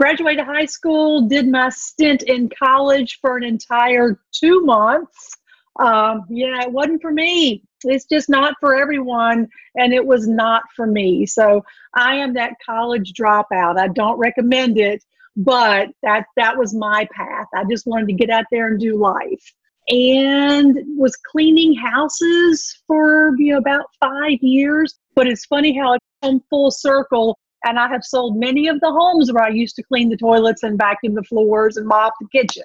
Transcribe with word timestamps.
graduated 0.00 0.46
high 0.46 0.64
school, 0.64 1.28
did 1.28 1.46
my 1.46 1.68
stint 1.68 2.22
in 2.22 2.48
college 2.48 3.18
for 3.20 3.36
an 3.36 3.44
entire 3.44 4.18
two 4.32 4.62
months. 4.62 5.36
Um, 5.78 6.22
yeah, 6.30 6.62
it 6.62 6.72
wasn't 6.72 7.02
for 7.02 7.12
me. 7.12 7.62
It's 7.84 8.06
just 8.06 8.30
not 8.30 8.54
for 8.60 8.74
everyone, 8.74 9.46
and 9.76 9.92
it 9.92 10.04
was 10.04 10.26
not 10.26 10.62
for 10.74 10.86
me. 10.86 11.26
So 11.26 11.62
I 11.94 12.16
am 12.16 12.32
that 12.34 12.54
college 12.64 13.12
dropout. 13.12 13.78
I 13.78 13.88
don't 13.88 14.18
recommend 14.18 14.78
it, 14.78 15.04
but 15.36 15.88
that 16.02 16.24
that 16.36 16.56
was 16.56 16.74
my 16.74 17.06
path. 17.12 17.48
I 17.54 17.64
just 17.70 17.86
wanted 17.86 18.08
to 18.08 18.14
get 18.14 18.30
out 18.30 18.46
there 18.50 18.68
and 18.68 18.80
do 18.80 18.96
life 18.96 19.52
and 19.88 20.78
was 20.96 21.14
cleaning 21.30 21.74
houses 21.74 22.82
for 22.86 23.34
you 23.36 23.52
know 23.52 23.58
about 23.58 23.84
five 24.00 24.38
years. 24.40 24.98
But 25.14 25.26
it's 25.26 25.44
funny 25.44 25.76
how 25.76 25.92
it's 25.92 26.06
come 26.22 26.42
full 26.48 26.70
circle. 26.70 27.38
And 27.64 27.78
I 27.78 27.88
have 27.88 28.04
sold 28.04 28.38
many 28.38 28.68
of 28.68 28.80
the 28.80 28.90
homes 28.90 29.30
where 29.32 29.44
I 29.44 29.50
used 29.50 29.76
to 29.76 29.82
clean 29.82 30.08
the 30.08 30.16
toilets 30.16 30.62
and 30.62 30.78
vacuum 30.78 31.14
the 31.14 31.22
floors 31.22 31.76
and 31.76 31.86
mop 31.86 32.14
the 32.20 32.28
kitchens. 32.32 32.64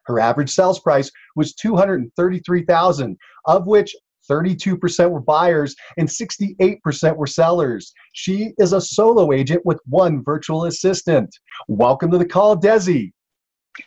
Her 0.06 0.20
average 0.20 0.50
sales 0.50 0.80
price 0.80 1.10
was 1.36 1.54
233,000, 1.54 3.16
of 3.46 3.66
which 3.66 3.94
32% 4.30 5.10
were 5.10 5.20
buyers 5.20 5.74
and 5.98 6.08
68% 6.08 7.16
were 7.16 7.26
sellers. 7.26 7.92
She 8.12 8.52
is 8.58 8.72
a 8.72 8.80
solo 8.80 9.32
agent 9.32 9.64
with 9.64 9.80
one 9.86 10.22
virtual 10.22 10.64
assistant. 10.64 11.34
Welcome 11.68 12.10
to 12.10 12.18
the 12.18 12.26
call, 12.26 12.56
Desi. 12.56 13.12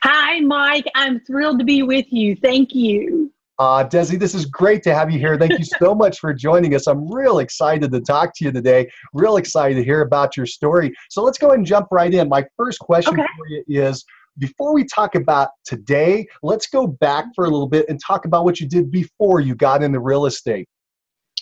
Hi, 0.03 0.41
Mike. 0.41 0.85
I'm 0.95 1.21
thrilled 1.21 1.59
to 1.59 1.65
be 1.65 1.81
with 1.81 2.05
you. 2.09 2.35
Thank 2.35 2.75
you. 2.75 3.31
Uh, 3.59 3.83
Desi, 3.83 4.19
this 4.19 4.35
is 4.35 4.45
great 4.45 4.83
to 4.83 4.93
have 4.93 5.09
you 5.09 5.17
here. 5.17 5.37
Thank 5.37 5.57
you 5.57 5.65
so 5.79 5.95
much 5.95 6.19
for 6.19 6.33
joining 6.33 6.75
us. 6.75 6.87
I'm 6.87 7.11
real 7.11 7.39
excited 7.39 7.91
to 7.91 8.01
talk 8.01 8.35
to 8.35 8.45
you 8.45 8.51
today. 8.51 8.89
Real 9.13 9.37
excited 9.37 9.75
to 9.75 9.83
hear 9.83 10.01
about 10.01 10.37
your 10.37 10.45
story. 10.45 10.93
So 11.09 11.23
let's 11.23 11.37
go 11.37 11.47
ahead 11.47 11.59
and 11.59 11.65
jump 11.65 11.87
right 11.91 12.13
in. 12.13 12.29
My 12.29 12.45
first 12.55 12.79
question 12.79 13.19
okay. 13.19 13.27
for 13.37 13.47
you 13.47 13.63
is 13.67 14.05
before 14.37 14.75
we 14.75 14.85
talk 14.85 15.15
about 15.15 15.49
today, 15.65 16.27
let's 16.43 16.67
go 16.67 16.85
back 16.85 17.25
for 17.33 17.45
a 17.45 17.49
little 17.49 17.67
bit 17.67 17.87
and 17.89 17.99
talk 18.05 18.25
about 18.25 18.45
what 18.45 18.59
you 18.59 18.67
did 18.67 18.91
before 18.91 19.39
you 19.39 19.55
got 19.55 19.81
into 19.81 19.99
real 19.99 20.27
estate. 20.27 20.67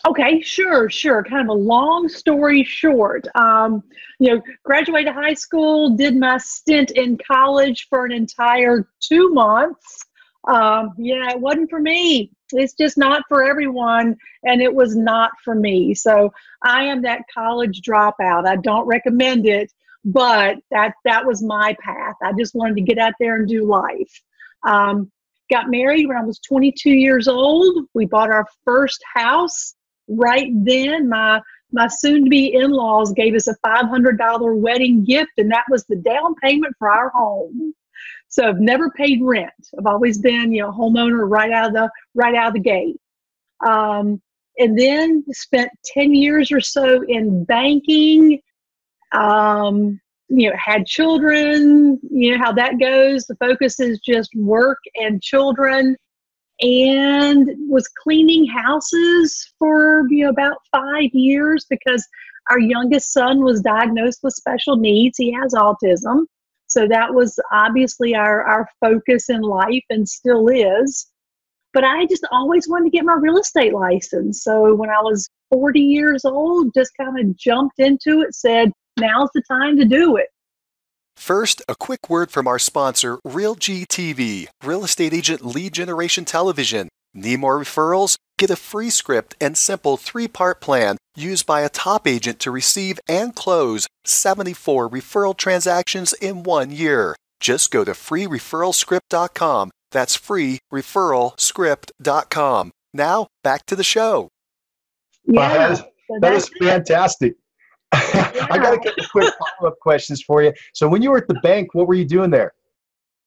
Okay, 0.07 0.39
sure, 0.41 0.89
sure. 0.89 1.23
Kind 1.23 1.41
of 1.41 1.49
a 1.49 1.59
long 1.59 2.07
story 2.07 2.63
short. 2.63 3.27
Um, 3.35 3.83
you 4.19 4.33
know, 4.33 4.41
graduated 4.63 5.13
high 5.13 5.33
school, 5.33 5.95
did 5.97 6.15
my 6.15 6.37
stint 6.37 6.91
in 6.91 7.17
college 7.29 7.87
for 7.89 8.05
an 8.05 8.11
entire 8.11 8.87
two 9.01 9.29
months 9.33 10.05
um, 10.47 10.93
yeah, 10.97 11.31
it 11.31 11.39
wasn't 11.39 11.69
for 11.69 11.79
me. 11.79 12.31
It's 12.51 12.73
just 12.73 12.97
not 12.97 13.23
for 13.27 13.43
everyone, 13.43 14.15
and 14.43 14.61
it 14.61 14.73
was 14.73 14.95
not 14.95 15.31
for 15.43 15.55
me. 15.55 15.93
So 15.95 16.31
I 16.61 16.83
am 16.83 17.01
that 17.01 17.21
college 17.33 17.81
dropout. 17.81 18.47
I 18.47 18.57
don't 18.57 18.85
recommend 18.85 19.47
it, 19.47 19.71
but 20.03 20.57
that 20.71 20.93
that 21.03 21.25
was 21.25 21.41
my 21.41 21.75
path. 21.81 22.15
I 22.23 22.33
just 22.37 22.53
wanted 22.53 22.75
to 22.75 22.81
get 22.81 22.99
out 22.99 23.13
there 23.19 23.35
and 23.35 23.47
do 23.47 23.65
life. 23.65 24.21
Um, 24.63 25.11
got 25.49 25.69
married 25.69 26.07
when 26.07 26.17
I 26.17 26.23
was 26.23 26.39
22 26.39 26.91
years 26.91 27.27
old. 27.27 27.85
We 27.93 28.05
bought 28.05 28.31
our 28.31 28.45
first 28.63 29.03
house 29.15 29.75
right 30.07 30.51
then. 30.53 31.09
My 31.09 31.41
my 31.71 31.87
soon-to-be 31.87 32.53
in-laws 32.53 33.11
gave 33.13 33.35
us 33.35 33.47
a 33.47 33.55
$500 33.65 34.59
wedding 34.59 35.03
gift, 35.03 35.31
and 35.37 35.51
that 35.51 35.65
was 35.69 35.83
the 35.85 35.97
down 35.97 36.35
payment 36.35 36.73
for 36.77 36.89
our 36.89 37.09
home. 37.09 37.73
So 38.35 38.49
I've 38.49 38.59
never 38.59 38.89
paid 38.89 39.21
rent. 39.23 39.53
I've 39.79 39.85
always 39.85 40.17
been, 40.17 40.51
you 40.51 40.61
know, 40.61 40.69
homeowner 40.69 41.23
right 41.25 41.53
out 41.53 41.67
of 41.67 41.73
the 41.73 41.89
right 42.15 42.35
out 42.35 42.49
of 42.49 42.53
the 42.55 42.59
gate. 42.59 42.99
Um, 43.65 44.21
and 44.57 44.77
then 44.77 45.23
spent 45.31 45.69
10 45.85 46.13
years 46.13 46.51
or 46.51 46.59
so 46.59 47.01
in 47.07 47.45
banking. 47.45 48.41
Um, 49.13 50.01
you 50.27 50.49
know, 50.49 50.55
had 50.57 50.85
children, 50.85 51.97
you 52.11 52.31
know 52.35 52.43
how 52.43 52.51
that 52.51 52.77
goes. 52.77 53.23
The 53.23 53.37
focus 53.37 53.79
is 53.79 54.01
just 54.01 54.29
work 54.35 54.79
and 54.95 55.21
children 55.21 55.95
and 56.59 57.49
was 57.69 57.87
cleaning 58.03 58.45
houses 58.47 59.53
for 59.57 60.07
you 60.09 60.25
know 60.25 60.29
about 60.29 60.57
five 60.73 61.09
years 61.13 61.65
because 61.69 62.05
our 62.49 62.59
youngest 62.59 63.13
son 63.13 63.45
was 63.45 63.61
diagnosed 63.61 64.19
with 64.23 64.33
special 64.33 64.75
needs. 64.75 65.17
He 65.17 65.31
has 65.31 65.53
autism. 65.53 66.25
So 66.75 66.89
that 66.89 67.13
was 67.13 67.39
obviously 67.53 68.15
our, 68.15 68.43
our 68.43 68.67
focus 68.81 69.29
in 69.29 69.39
life 69.41 69.85
and 69.89 70.07
still 70.07 70.49
is. 70.49 71.09
But 71.73 71.85
I 71.85 72.05
just 72.05 72.25
always 72.33 72.67
wanted 72.67 72.85
to 72.85 72.89
get 72.89 73.05
my 73.05 73.13
real 73.13 73.37
estate 73.37 73.73
license. 73.73 74.43
So 74.43 74.75
when 74.75 74.89
I 74.89 74.99
was 74.99 75.29
40 75.53 75.79
years 75.79 76.25
old, 76.25 76.73
just 76.73 76.91
kind 76.99 77.17
of 77.17 77.37
jumped 77.37 77.79
into 77.79 78.21
it, 78.21 78.35
said, 78.35 78.73
now's 78.99 79.29
the 79.33 79.41
time 79.49 79.77
to 79.77 79.85
do 79.85 80.17
it. 80.17 80.27
First, 81.15 81.61
a 81.69 81.75
quick 81.75 82.09
word 82.09 82.29
from 82.29 82.45
our 82.45 82.59
sponsor, 82.59 83.19
RealG 83.25 83.87
TV, 83.87 84.47
Real 84.61 84.83
Estate 84.83 85.13
Agent 85.13 85.45
Lead 85.45 85.73
Generation 85.73 86.25
Television. 86.25 86.89
Need 87.13 87.39
more 87.39 87.57
referrals? 87.57 88.17
Get 88.37 88.49
a 88.49 88.57
free 88.57 88.89
script 88.89 89.33
and 89.39 89.57
simple 89.57 89.95
three 89.95 90.27
part 90.27 90.59
plan 90.59 90.97
used 91.17 91.45
by 91.45 91.61
a 91.61 91.69
top 91.69 92.07
agent 92.07 92.39
to 92.39 92.49
receive 92.51 92.99
and 93.07 93.33
close 93.35 93.87
74 94.03 94.89
referral 94.89 95.37
transactions 95.37 96.13
in 96.13 96.41
one 96.43 96.71
year. 96.71 97.15
Just 97.39 97.71
go 97.71 97.83
to 97.83 97.91
freereferralscript.com. 97.91 99.71
That's 99.91 100.17
freereferralscript.com. 100.17 102.71
Now, 102.93 103.27
back 103.43 103.65
to 103.65 103.75
the 103.75 103.83
show. 103.83 104.29
Yeah, 105.25 105.49
that 105.49 105.71
is, 105.71 105.83
that 106.21 106.33
is 106.33 106.49
fantastic. 106.59 107.35
Yeah. 108.13 108.47
I 108.51 108.57
got 108.57 108.73
a 108.73 108.77
couple 108.77 109.05
quick 109.09 109.33
follow 109.39 109.69
up 109.71 109.79
questions 109.79 110.21
for 110.21 110.43
you. 110.43 110.51
So, 110.73 110.89
when 110.89 111.01
you 111.01 111.11
were 111.11 111.17
at 111.17 111.29
the 111.29 111.35
bank, 111.35 111.73
what 111.73 111.87
were 111.87 111.93
you 111.93 112.03
doing 112.03 112.29
there? 112.29 112.53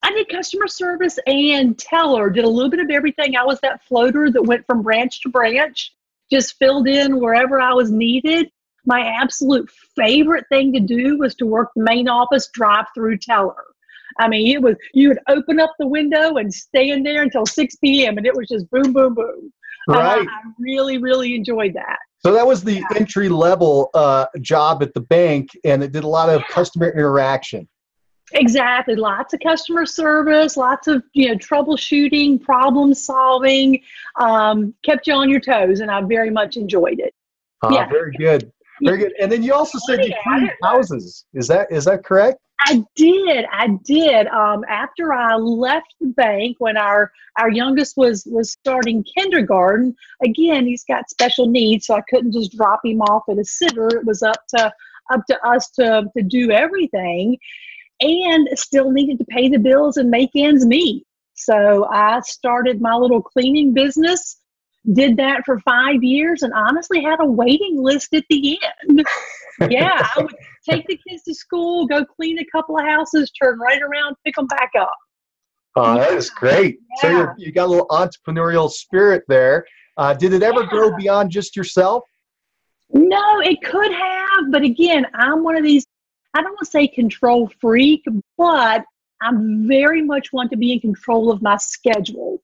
I 0.03 0.11
did 0.11 0.29
customer 0.29 0.67
service 0.67 1.19
and 1.25 1.77
teller, 1.77 2.29
did 2.29 2.45
a 2.45 2.49
little 2.49 2.69
bit 2.69 2.79
of 2.79 2.89
everything. 2.89 3.35
I 3.35 3.43
was 3.43 3.59
that 3.61 3.83
floater 3.83 4.31
that 4.31 4.43
went 4.43 4.65
from 4.67 4.81
branch 4.81 5.21
to 5.21 5.29
branch, 5.29 5.93
just 6.31 6.55
filled 6.57 6.87
in 6.87 7.19
wherever 7.19 7.59
I 7.59 7.73
was 7.73 7.91
needed. 7.91 8.49
My 8.85 9.01
absolute 9.01 9.69
favorite 9.95 10.45
thing 10.49 10.73
to 10.73 10.79
do 10.79 11.17
was 11.17 11.35
to 11.35 11.45
work 11.45 11.69
the 11.75 11.83
main 11.83 12.07
office 12.07 12.49
drive 12.53 12.85
through 12.95 13.17
teller. 13.17 13.63
I 14.19 14.27
mean, 14.27 14.55
it 14.55 14.61
was 14.61 14.75
you 14.93 15.09
would 15.09 15.19
open 15.27 15.59
up 15.59 15.71
the 15.79 15.87
window 15.87 16.37
and 16.37 16.53
stay 16.53 16.89
in 16.89 17.03
there 17.03 17.21
until 17.21 17.45
6 17.45 17.75
p.m. 17.77 18.17
and 18.17 18.25
it 18.25 18.35
was 18.35 18.47
just 18.47 18.69
boom, 18.69 18.93
boom, 18.93 19.13
boom. 19.13 19.51
Right. 19.87 20.19
I, 20.19 20.31
I 20.31 20.41
really, 20.59 20.97
really 20.97 21.35
enjoyed 21.35 21.73
that. 21.73 21.99
So 22.19 22.33
that 22.33 22.45
was 22.45 22.63
the 22.63 22.75
yeah. 22.75 22.81
entry 22.95 23.29
level 23.29 23.89
uh, 23.93 24.25
job 24.41 24.83
at 24.83 24.93
the 24.93 25.01
bank, 25.01 25.49
and 25.63 25.81
it 25.83 25.93
did 25.93 26.03
a 26.03 26.07
lot 26.07 26.29
of 26.29 26.43
customer 26.49 26.89
interaction. 26.89 27.67
Exactly. 28.33 28.95
Lots 28.95 29.33
of 29.33 29.39
customer 29.39 29.85
service, 29.85 30.57
lots 30.57 30.87
of 30.87 31.03
you 31.13 31.29
know 31.29 31.35
troubleshooting, 31.35 32.41
problem 32.41 32.93
solving, 32.93 33.81
um, 34.19 34.73
kept 34.83 35.07
you 35.07 35.13
on 35.13 35.29
your 35.29 35.39
toes, 35.39 35.79
and 35.79 35.89
I 35.89 36.01
very 36.01 36.29
much 36.29 36.57
enjoyed 36.57 36.99
it. 36.99 37.13
Uh, 37.63 37.69
yeah. 37.71 37.89
Very 37.89 38.13
good. 38.13 38.51
Very 38.83 38.97
good. 38.97 39.13
And 39.19 39.31
then 39.31 39.43
you 39.43 39.53
also 39.53 39.77
said 39.79 40.05
you 40.05 40.13
cleaned 40.23 40.51
houses. 40.63 41.25
Is 41.33 41.47
that 41.47 41.71
is 41.71 41.85
that 41.85 42.03
correct? 42.03 42.39
I 42.65 42.83
did. 42.95 43.45
I 43.51 43.67
did. 43.85 44.27
Um, 44.27 44.65
after 44.67 45.13
I 45.13 45.35
left 45.35 45.95
the 46.01 46.07
bank, 46.07 46.57
when 46.59 46.77
our 46.77 47.11
our 47.39 47.49
youngest 47.49 47.97
was 47.97 48.25
was 48.25 48.51
starting 48.51 49.03
kindergarten, 49.17 49.95
again 50.23 50.65
he's 50.65 50.83
got 50.83 51.09
special 51.09 51.47
needs, 51.47 51.87
so 51.87 51.95
I 51.95 52.01
couldn't 52.09 52.33
just 52.33 52.55
drop 52.55 52.81
him 52.83 53.01
off 53.01 53.23
at 53.29 53.37
a 53.37 53.45
sitter. 53.45 53.87
It 53.87 54.05
was 54.05 54.23
up 54.23 54.45
to 54.55 54.71
up 55.11 55.21
to 55.27 55.45
us 55.45 55.69
to 55.71 56.05
to 56.15 56.23
do 56.23 56.51
everything 56.51 57.37
and 58.01 58.47
still 58.55 58.91
needed 58.91 59.19
to 59.19 59.25
pay 59.25 59.49
the 59.49 59.59
bills 59.59 59.97
and 59.97 60.09
make 60.09 60.31
ends 60.35 60.65
meet. 60.65 61.05
So 61.33 61.85
I 61.91 62.19
started 62.21 62.81
my 62.81 62.95
little 62.95 63.21
cleaning 63.21 63.73
business 63.73 64.39
did 64.93 65.17
that 65.17 65.43
for 65.45 65.59
five 65.59 66.03
years 66.03 66.41
and 66.41 66.53
honestly 66.53 67.01
had 67.03 67.19
a 67.19 67.25
waiting 67.25 67.81
list 67.81 68.13
at 68.13 68.23
the 68.29 68.59
end. 68.87 69.05
yeah, 69.69 70.07
I 70.15 70.21
would 70.21 70.35
take 70.67 70.87
the 70.87 70.99
kids 71.07 71.23
to 71.23 71.33
school, 71.33 71.85
go 71.85 72.05
clean 72.05 72.39
a 72.39 72.45
couple 72.45 72.77
of 72.77 72.85
houses, 72.85 73.31
turn 73.31 73.59
right 73.59 73.81
around, 73.81 74.15
pick 74.25 74.35
them 74.35 74.47
back 74.47 74.71
up. 74.79 74.93
Oh, 75.75 75.95
that 75.95 76.13
is 76.13 76.29
great. 76.29 76.79
Yeah. 76.97 77.01
So 77.01 77.09
you 77.09 77.27
you 77.37 77.51
got 77.51 77.67
a 77.67 77.71
little 77.71 77.87
entrepreneurial 77.87 78.69
spirit 78.69 79.23
there. 79.27 79.65
Uh, 79.97 80.13
did 80.13 80.33
it 80.33 80.43
ever 80.43 80.61
yeah. 80.61 80.69
grow 80.69 80.95
beyond 80.97 81.29
just 81.29 81.55
yourself? 81.55 82.03
No, 82.91 83.39
it 83.41 83.61
could 83.63 83.91
have, 83.91 84.51
but 84.51 84.63
again, 84.63 85.05
I'm 85.13 85.43
one 85.43 85.55
of 85.55 85.63
these. 85.63 85.85
I 86.33 86.41
don't 86.41 86.51
want 86.51 86.59
to 86.59 86.65
say 86.65 86.87
control 86.87 87.51
freak, 87.59 88.05
but 88.37 88.83
I'm 89.21 89.67
very 89.67 90.01
much 90.01 90.31
want 90.31 90.51
to 90.51 90.57
be 90.57 90.73
in 90.73 90.79
control 90.79 91.31
of 91.31 91.41
my 91.41 91.57
schedule. 91.57 92.41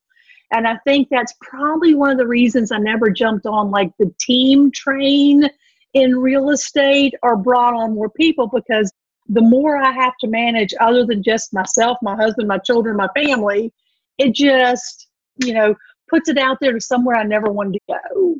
And 0.52 0.66
I 0.66 0.78
think 0.86 1.08
that's 1.10 1.34
probably 1.40 1.94
one 1.94 2.10
of 2.10 2.18
the 2.18 2.26
reasons 2.26 2.70
I 2.70 2.78
never 2.78 3.10
jumped 3.10 3.46
on 3.46 3.70
like 3.70 3.90
the 3.98 4.12
team 4.20 4.70
train 4.70 5.48
in 5.94 6.16
real 6.16 6.50
estate 6.50 7.14
or 7.22 7.36
brought 7.36 7.74
on 7.74 7.94
more 7.94 8.10
people 8.10 8.48
because 8.48 8.92
the 9.28 9.40
more 9.40 9.76
I 9.76 9.90
have 9.92 10.12
to 10.20 10.28
manage 10.28 10.72
other 10.80 11.04
than 11.04 11.22
just 11.22 11.52
myself, 11.52 11.98
my 12.02 12.14
husband, 12.14 12.46
my 12.46 12.58
children, 12.58 12.96
my 12.96 13.08
family, 13.16 13.72
it 14.18 14.34
just, 14.34 15.08
you 15.42 15.52
know, 15.52 15.74
puts 16.08 16.28
it 16.28 16.38
out 16.38 16.58
there 16.60 16.72
to 16.72 16.80
somewhere 16.80 17.16
I 17.16 17.24
never 17.24 17.50
wanted 17.50 17.80
to 17.88 17.98
go. 18.12 18.36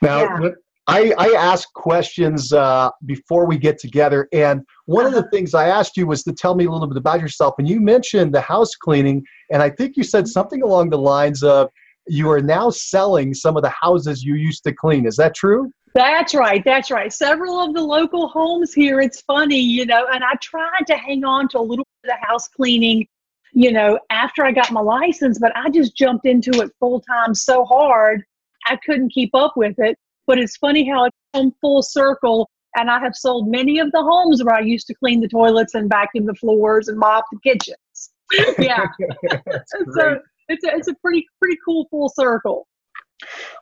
Now, 0.00 0.20
yeah. 0.20 0.50
I, 0.88 1.12
I 1.18 1.28
ask 1.36 1.70
questions 1.74 2.50
uh, 2.50 2.90
before 3.04 3.46
we 3.46 3.58
get 3.58 3.78
together. 3.78 4.26
And 4.32 4.62
one 4.86 5.04
of 5.04 5.12
the 5.12 5.18
uh-huh. 5.18 5.28
things 5.30 5.52
I 5.52 5.68
asked 5.68 5.98
you 5.98 6.06
was 6.06 6.22
to 6.24 6.32
tell 6.32 6.54
me 6.54 6.64
a 6.64 6.70
little 6.70 6.86
bit 6.86 6.96
about 6.96 7.20
yourself. 7.20 7.54
And 7.58 7.68
you 7.68 7.78
mentioned 7.78 8.34
the 8.34 8.40
house 8.40 8.74
cleaning. 8.74 9.22
And 9.52 9.62
I 9.62 9.68
think 9.68 9.98
you 9.98 10.02
said 10.02 10.26
something 10.26 10.62
along 10.62 10.88
the 10.88 10.98
lines 10.98 11.42
of 11.42 11.68
you 12.06 12.30
are 12.30 12.40
now 12.40 12.70
selling 12.70 13.34
some 13.34 13.54
of 13.56 13.62
the 13.62 13.72
houses 13.80 14.24
you 14.24 14.34
used 14.34 14.64
to 14.64 14.72
clean. 14.72 15.06
Is 15.06 15.16
that 15.16 15.34
true? 15.34 15.70
That's 15.94 16.34
right. 16.34 16.64
That's 16.64 16.90
right. 16.90 17.12
Several 17.12 17.60
of 17.60 17.74
the 17.74 17.82
local 17.82 18.28
homes 18.28 18.72
here, 18.72 19.00
it's 19.00 19.20
funny, 19.22 19.60
you 19.60 19.84
know, 19.84 20.06
and 20.10 20.24
I 20.24 20.34
tried 20.40 20.86
to 20.86 20.96
hang 20.96 21.24
on 21.24 21.48
to 21.48 21.58
a 21.58 21.60
little 21.60 21.86
bit 22.02 22.12
of 22.12 22.18
the 22.18 22.26
house 22.26 22.48
cleaning, 22.48 23.06
you 23.52 23.72
know, 23.72 23.98
after 24.08 24.44
I 24.44 24.52
got 24.52 24.70
my 24.70 24.80
license, 24.80 25.38
but 25.38 25.54
I 25.54 25.68
just 25.68 25.96
jumped 25.96 26.24
into 26.24 26.62
it 26.62 26.70
full 26.80 27.00
time 27.02 27.34
so 27.34 27.64
hard, 27.64 28.22
I 28.66 28.78
couldn't 28.86 29.12
keep 29.12 29.34
up 29.34 29.54
with 29.56 29.74
it. 29.78 29.98
But 30.28 30.38
it's 30.38 30.56
funny 30.58 30.88
how 30.88 31.06
it's 31.06 31.16
come 31.34 31.52
full 31.60 31.82
circle. 31.82 32.48
And 32.76 32.90
I 32.90 33.00
have 33.00 33.16
sold 33.16 33.50
many 33.50 33.80
of 33.80 33.90
the 33.92 34.02
homes 34.02 34.44
where 34.44 34.54
I 34.54 34.60
used 34.60 34.86
to 34.88 34.94
clean 34.94 35.20
the 35.20 35.28
toilets 35.28 35.74
and 35.74 35.88
vacuum 35.88 36.26
the 36.26 36.34
floors 36.34 36.86
and 36.86 36.98
mop 36.98 37.24
the 37.32 37.40
kitchens. 37.42 38.10
yeah. 38.58 38.84
so 39.66 40.20
it's 40.48 40.64
a, 40.64 40.76
it's 40.76 40.88
a 40.88 40.94
pretty 41.02 41.26
pretty 41.40 41.58
cool 41.64 41.86
full 41.90 42.10
circle. 42.10 42.68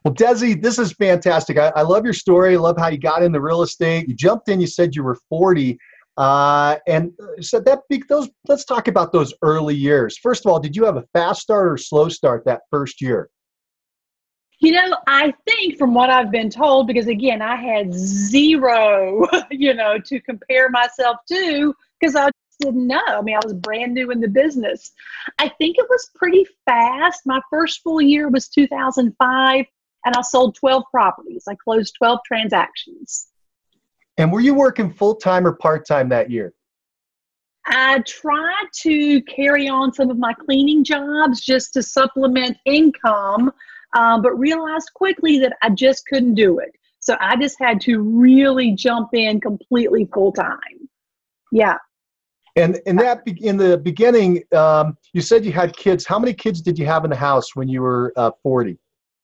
Well, 0.05 0.13
Desi, 0.13 0.61
this 0.61 0.79
is 0.79 0.93
fantastic. 0.93 1.57
I, 1.57 1.73
I, 1.75 1.83
love 1.83 2.05
your 2.05 2.13
story. 2.13 2.55
I 2.55 2.59
love 2.59 2.77
how 2.77 2.89
you 2.89 2.99
got 2.99 3.23
into 3.23 3.41
real 3.41 3.63
estate. 3.63 4.07
You 4.07 4.15
jumped 4.15 4.51
in. 4.51 4.61
You 4.61 4.67
said 4.67 4.95
you 4.95 5.03
were 5.03 5.17
40, 5.31 5.79
uh, 6.19 6.77
and 6.87 7.13
said 7.41 7.65
that 7.65 7.81
big. 7.89 8.07
Those. 8.09 8.29
Let's 8.49 8.65
talk 8.65 8.89
about 8.89 9.13
those 9.13 9.33
early 9.43 9.75
years. 9.75 10.19
First 10.19 10.45
of 10.45 10.53
all, 10.53 10.61
did 10.61 10.77
you 10.77 10.85
have 10.85 10.97
a 10.97 11.05
fast 11.15 11.41
start 11.43 11.73
or 11.73 11.79
slow 11.79 12.09
start 12.09 12.45
that 12.45 12.63
first 12.71 13.01
year? 13.01 13.31
You 14.59 14.73
know, 14.73 14.97
I 15.07 15.35
think 15.47 15.77
from 15.77 15.93
what 15.93 16.09
I've 16.09 16.31
been 16.31 16.49
told, 16.49 16.87
because 16.87 17.09
again, 17.09 17.43
I 17.43 17.57
had 17.57 17.93
zero, 17.93 19.27
you 19.51 19.75
know, 19.75 19.99
to 19.99 20.21
compare 20.21 20.71
myself 20.71 21.19
to, 21.29 21.75
because 22.01 22.17
I 22.17 22.31
didn't 22.61 22.87
know. 22.87 23.03
I 23.07 23.21
mean, 23.21 23.37
I 23.37 23.41
was 23.45 23.53
brand 23.55 23.95
new 23.95 24.11
in 24.11 24.21
the 24.21 24.29
business. 24.29 24.93
I 25.39 25.49
think 25.49 25.77
it 25.79 25.87
was 25.89 26.11
pretty 26.15 26.47
fast. 26.65 27.23
My 27.27 27.41
first 27.51 27.83
full 27.83 28.01
year 28.01 28.29
was 28.29 28.49
2005, 28.49 29.67
and 30.05 30.15
I 30.17 30.21
sold 30.23 30.57
12 30.57 30.85
properties. 30.91 31.45
I 31.49 31.55
closed 31.55 31.95
12 31.99 32.21
transactions. 32.27 33.29
And 34.19 34.33
were 34.33 34.41
you 34.41 34.55
working 34.55 34.91
full 34.91 35.17
time 35.17 35.47
or 35.47 35.53
part 35.53 35.87
time 35.87 36.09
that 36.09 36.31
year? 36.31 36.55
I 37.67 37.99
tried 38.07 38.69
to 38.83 39.21
carry 39.23 39.69
on 39.69 39.93
some 39.93 40.09
of 40.09 40.19
my 40.19 40.33
cleaning 40.33 40.85
jobs 40.85 41.41
just 41.41 41.73
to 41.75 41.83
supplement 41.83 42.57
income, 42.65 43.53
um, 43.95 44.23
but 44.23 44.39
realized 44.39 44.91
quickly 44.95 45.39
that 45.41 45.57
I 45.63 45.71
just 45.71 46.07
couldn't 46.07 46.35
do 46.35 46.59
it. 46.59 46.73
So 47.01 47.17
I 47.21 47.37
just 47.37 47.57
had 47.61 47.81
to 47.83 48.01
really 48.01 48.73
jump 48.73 49.11
in 49.13 49.41
completely 49.41 50.09
full 50.13 50.33
time. 50.33 50.89
Yeah. 51.53 51.77
And 52.57 52.81
in 52.87 52.97
that, 52.97 53.23
in 53.27 53.57
the 53.57 53.79
beginning, 53.79 54.43
um, 54.53 54.97
you 55.13 55.21
said 55.21 55.45
you 55.45 55.53
had 55.53 55.77
kids. 55.77 56.07
How 56.07 56.19
many 56.19 56.33
kids 56.33 56.63
did 56.63 56.79
you 56.79 56.87
have 56.87 57.05
in 57.05 57.11
the 57.11 57.17
house 57.17 57.55
when 57.55 57.69
you 57.69 57.83
were 57.83 58.13
uh, 58.17 58.31
40? 58.43 58.79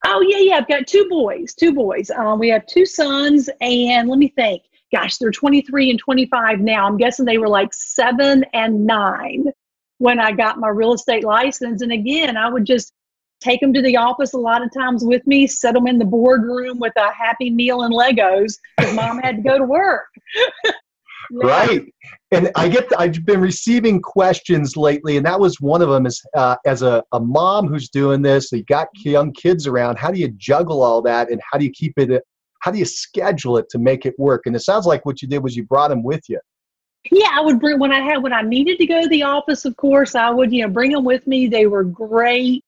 Oh 0.05 0.21
yeah, 0.21 0.39
yeah. 0.39 0.57
I've 0.57 0.69
got 0.69 0.87
two 0.87 1.09
boys. 1.09 1.55
Two 1.55 1.73
boys. 1.73 2.11
Um, 2.11 2.39
we 2.39 2.49
have 2.51 2.67
two 2.67 2.85
sons, 2.85 3.49
and 3.61 4.09
let 4.09 4.19
me 4.19 4.29
think. 4.29 4.63
Gosh, 4.93 5.17
they're 5.17 5.31
23 5.31 5.91
and 5.91 5.99
25 5.99 6.61
now. 6.61 6.87
I'm 6.87 6.99
guessing 6.99 7.25
they 7.25 7.39
were 7.39 7.49
like 7.49 7.73
seven 7.73 8.45
and 8.53 8.85
nine 8.85 9.47
when 9.99 10.21
I 10.21 10.33
got 10.33 10.59
my 10.59 10.69
real 10.69 10.93
estate 10.93 11.25
license. 11.25 11.81
And 11.81 11.93
again, 11.93 12.37
I 12.37 12.51
would 12.51 12.67
just 12.67 12.93
take 13.43 13.61
them 13.61 13.73
to 13.73 13.83
the 13.83 13.97
office 13.97 14.33
a 14.35 14.39
lot 14.39 14.63
of 14.63 14.73
times 14.73 15.05
with 15.05 15.27
me, 15.27 15.47
set 15.47 15.75
them 15.75 15.87
in 15.87 15.99
the 15.99 16.05
boardroom 16.05 16.79
with 16.79 16.93
a 16.97 17.13
happy 17.13 17.51
meal 17.51 17.83
and 17.83 17.95
Legos 17.95 18.55
because 18.77 18.95
mom 18.95 19.19
had 19.19 19.37
to 19.37 19.43
go 19.43 19.59
to 19.59 19.65
work. 19.65 20.07
yeah. 20.65 20.73
Right. 21.33 21.93
And 22.31 22.51
I 22.57 22.69
get, 22.69 22.89
I've 22.99 23.25
been 23.25 23.41
receiving 23.41 24.01
questions 24.01 24.77
lately, 24.77 25.17
and 25.17 25.27
that 25.27 25.39
was 25.39 25.61
one 25.61 25.83
of 25.83 25.89
them 25.89 26.07
is 26.07 26.23
uh, 26.35 26.57
as 26.65 26.83
a, 26.83 27.03
a 27.13 27.21
mom 27.21 27.69
who's 27.69 27.89
doing 27.89 28.23
this, 28.23 28.53
you 28.53 28.65
got 28.65 28.89
young 29.05 29.33
kids 29.33 29.67
around, 29.67 29.99
how 29.99 30.11
do 30.11 30.19
you 30.19 30.29
juggle 30.37 30.83
all 30.83 31.03
that 31.03 31.31
and 31.31 31.41
how 31.51 31.59
do 31.59 31.65
you 31.65 31.73
keep 31.73 31.95
it, 31.99 32.23
how 32.61 32.71
do 32.71 32.79
you 32.79 32.85
schedule 32.85 33.59
it 33.59 33.69
to 33.71 33.79
make 33.79 34.07
it 34.07 34.15
work? 34.19 34.43
And 34.47 34.57
it 34.57 34.61
sounds 34.61 34.87
like 34.87 35.05
what 35.05 35.21
you 35.21 35.29
did 35.29 35.43
was 35.43 35.57
you 35.57 35.65
brought 35.65 35.89
them 35.89 36.03
with 36.03 36.23
you. 36.29 36.39
Yeah, 37.11 37.31
I 37.33 37.41
would 37.41 37.59
bring 37.59 37.79
when 37.79 37.93
I 37.93 38.01
had 38.01 38.23
when 38.23 38.33
I 38.33 38.43
needed 38.43 38.79
to 38.79 38.87
go 38.87 39.03
to 39.03 39.09
the 39.09 39.25
office. 39.25 39.65
Of 39.65 39.77
course, 39.77 40.15
I 40.15 40.31
would 40.31 40.53
you 40.53 40.63
know 40.63 40.73
bring 40.73 40.93
them 40.93 41.05
with 41.05 41.27
me. 41.27 41.49
They 41.49 41.67
were 41.67 41.83
great. 41.83 42.65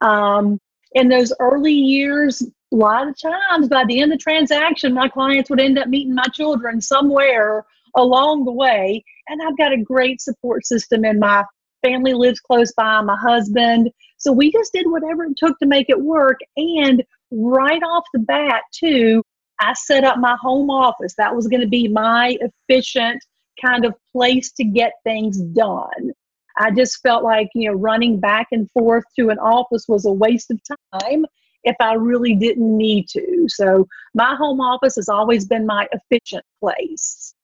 Um, 0.00 0.58
in 0.92 1.08
those 1.08 1.32
early 1.40 1.72
years, 1.72 2.42
a 2.42 2.76
lot 2.76 3.08
of 3.08 3.16
times 3.20 3.68
by 3.68 3.84
the 3.84 4.00
end 4.00 4.12
of 4.12 4.18
the 4.18 4.22
transaction, 4.22 4.94
my 4.94 5.08
clients 5.08 5.50
would 5.50 5.60
end 5.60 5.78
up 5.78 5.88
meeting 5.88 6.14
my 6.14 6.26
children 6.32 6.80
somewhere 6.80 7.64
along 7.96 8.44
the 8.44 8.52
way. 8.52 9.04
And 9.28 9.40
I've 9.42 9.58
got 9.58 9.72
a 9.72 9.82
great 9.82 10.20
support 10.20 10.66
system, 10.66 11.04
and 11.04 11.20
my 11.20 11.44
family 11.82 12.14
lives 12.14 12.40
close 12.40 12.72
by, 12.72 13.00
my 13.02 13.16
husband. 13.16 13.90
So 14.18 14.32
we 14.32 14.52
just 14.52 14.72
did 14.72 14.90
whatever 14.90 15.24
it 15.24 15.36
took 15.36 15.58
to 15.58 15.66
make 15.66 15.88
it 15.88 16.00
work. 16.00 16.38
And 16.56 17.02
right 17.30 17.82
off 17.82 18.04
the 18.12 18.20
bat, 18.20 18.62
too, 18.72 19.22
I 19.60 19.74
set 19.74 20.04
up 20.04 20.18
my 20.18 20.36
home 20.40 20.70
office. 20.70 21.14
That 21.16 21.34
was 21.34 21.48
going 21.48 21.60
to 21.60 21.68
be 21.68 21.88
my 21.88 22.36
efficient 22.40 23.22
kind 23.64 23.84
of 23.84 23.94
place 24.12 24.52
to 24.52 24.64
get 24.64 24.92
things 25.04 25.38
done. 25.38 26.12
I 26.60 26.70
just 26.70 27.00
felt 27.00 27.24
like, 27.24 27.48
you 27.54 27.70
know, 27.70 27.76
running 27.76 28.20
back 28.20 28.48
and 28.52 28.70
forth 28.70 29.04
to 29.18 29.30
an 29.30 29.38
office 29.38 29.86
was 29.88 30.04
a 30.04 30.12
waste 30.12 30.50
of 30.50 30.60
time 31.00 31.24
if 31.64 31.74
I 31.80 31.94
really 31.94 32.34
didn't 32.34 32.76
need 32.76 33.08
to. 33.08 33.46
So 33.48 33.88
my 34.14 34.34
home 34.34 34.60
office 34.60 34.96
has 34.96 35.08
always 35.08 35.46
been 35.46 35.64
my 35.64 35.88
efficient 35.92 36.44
place. 36.60 37.34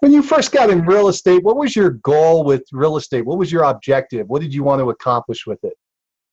When 0.00 0.12
you 0.12 0.22
first 0.22 0.50
got 0.50 0.70
in 0.70 0.84
real 0.84 1.06
estate, 1.06 1.44
what 1.44 1.56
was 1.56 1.76
your 1.76 1.90
goal 1.90 2.44
with 2.44 2.64
real 2.72 2.96
estate? 2.96 3.24
What 3.24 3.38
was 3.38 3.52
your 3.52 3.62
objective? 3.62 4.28
What 4.28 4.42
did 4.42 4.52
you 4.52 4.64
want 4.64 4.80
to 4.80 4.90
accomplish 4.90 5.46
with 5.46 5.62
it? 5.62 5.78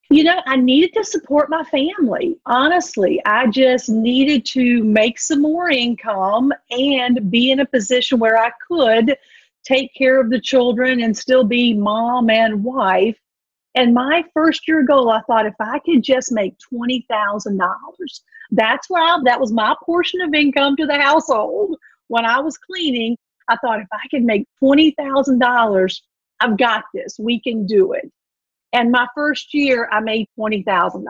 You 0.09 0.25
know, 0.25 0.41
I 0.45 0.57
needed 0.57 0.93
to 0.95 1.05
support 1.05 1.49
my 1.49 1.63
family. 1.63 2.37
Honestly, 2.45 3.21
I 3.25 3.47
just 3.47 3.87
needed 3.87 4.45
to 4.47 4.83
make 4.83 5.19
some 5.19 5.41
more 5.41 5.69
income 5.69 6.51
and 6.71 7.31
be 7.31 7.51
in 7.51 7.61
a 7.61 7.65
position 7.65 8.19
where 8.19 8.37
I 8.37 8.51
could 8.67 9.15
take 9.63 9.93
care 9.95 10.19
of 10.19 10.29
the 10.29 10.39
children 10.39 11.01
and 11.01 11.17
still 11.17 11.43
be 11.43 11.73
mom 11.73 12.29
and 12.29 12.63
wife. 12.63 13.17
And 13.75 13.93
my 13.93 14.23
first 14.33 14.67
year 14.67 14.83
goal, 14.83 15.09
I 15.09 15.21
thought 15.21 15.45
if 15.45 15.53
I 15.59 15.79
could 15.79 16.03
just 16.03 16.31
make 16.31 16.55
$20,000, 16.73 17.59
that's 18.51 18.89
where 18.89 19.03
I, 19.03 19.17
that 19.25 19.39
was 19.39 19.51
my 19.51 19.75
portion 19.85 20.21
of 20.21 20.33
income 20.33 20.75
to 20.75 20.85
the 20.85 20.99
household 20.99 21.77
when 22.07 22.25
I 22.25 22.39
was 22.39 22.57
cleaning. 22.57 23.17
I 23.47 23.55
thought 23.57 23.79
if 23.79 23.87
I 23.93 24.07
could 24.09 24.23
make 24.23 24.45
$20,000, 24.61 26.01
I've 26.41 26.57
got 26.57 26.83
this. 26.93 27.17
We 27.19 27.39
can 27.39 27.65
do 27.65 27.93
it. 27.93 28.11
And 28.73 28.91
my 28.91 29.05
first 29.15 29.53
year, 29.53 29.89
I 29.91 29.99
made 29.99 30.27
$20,000. 30.39 31.03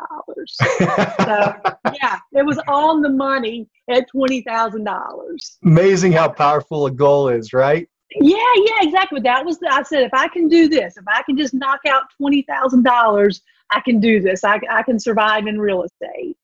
so, 0.50 1.94
yeah, 1.94 2.18
it 2.34 2.46
was 2.46 2.60
on 2.68 3.02
the 3.02 3.10
money 3.10 3.68
at 3.90 4.08
$20,000. 4.12 5.58
Amazing 5.64 6.12
how 6.12 6.30
powerful 6.30 6.88
a 6.88 6.92
goal 6.92 7.30
is, 7.30 7.54
right? 7.54 7.88
Yeah, 8.20 8.54
yeah, 8.56 8.78
exactly. 8.82 9.22
That 9.22 9.46
was 9.46 9.60
the, 9.60 9.74
I 9.74 9.84
said, 9.84 10.04
if 10.04 10.14
I 10.14 10.28
can 10.28 10.48
do 10.48 10.68
this, 10.68 10.98
if 10.98 11.06
I 11.08 11.22
can 11.24 11.38
just 11.38 11.54
knock 11.54 11.80
out 11.88 12.04
$20,000, 12.22 13.42
I 13.72 13.80
can 13.80 14.00
do 14.00 14.20
this. 14.22 14.44
I, 14.44 14.60
I 14.70 14.84
can 14.84 15.00
survive 15.00 15.48
in 15.48 15.60
real 15.60 15.84
estate. 15.84 16.36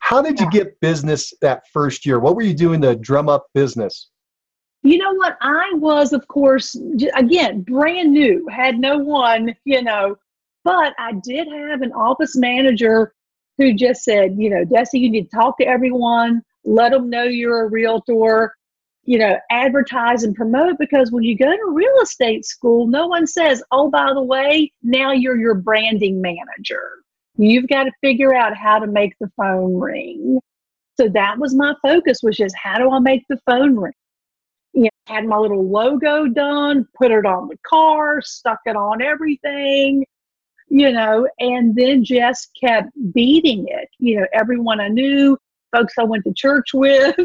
How 0.00 0.20
did 0.20 0.38
you 0.38 0.50
get 0.50 0.78
business 0.80 1.32
that 1.40 1.62
first 1.72 2.04
year? 2.04 2.18
What 2.18 2.36
were 2.36 2.42
you 2.42 2.52
doing 2.52 2.82
to 2.82 2.94
drum 2.94 3.30
up 3.30 3.46
business? 3.54 4.10
You 4.82 4.98
know 4.98 5.14
what? 5.14 5.38
I 5.40 5.72
was, 5.76 6.12
of 6.12 6.28
course, 6.28 6.76
again, 7.16 7.62
brand 7.62 8.12
new, 8.12 8.46
had 8.48 8.78
no 8.78 8.98
one, 8.98 9.56
you 9.64 9.82
know, 9.82 10.16
but 10.62 10.92
I 10.98 11.12
did 11.22 11.48
have 11.48 11.80
an 11.80 11.92
office 11.92 12.36
manager 12.36 13.14
who 13.56 13.72
just 13.72 14.04
said, 14.04 14.34
you 14.36 14.50
know, 14.50 14.64
Desi, 14.64 15.00
you 15.00 15.10
need 15.10 15.30
to 15.30 15.36
talk 15.36 15.56
to 15.58 15.66
everyone, 15.66 16.42
let 16.64 16.92
them 16.92 17.08
know 17.08 17.22
you're 17.22 17.64
a 17.64 17.70
realtor, 17.70 18.54
you 19.06 19.18
know, 19.18 19.36
advertise 19.50 20.22
and 20.22 20.34
promote 20.34 20.78
because 20.78 21.12
when 21.12 21.24
you 21.24 21.36
go 21.36 21.50
to 21.50 21.72
real 21.72 22.00
estate 22.02 22.44
school, 22.44 22.86
no 22.86 23.06
one 23.06 23.26
says, 23.26 23.62
oh, 23.70 23.90
by 23.90 24.12
the 24.14 24.22
way, 24.22 24.72
now 24.82 25.12
you're 25.12 25.38
your 25.38 25.54
branding 25.54 26.20
manager. 26.20 27.02
You've 27.36 27.68
got 27.68 27.84
to 27.84 27.92
figure 28.00 28.34
out 28.34 28.56
how 28.56 28.78
to 28.78 28.86
make 28.86 29.14
the 29.20 29.30
phone 29.36 29.74
ring. 29.76 30.40
So 30.98 31.08
that 31.08 31.38
was 31.38 31.54
my 31.54 31.74
focus 31.82 32.20
was 32.22 32.36
just 32.36 32.54
how 32.56 32.78
do 32.78 32.90
I 32.90 33.00
make 33.00 33.24
the 33.28 33.38
phone 33.46 33.76
ring? 33.76 33.92
You 34.72 34.84
know, 34.84 34.88
had 35.06 35.26
my 35.26 35.36
little 35.36 35.68
logo 35.68 36.26
done, 36.26 36.86
put 36.96 37.10
it 37.10 37.26
on 37.26 37.48
the 37.48 37.58
car, 37.66 38.22
stuck 38.22 38.60
it 38.64 38.76
on 38.76 39.02
everything, 39.02 40.04
you 40.68 40.92
know, 40.92 41.28
and 41.40 41.74
then 41.74 42.04
just 42.04 42.50
kept 42.58 42.90
beating 43.12 43.66
it. 43.68 43.88
You 43.98 44.20
know, 44.20 44.26
everyone 44.32 44.80
I 44.80 44.88
knew, 44.88 45.36
folks 45.72 45.94
I 45.98 46.04
went 46.04 46.24
to 46.24 46.32
church 46.32 46.68
with, 46.74 47.16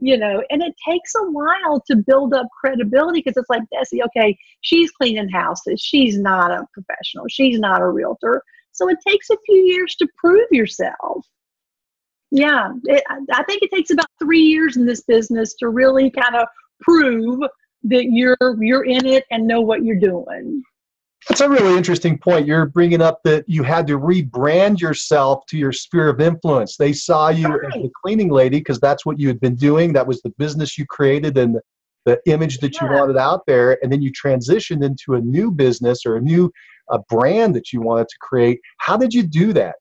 you 0.00 0.16
know, 0.16 0.42
and 0.50 0.62
it 0.62 0.74
takes 0.88 1.14
a 1.16 1.30
while 1.30 1.82
to 1.86 1.96
build 1.96 2.34
up 2.34 2.46
credibility 2.60 3.20
because 3.20 3.36
it's 3.36 3.50
like, 3.50 3.62
Desi, 3.74 4.04
okay, 4.04 4.36
she's 4.60 4.90
cleaning 4.92 5.28
houses. 5.28 5.80
She's 5.80 6.18
not 6.18 6.50
a 6.50 6.66
professional. 6.72 7.26
She's 7.28 7.58
not 7.58 7.80
a 7.80 7.88
realtor. 7.88 8.42
So 8.72 8.88
it 8.88 8.98
takes 9.06 9.30
a 9.30 9.36
few 9.44 9.56
years 9.56 9.96
to 9.96 10.08
prove 10.16 10.46
yourself. 10.52 11.26
Yeah, 12.30 12.68
it, 12.84 13.02
I 13.32 13.42
think 13.44 13.62
it 13.62 13.70
takes 13.74 13.90
about 13.90 14.06
three 14.20 14.42
years 14.42 14.76
in 14.76 14.86
this 14.86 15.02
business 15.02 15.54
to 15.54 15.68
really 15.68 16.10
kind 16.10 16.36
of 16.36 16.46
prove 16.80 17.40
that 17.84 18.04
you're 18.10 18.36
you're 18.60 18.84
in 18.84 19.06
it 19.06 19.24
and 19.30 19.46
know 19.46 19.62
what 19.62 19.82
you're 19.82 19.98
doing. 19.98 20.62
That's 21.28 21.42
a 21.42 21.48
really 21.48 21.76
interesting 21.76 22.16
point. 22.16 22.46
You're 22.46 22.66
bringing 22.66 23.02
up 23.02 23.20
that 23.24 23.44
you 23.46 23.62
had 23.62 23.86
to 23.88 23.98
rebrand 23.98 24.80
yourself 24.80 25.44
to 25.48 25.58
your 25.58 25.72
sphere 25.72 26.08
of 26.08 26.20
influence. 26.20 26.76
They 26.76 26.94
saw 26.94 27.28
you 27.28 27.48
right. 27.48 27.74
as 27.74 27.82
the 27.82 27.90
cleaning 28.02 28.30
lady 28.30 28.58
because 28.58 28.80
that's 28.80 29.04
what 29.04 29.20
you 29.20 29.28
had 29.28 29.38
been 29.38 29.54
doing. 29.54 29.92
That 29.92 30.06
was 30.06 30.22
the 30.22 30.30
business 30.30 30.78
you 30.78 30.86
created 30.86 31.36
and 31.36 31.56
the, 32.06 32.18
image 32.24 32.58
that 32.60 32.74
yeah. 32.74 32.84
you 32.84 32.94
wanted 32.94 33.18
out 33.18 33.42
there. 33.46 33.78
And 33.82 33.92
then 33.92 34.00
you 34.00 34.10
transitioned 34.10 34.82
into 34.82 35.14
a 35.14 35.20
new 35.20 35.50
business 35.50 36.06
or 36.06 36.16
a 36.16 36.20
new 36.20 36.50
uh, 36.88 36.98
brand 37.10 37.54
that 37.54 37.74
you 37.74 37.82
wanted 37.82 38.08
to 38.08 38.16
create. 38.22 38.60
How 38.78 38.96
did 38.96 39.12
you 39.12 39.22
do 39.22 39.52
that? 39.52 39.74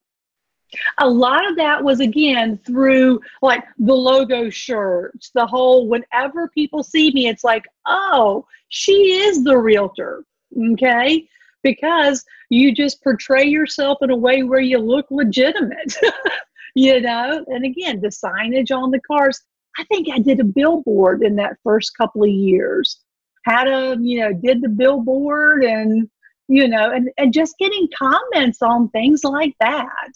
a 0.97 1.09
lot 1.09 1.49
of 1.49 1.55
that 1.55 1.81
was 1.81 1.99
again 1.99 2.59
through 2.65 3.19
like 3.41 3.63
the 3.79 3.93
logo 3.93 4.49
shirts 4.49 5.31
the 5.33 5.45
whole 5.45 5.87
whenever 5.87 6.49
people 6.49 6.83
see 6.83 7.09
me 7.11 7.27
it's 7.27 7.43
like 7.43 7.63
oh 7.85 8.45
she 8.67 9.13
is 9.13 9.43
the 9.43 9.57
realtor 9.57 10.25
okay 10.73 11.25
because 11.67 12.23
you 12.49 12.73
just 12.73 13.03
portray 13.03 13.43
yourself 13.43 13.97
in 14.01 14.09
a 14.09 14.15
way 14.15 14.43
where 14.43 14.61
you 14.61 14.77
look 14.77 15.05
legitimate 15.11 15.97
you 16.75 17.01
know? 17.01 17.43
And 17.47 17.65
again 17.65 17.99
the 17.99 18.09
signage 18.09 18.71
on 18.71 18.91
the 18.91 19.01
cars 19.01 19.41
i 19.79 19.83
think 19.85 20.07
i 20.09 20.19
did 20.19 20.39
a 20.39 20.43
billboard 20.43 21.23
in 21.23 21.35
that 21.35 21.57
first 21.63 21.97
couple 21.97 22.23
of 22.23 22.29
years. 22.29 22.99
Had 23.45 23.67
a 23.67 23.97
you 23.99 24.19
know 24.19 24.31
did 24.33 24.61
the 24.61 24.69
billboard 24.69 25.63
and 25.63 26.09
you 26.47 26.67
know 26.67 26.91
and, 26.91 27.09
and 27.17 27.33
just 27.33 27.57
getting 27.57 27.87
comments 27.97 28.61
on 28.61 28.89
things 28.89 29.23
like 29.23 29.55
that. 29.59 30.11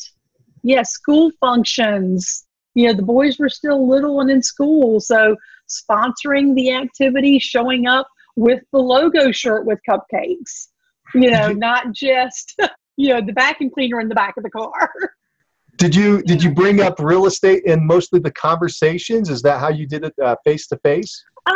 Yeah 0.64 0.84
school 0.84 1.32
functions. 1.40 2.46
You 2.76 2.88
know 2.88 2.94
the 2.94 3.12
boys 3.16 3.40
were 3.40 3.50
still 3.50 3.90
little 3.90 4.22
and 4.22 4.32
in 4.32 4.42
school 4.42 5.00
so 5.00 5.36
sponsoring 5.68 6.56
the 6.56 6.74
activity 6.74 7.40
showing 7.40 7.88
up 7.88 8.08
with 8.36 8.62
the 8.72 8.80
logo 8.80 9.32
shirt 9.32 9.66
with 9.66 9.80
cupcakes 9.90 10.68
you 11.14 11.30
know 11.30 11.52
not 11.52 11.92
just 11.92 12.60
you 12.98 13.10
know 13.10 13.22
the 13.22 13.34
vacuum 13.34 13.70
cleaner 13.70 14.00
in 14.00 14.10
the 14.10 14.16
back 14.16 14.36
of 14.38 14.44
the 14.44 14.50
car 14.50 14.92
did 15.78 15.96
you 15.96 16.22
did 16.24 16.44
you 16.44 16.52
bring 16.52 16.82
up 16.82 17.00
real 17.00 17.26
estate 17.26 17.64
in 17.66 17.86
mostly 17.86 18.20
the 18.20 18.32
conversations 18.32 19.30
is 19.30 19.42
that 19.42 19.60
how 19.60 19.70
you 19.70 19.88
did 19.88 20.04
it 20.04 20.14
face 20.44 20.68
to 20.68 20.78
face 20.78 21.24
um 21.46 21.56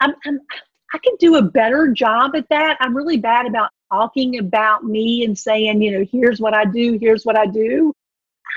I'm, 0.00 0.14
I'm 0.26 0.40
i 0.94 0.98
can 0.98 1.14
do 1.18 1.36
a 1.36 1.42
better 1.42 1.88
job 1.88 2.34
at 2.34 2.46
that 2.50 2.76
i'm 2.80 2.96
really 2.96 3.18
bad 3.18 3.46
about 3.46 3.70
talking 3.90 4.38
about 4.38 4.84
me 4.84 5.24
and 5.24 5.38
saying, 5.38 5.82
you 5.82 5.98
know, 5.98 6.06
here's 6.10 6.40
what 6.40 6.54
I 6.54 6.64
do, 6.64 6.98
here's 7.00 7.24
what 7.24 7.38
I 7.38 7.46
do. 7.46 7.92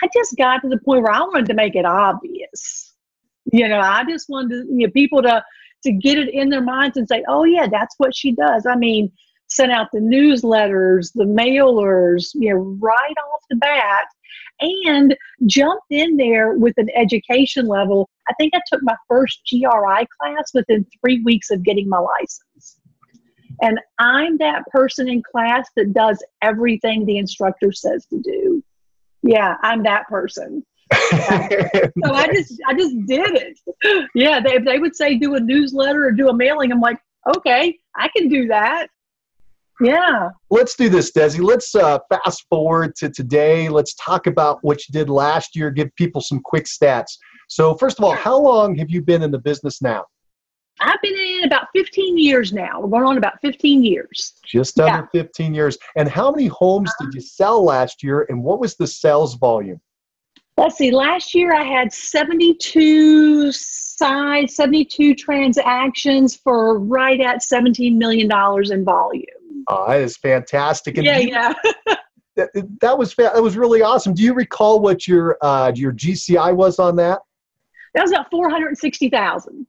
I 0.03 0.09
just 0.13 0.35
got 0.37 0.61
to 0.61 0.69
the 0.69 0.79
point 0.79 1.03
where 1.03 1.11
I 1.11 1.21
wanted 1.21 1.47
to 1.47 1.53
make 1.53 1.75
it 1.75 1.85
obvious. 1.85 2.93
You 3.51 3.67
know, 3.67 3.79
I 3.79 4.03
just 4.05 4.29
wanted 4.29 4.49
to, 4.49 4.73
you 4.73 4.87
know, 4.87 4.91
people 4.91 5.21
to 5.23 5.43
to 5.83 5.91
get 5.91 6.19
it 6.19 6.29
in 6.29 6.49
their 6.49 6.61
minds 6.61 6.97
and 6.97 7.07
say, 7.07 7.23
oh 7.27 7.43
yeah, 7.43 7.67
that's 7.67 7.95
what 7.97 8.15
she 8.15 8.33
does. 8.33 8.67
I 8.67 8.75
mean, 8.75 9.11
sent 9.51 9.71
out 9.71 9.87
the 9.91 9.99
newsletters, 9.99 11.11
the 11.13 11.25
mailers, 11.25 12.31
you 12.33 12.53
know, 12.53 12.77
right 12.79 13.15
off 13.33 13.41
the 13.49 13.57
bat, 13.57 14.05
and 14.61 15.15
jumped 15.45 15.87
in 15.89 16.17
there 16.17 16.53
with 16.53 16.73
an 16.77 16.89
education 16.95 17.67
level. 17.67 18.09
I 18.29 18.33
think 18.39 18.53
I 18.55 18.61
took 18.71 18.81
my 18.83 18.95
first 19.07 19.41
GRI 19.49 20.07
class 20.19 20.51
within 20.53 20.85
three 21.01 21.21
weeks 21.23 21.51
of 21.51 21.63
getting 21.63 21.89
my 21.89 21.99
license. 21.99 22.77
And 23.61 23.79
I'm 23.99 24.37
that 24.37 24.63
person 24.71 25.09
in 25.09 25.21
class 25.21 25.67
that 25.75 25.93
does 25.93 26.23
everything 26.41 27.05
the 27.05 27.17
instructor 27.17 27.71
says 27.71 28.05
to 28.07 28.19
do. 28.19 28.63
Yeah, 29.21 29.55
I'm 29.61 29.83
that 29.83 30.07
person. 30.07 30.65
so 30.93 31.17
I 31.17 32.27
just 32.33 32.59
I 32.67 32.73
just 32.73 32.95
did 33.05 33.35
it. 33.35 34.07
Yeah, 34.15 34.39
they 34.39 34.57
they 34.57 34.79
would 34.79 34.95
say 34.95 35.17
do 35.17 35.35
a 35.35 35.39
newsletter 35.39 36.05
or 36.05 36.11
do 36.11 36.29
a 36.29 36.33
mailing. 36.33 36.71
I'm 36.71 36.81
like, 36.81 36.97
okay, 37.35 37.77
I 37.95 38.07
can 38.15 38.29
do 38.29 38.47
that. 38.47 38.87
Yeah. 39.81 40.29
Let's 40.49 40.75
do 40.75 40.89
this, 40.89 41.11
Desi. 41.11 41.43
Let's 41.43 41.73
uh, 41.73 41.99
fast 42.09 42.45
forward 42.49 42.95
to 42.97 43.09
today. 43.09 43.67
Let's 43.67 43.95
talk 43.95 44.27
about 44.27 44.59
what 44.61 44.87
you 44.87 44.93
did 44.93 45.09
last 45.09 45.55
year. 45.55 45.71
Give 45.71 45.93
people 45.95 46.21
some 46.21 46.39
quick 46.39 46.65
stats. 46.65 47.17
So, 47.49 47.75
first 47.75 47.97
of 47.97 48.05
all, 48.05 48.13
how 48.13 48.37
long 48.37 48.75
have 48.75 48.89
you 48.89 49.01
been 49.01 49.23
in 49.23 49.31
the 49.31 49.39
business 49.39 49.81
now? 49.81 50.05
I've 50.79 51.01
been 51.01 51.13
in 51.15 51.43
about 51.45 51.67
15 51.75 52.17
years 52.17 52.53
now. 52.53 52.79
We're 52.79 52.89
going 52.89 53.05
on 53.05 53.17
about 53.17 53.39
15 53.41 53.83
years. 53.83 54.33
Just 54.45 54.79
under 54.79 55.07
yeah. 55.13 55.21
15 55.23 55.53
years. 55.53 55.77
And 55.95 56.07
how 56.07 56.31
many 56.31 56.47
homes 56.47 56.91
did 56.99 57.13
you 57.13 57.21
sell 57.21 57.63
last 57.63 58.01
year 58.01 58.25
and 58.29 58.41
what 58.43 58.59
was 58.59 58.75
the 58.75 58.87
sales 58.87 59.35
volume? 59.35 59.79
Let's 60.57 60.77
see, 60.77 60.91
last 60.91 61.33
year 61.33 61.53
I 61.53 61.63
had 61.63 61.93
72 61.93 63.51
size, 63.51 64.55
72 64.55 65.15
transactions 65.15 66.35
for 66.35 66.79
right 66.79 67.19
at 67.19 67.41
$17 67.41 67.95
million 67.95 68.29
in 68.71 68.85
volume. 68.85 69.40
Oh, 69.67 69.87
that 69.87 70.01
is 70.01 70.17
fantastic. 70.17 70.97
And 70.97 71.05
yeah, 71.05 71.17
you, 71.17 71.29
yeah. 71.29 71.53
that, 72.35 72.49
that 72.81 72.97
was 72.97 73.13
that 73.15 73.41
was 73.41 73.57
really 73.57 73.81
awesome. 73.81 74.13
Do 74.13 74.23
you 74.23 74.33
recall 74.33 74.79
what 74.79 75.07
your 75.07 75.37
uh, 75.41 75.71
your 75.75 75.93
GCI 75.93 76.55
was 76.55 76.79
on 76.79 76.95
that? 76.97 77.19
That 77.93 78.03
was 78.03 78.11
about 78.11 78.31
460,000. 78.31 79.67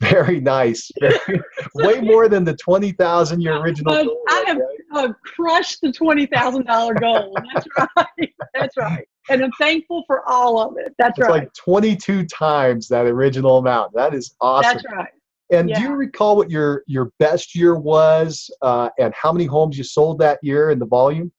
Very 0.00 0.40
nice. 0.40 0.90
Very, 1.00 1.40
way 1.74 2.00
more 2.00 2.28
than 2.28 2.44
the 2.44 2.54
twenty 2.56 2.92
thousand 2.92 3.40
your 3.40 3.60
original. 3.60 3.94
Um, 3.94 4.08
I 4.28 4.44
have 4.46 4.58
uh, 4.92 5.12
crushed 5.24 5.80
the 5.82 5.92
twenty 5.92 6.26
thousand 6.26 6.66
dollar 6.66 6.94
goal. 6.94 7.36
That's 7.54 7.66
right. 7.96 8.34
That's 8.54 8.76
right. 8.76 9.06
And 9.30 9.42
I'm 9.42 9.52
thankful 9.58 10.02
for 10.06 10.28
all 10.28 10.60
of 10.60 10.76
it. 10.78 10.94
That's 10.98 11.18
it's 11.18 11.28
right. 11.28 11.44
like 11.44 11.52
twenty 11.54 11.96
two 11.96 12.26
times 12.26 12.88
that 12.88 13.06
original 13.06 13.58
amount. 13.58 13.94
That 13.94 14.14
is 14.14 14.34
awesome. 14.40 14.72
That's 14.72 14.84
right. 14.92 15.12
And 15.52 15.68
yeah. 15.68 15.78
do 15.78 15.84
you 15.84 15.94
recall 15.94 16.36
what 16.36 16.50
your 16.50 16.82
your 16.86 17.10
best 17.18 17.54
year 17.54 17.76
was, 17.76 18.50
uh, 18.62 18.90
and 18.98 19.12
how 19.14 19.32
many 19.32 19.44
homes 19.44 19.76
you 19.76 19.84
sold 19.84 20.18
that 20.20 20.38
year 20.42 20.70
and 20.70 20.80
the 20.80 20.86
volume? 20.86 21.30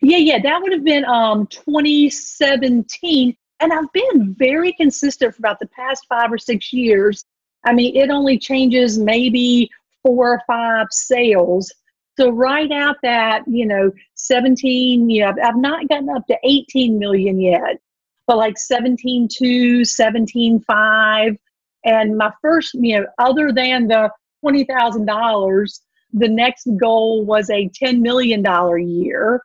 Yeah, 0.00 0.18
yeah, 0.18 0.38
that 0.42 0.60
would 0.60 0.72
have 0.72 0.84
been 0.84 1.04
um 1.06 1.46
2017, 1.46 3.36
and 3.60 3.72
I've 3.72 3.92
been 3.92 4.34
very 4.38 4.72
consistent 4.74 5.34
for 5.34 5.40
about 5.40 5.58
the 5.58 5.68
past 5.68 6.06
five 6.08 6.30
or 6.32 6.38
six 6.38 6.72
years 6.72 7.24
I 7.64 7.72
mean, 7.72 7.96
it 7.96 8.10
only 8.10 8.38
changes 8.38 8.98
maybe 8.98 9.70
four 10.02 10.34
or 10.34 10.42
five 10.46 10.86
sales. 10.90 11.72
So 12.18 12.30
right 12.30 12.70
out 12.70 12.96
that, 13.02 13.42
you 13.46 13.66
know, 13.66 13.90
17, 14.14 15.08
you 15.10 15.22
know, 15.22 15.30
I've, 15.30 15.38
I've 15.42 15.56
not 15.56 15.88
gotten 15.88 16.10
up 16.10 16.26
to 16.28 16.38
18 16.44 16.98
million 16.98 17.40
yet, 17.40 17.78
but 18.26 18.36
like 18.36 18.58
17 18.58 19.28
2, 19.32 19.84
17 19.84 20.60
5. 20.60 21.36
And 21.84 22.16
my 22.16 22.32
first, 22.40 22.74
you 22.74 22.98
know, 22.98 23.06
other 23.18 23.52
than 23.52 23.88
the 23.88 24.10
$20,000, 24.44 25.80
the 26.12 26.28
next 26.28 26.68
goal 26.78 27.24
was 27.24 27.50
a 27.50 27.68
$10 27.68 28.00
million 28.00 28.44
year. 28.88 29.42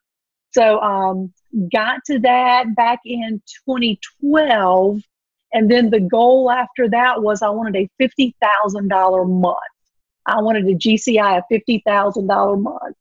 So 0.51 0.79
um, 0.79 1.33
got 1.71 2.03
to 2.05 2.19
that 2.19 2.75
back 2.75 2.99
in 3.05 3.41
2012 3.65 5.01
and 5.53 5.69
then 5.69 5.89
the 5.89 5.99
goal 5.99 6.51
after 6.51 6.87
that 6.89 7.21
was 7.21 7.41
I 7.41 7.49
wanted 7.49 7.75
a 7.75 7.89
$50,000 8.01 9.41
month. 9.41 9.57
I 10.25 10.41
wanted 10.41 10.65
a 10.67 10.75
GCI, 10.75 11.41
a 11.41 11.53
$50,000 11.53 12.61
month. 12.61 12.95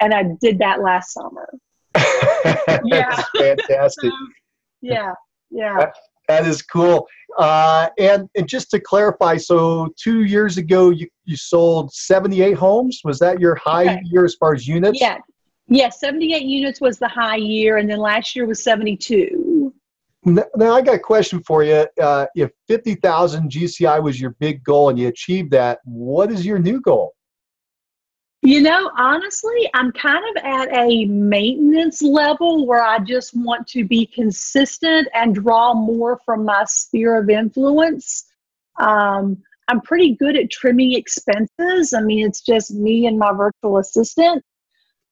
And 0.00 0.12
I 0.12 0.24
did 0.40 0.58
that 0.58 0.82
last 0.82 1.12
summer. 1.12 1.48
yeah. 2.84 3.22
fantastic. 3.36 4.12
yeah. 4.82 5.12
Yeah. 5.50 5.90
That, 6.28 6.46
is 6.46 6.62
cool. 6.62 7.06
Uh, 7.38 7.88
and, 7.98 8.28
and 8.36 8.48
just 8.48 8.70
to 8.70 8.80
clarify, 8.80 9.36
so 9.36 9.92
two 9.96 10.24
years 10.24 10.58
ago, 10.58 10.90
you, 10.90 11.08
you 11.24 11.36
sold 11.36 11.92
78 11.92 12.52
homes. 12.54 13.00
Was 13.04 13.18
that 13.20 13.40
your 13.40 13.54
high 13.56 13.84
okay. 13.84 14.02
year 14.04 14.24
as 14.24 14.34
far 14.34 14.54
as 14.54 14.66
units? 14.66 15.00
Yeah. 15.00 15.18
Yes, 15.68 15.98
78 16.00 16.42
units 16.42 16.80
was 16.80 16.98
the 16.98 17.08
high 17.08 17.36
year, 17.36 17.78
and 17.78 17.90
then 17.90 17.98
last 17.98 18.36
year 18.36 18.46
was 18.46 18.62
72. 18.62 19.72
Now, 20.24 20.74
I 20.74 20.82
got 20.82 20.96
a 20.96 20.98
question 20.98 21.40
for 21.44 21.62
you. 21.62 21.86
Uh, 22.00 22.26
if 22.34 22.50
50,000 22.66 23.50
GCI 23.50 24.02
was 24.02 24.20
your 24.20 24.30
big 24.40 24.64
goal 24.64 24.88
and 24.88 24.98
you 24.98 25.06
achieved 25.06 25.52
that, 25.52 25.78
what 25.84 26.32
is 26.32 26.44
your 26.44 26.58
new 26.58 26.80
goal? 26.80 27.14
You 28.46 28.60
know, 28.60 28.92
honestly, 28.96 29.68
I'm 29.74 29.90
kind 29.90 30.22
of 30.30 30.44
at 30.44 30.68
a 30.72 31.04
maintenance 31.06 32.00
level 32.00 32.64
where 32.64 32.80
I 32.80 33.00
just 33.00 33.36
want 33.36 33.66
to 33.70 33.84
be 33.84 34.06
consistent 34.06 35.08
and 35.14 35.34
draw 35.34 35.74
more 35.74 36.20
from 36.24 36.44
my 36.44 36.62
sphere 36.66 37.16
of 37.16 37.28
influence. 37.28 38.24
Um, 38.78 39.42
I'm 39.66 39.80
pretty 39.80 40.14
good 40.14 40.36
at 40.36 40.52
trimming 40.52 40.92
expenses. 40.92 41.92
I 41.92 42.00
mean, 42.02 42.24
it's 42.24 42.40
just 42.40 42.72
me 42.72 43.08
and 43.08 43.18
my 43.18 43.32
virtual 43.32 43.78
assistant. 43.78 44.44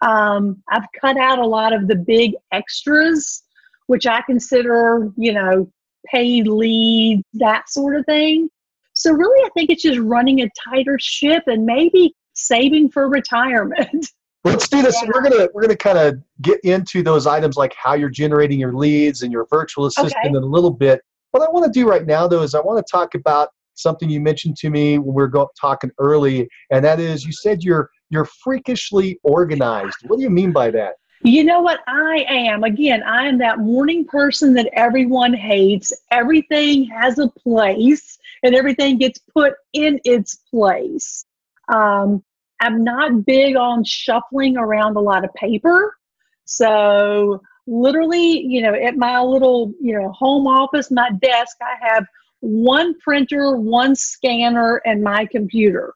Um, 0.01 0.63
I've 0.71 0.87
cut 1.01 1.17
out 1.17 1.41
a 1.41 1.47
lot 1.47 1.73
of 1.73 1.89
the 1.89 1.97
big 1.97 2.35
extras, 2.53 3.43
which 3.89 4.07
I 4.07 4.23
consider, 4.23 5.11
you 5.17 5.33
know, 5.33 5.69
paid 6.07 6.47
leads, 6.47 7.25
that 7.33 7.69
sort 7.69 7.97
of 7.97 8.07
thing. 8.07 8.49
So 8.93 9.11
really, 9.11 9.45
I 9.45 9.49
think 9.55 9.71
it's 9.71 9.83
just 9.83 9.99
running 9.99 10.41
a 10.41 10.49
tighter 10.71 10.99
ship 11.01 11.43
and 11.49 11.67
maybe 11.67 12.15
saving 12.35 12.91
for 12.91 13.09
retirement. 13.09 14.07
Let's 14.45 14.69
do 14.69 14.83
this. 14.83 15.01
Yeah. 15.03 15.09
We're 15.13 15.23
gonna 15.23 15.49
we're 15.55 15.63
gonna 15.63 15.77
kind 15.77 15.99
of 15.99 16.21
get 16.43 16.61
into 16.65 17.03
those 17.03 17.27
items 17.27 17.57
like 17.57 17.75
how 17.75 17.95
you're 17.95 18.11
generating 18.11 18.61
your 18.61 18.75
leads 18.75 19.23
and 19.23 19.33
your 19.33 19.47
virtual 19.47 19.87
assistant 19.87 20.15
okay. 20.19 20.29
in 20.29 20.37
a 20.37 20.41
little 20.41 20.71
bit. 20.71 21.01
What 21.31 21.43
I 21.43 21.51
want 21.51 21.65
to 21.65 21.81
do 21.81 21.89
right 21.89 22.07
now, 22.07 22.29
though, 22.29 22.43
is 22.43 22.55
I 22.55 22.61
want 22.61 22.85
to 22.85 22.91
talk 22.91 23.15
about 23.15 23.49
something 23.75 24.09
you 24.09 24.21
mentioned 24.21 24.57
to 24.59 24.71
me 24.71 24.99
when 24.99 25.15
we 25.15 25.23
were 25.23 25.29
go- 25.29 25.51
talking 25.59 25.91
early, 25.99 26.47
and 26.71 26.85
that 26.85 27.01
is 27.01 27.25
you 27.25 27.33
said 27.33 27.63
you're 27.63 27.91
you're 28.11 28.27
freakishly 28.27 29.19
organized. 29.23 29.97
What 30.07 30.17
do 30.17 30.23
you 30.23 30.31
mean 30.31 30.53
by 30.53 30.71
that? 30.73 30.97
You 31.23 31.43
know 31.43 31.63
what 31.63 31.81
I 31.87 32.27
am? 32.29 32.65
Again, 32.65 33.03
I 33.03 33.27
am 33.27 33.39
that 33.39 33.59
morning 33.59 34.05
person 34.05 34.53
that 34.55 34.69
everyone 34.75 35.33
hates. 35.33 35.91
Everything 36.11 36.85
has 36.85 37.19
a 37.19 37.29
place 37.29 38.19
and 38.43 38.55
everything 38.55 38.99
gets 38.99 39.19
put 39.19 39.55
in 39.73 39.99
its 40.05 40.37
place. 40.51 41.25
Um, 41.69 42.23
I'm 42.61 42.85
not 42.85 43.27
big 43.27 43.57
on 43.57 43.85
shuffling 43.85 44.57
around 44.57 44.97
a 44.97 45.01
lot 45.01 45.25
of 45.25 45.33
paper. 45.35 45.97
So, 46.45 47.41
literally, 47.67 48.41
you 48.41 48.63
know, 48.63 48.75
at 48.75 48.97
my 48.97 49.21
little, 49.21 49.73
you 49.81 49.99
know, 49.99 50.13
home 50.13 50.47
office, 50.47 50.91
my 50.91 51.11
desk, 51.21 51.57
I 51.63 51.89
have 51.89 52.07
one 52.41 52.99
printer, 53.01 53.57
one 53.57 53.97
scanner, 53.97 54.81
and 54.85 55.03
my 55.03 55.27
computer. 55.27 55.95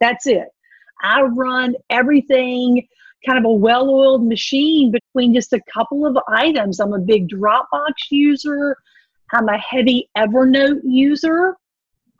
That's 0.00 0.26
it. 0.26 0.48
I 1.02 1.22
run 1.22 1.76
everything 1.90 2.86
kind 3.24 3.38
of 3.38 3.44
a 3.44 3.52
well 3.52 3.88
oiled 3.88 4.26
machine 4.26 4.90
between 4.90 5.34
just 5.34 5.52
a 5.52 5.60
couple 5.72 6.06
of 6.06 6.16
items. 6.28 6.80
I'm 6.80 6.92
a 6.92 6.98
big 6.98 7.28
Dropbox 7.28 7.92
user, 8.10 8.76
I'm 9.32 9.48
a 9.48 9.58
heavy 9.58 10.08
Evernote 10.16 10.80
user. 10.84 11.56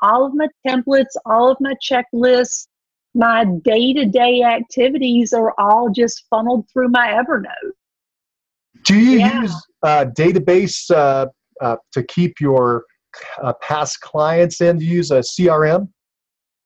All 0.03 0.27
of 0.27 0.35
my 0.35 0.49
templates, 0.67 1.17
all 1.25 1.51
of 1.51 1.57
my 1.61 1.75
checklists, 1.75 2.67
my 3.15 3.45
day 3.45 3.93
to 3.93 4.07
day 4.07 4.43
activities 4.43 5.33
are 5.33 5.55
all 5.59 5.91
just 5.91 6.25
funneled 6.29 6.69
through 6.73 6.89
my 6.89 7.09
Evernote. 7.09 7.73
Do 8.85 8.97
you 8.97 9.19
yeah. 9.19 9.43
use 9.43 9.67
uh, 9.83 10.07
database 10.17 10.91
uh, 10.91 11.27
uh, 11.61 11.77
to 11.93 12.03
keep 12.03 12.41
your 12.41 12.85
uh, 13.43 13.53
past 13.63 14.01
clients 14.01 14.61
in? 14.61 14.79
Do 14.79 14.85
you 14.85 14.97
use 14.97 15.11
a 15.11 15.21
CRM? 15.21 15.89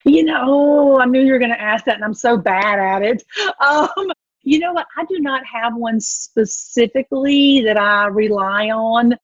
You 0.05 0.25
know, 0.25 0.99
I 1.01 1.05
knew 1.05 1.21
you 1.21 1.33
were 1.33 1.39
going 1.39 1.53
to 1.53 1.61
ask 1.61 1.85
that, 1.85 1.97
and 1.97 2.05
I'm 2.05 2.15
so 2.15 2.37
bad 2.37 2.79
at 2.79 3.03
it. 3.03 3.23
Um, 3.61 4.13
you 4.43 4.61
know 4.61 4.73
what? 4.73 4.87
I 4.97 5.05
do 5.05 5.19
not 5.19 5.43
have 5.45 5.75
one 5.77 6.01
specifically 6.01 7.61
that 7.63 7.77
I 7.77 8.07
rely 8.07 8.71
on. 8.71 9.15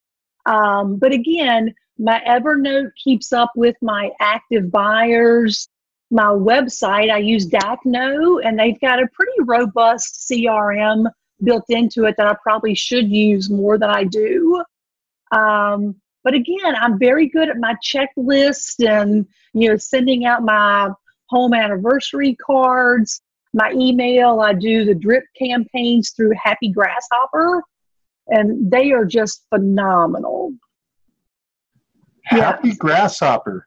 Um, 0.44 0.96
but 0.98 1.12
again, 1.12 1.74
my 1.98 2.20
Evernote 2.26 2.90
keeps 3.02 3.32
up 3.32 3.52
with 3.56 3.76
my 3.80 4.10
active 4.20 4.70
buyers 4.70 5.68
my 6.14 6.26
website, 6.26 7.10
I 7.10 7.18
use 7.18 7.46
Dakno, 7.48 8.40
and 8.44 8.58
they've 8.58 8.80
got 8.80 9.02
a 9.02 9.08
pretty 9.12 9.32
robust 9.40 10.30
CRM 10.30 11.10
built 11.42 11.64
into 11.68 12.04
it 12.04 12.16
that 12.16 12.28
I 12.28 12.36
probably 12.40 12.74
should 12.76 13.10
use 13.10 13.50
more 13.50 13.76
than 13.78 13.90
I 13.90 14.04
do. 14.04 14.62
Um, 15.32 15.96
but 16.22 16.34
again, 16.34 16.76
I'm 16.80 17.00
very 17.00 17.28
good 17.28 17.48
at 17.48 17.58
my 17.58 17.74
checklist 17.84 18.88
and 18.88 19.26
you 19.52 19.68
know 19.68 19.76
sending 19.76 20.24
out 20.24 20.44
my 20.44 20.90
home 21.26 21.52
anniversary 21.52 22.36
cards, 22.36 23.20
my 23.52 23.72
email. 23.72 24.40
I 24.40 24.52
do 24.52 24.84
the 24.84 24.94
drip 24.94 25.24
campaigns 25.36 26.10
through 26.10 26.32
Happy 26.40 26.68
Grasshopper, 26.68 27.60
and 28.28 28.70
they 28.70 28.92
are 28.92 29.04
just 29.04 29.44
phenomenal. 29.50 30.54
Happy. 32.22 32.72
Grasshopper. 32.72 33.66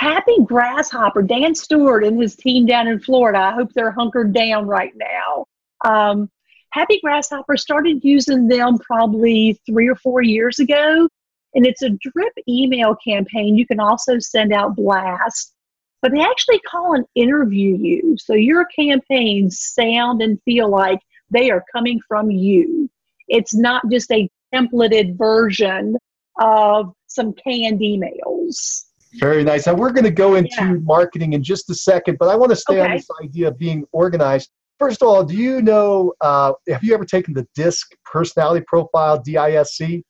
Happy 0.00 0.38
Grasshopper, 0.42 1.20
Dan 1.20 1.54
Stewart 1.54 2.04
and 2.04 2.18
his 2.18 2.34
team 2.34 2.64
down 2.64 2.88
in 2.88 3.00
Florida. 3.00 3.38
I 3.38 3.50
hope 3.52 3.70
they're 3.74 3.90
hunkered 3.90 4.32
down 4.32 4.66
right 4.66 4.94
now. 4.96 5.44
Um, 5.84 6.30
Happy 6.70 6.98
Grasshopper 7.04 7.58
started 7.58 8.02
using 8.02 8.48
them 8.48 8.78
probably 8.78 9.60
three 9.66 9.90
or 9.90 9.96
four 9.96 10.22
years 10.22 10.58
ago. 10.58 11.06
And 11.54 11.66
it's 11.66 11.82
a 11.82 11.90
drip 11.90 12.32
email 12.48 12.96
campaign. 12.96 13.58
You 13.58 13.66
can 13.66 13.78
also 13.78 14.18
send 14.18 14.54
out 14.54 14.74
blasts, 14.74 15.52
but 16.00 16.12
they 16.12 16.22
actually 16.22 16.60
call 16.60 16.94
and 16.94 17.04
interview 17.14 17.76
you. 17.76 18.16
So 18.16 18.32
your 18.32 18.64
campaigns 18.74 19.60
sound 19.60 20.22
and 20.22 20.40
feel 20.46 20.70
like 20.70 21.00
they 21.28 21.50
are 21.50 21.62
coming 21.74 22.00
from 22.08 22.30
you. 22.30 22.88
It's 23.28 23.54
not 23.54 23.82
just 23.90 24.10
a 24.10 24.30
templated 24.54 25.18
version 25.18 25.98
of 26.40 26.94
some 27.06 27.34
canned 27.34 27.80
emails. 27.80 28.86
Very 29.18 29.42
nice. 29.42 29.66
And 29.66 29.78
we're 29.78 29.90
going 29.92 30.04
to 30.04 30.10
go 30.10 30.36
into 30.36 30.50
yeah. 30.58 30.74
marketing 30.82 31.32
in 31.32 31.42
just 31.42 31.68
a 31.70 31.74
second, 31.74 32.18
but 32.18 32.28
I 32.28 32.36
want 32.36 32.50
to 32.50 32.56
stay 32.56 32.80
okay. 32.80 32.90
on 32.90 32.96
this 32.96 33.08
idea 33.22 33.48
of 33.48 33.58
being 33.58 33.84
organized. 33.92 34.50
First 34.78 35.02
of 35.02 35.08
all, 35.08 35.24
do 35.24 35.36
you 35.36 35.60
know, 35.60 36.14
uh, 36.20 36.52
have 36.68 36.82
you 36.84 36.94
ever 36.94 37.04
taken 37.04 37.34
the 37.34 37.46
DISC 37.54 37.90
personality 38.04 38.64
profile, 38.66 39.20
DISC? 39.20 40.02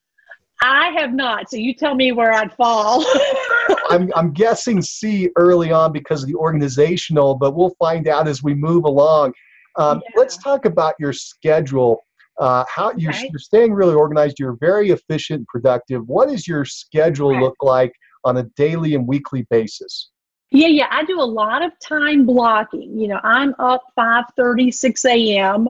I 0.63 0.91
have 0.99 1.15
not. 1.15 1.51
So 1.51 1.57
you 1.57 1.75
tell 1.75 1.95
me 1.95 2.13
where 2.13 2.33
I'd 2.33 2.55
fall. 2.55 3.05
I'm, 3.89 4.13
I'm 4.15 4.33
guessing 4.33 4.83
C 4.83 5.31
early 5.37 5.73
on 5.73 5.93
because 5.93 6.23
of 6.23 6.29
the 6.29 6.35
organizational, 6.35 7.35
but 7.35 7.57
we'll 7.57 7.75
find 7.79 8.07
out 8.07 8.29
as 8.29 8.43
we 8.43 8.55
move 8.55 8.85
along. 8.85 9.33
Um, 9.77 10.03
yeah. 10.05 10.21
Let's 10.21 10.37
talk 10.37 10.67
about 10.67 10.95
your 10.99 11.13
schedule. 11.13 12.05
Uh, 12.39 12.65
how 12.69 12.91
okay. 12.91 13.01
you're, 13.01 13.13
you're, 13.13 13.39
staying 13.39 13.73
really 13.73 13.95
organized. 13.95 14.39
You're 14.39 14.57
very 14.61 14.91
efficient, 14.91 15.41
and 15.41 15.47
productive. 15.47 16.07
What 16.07 16.29
does 16.29 16.47
your 16.47 16.65
schedule 16.65 17.33
right. 17.33 17.43
look 17.43 17.57
like 17.61 17.93
on 18.25 18.39
a 18.39 18.45
daily 18.57 18.95
and 18.95 19.07
weekly 19.07 19.47
basis? 19.51 20.11
Yeah, 20.51 20.69
yeah, 20.69 20.89
I 20.91 21.05
do 21.05 21.21
a 21.21 21.23
lot 21.23 21.63
of 21.63 21.73
time 21.87 22.27
blocking. 22.27 22.99
You 22.99 23.09
know, 23.09 23.21
I'm 23.23 23.55
up 23.59 23.83
5 23.95 24.25
30, 24.37 24.71
6 24.71 25.05
a.m. 25.05 25.69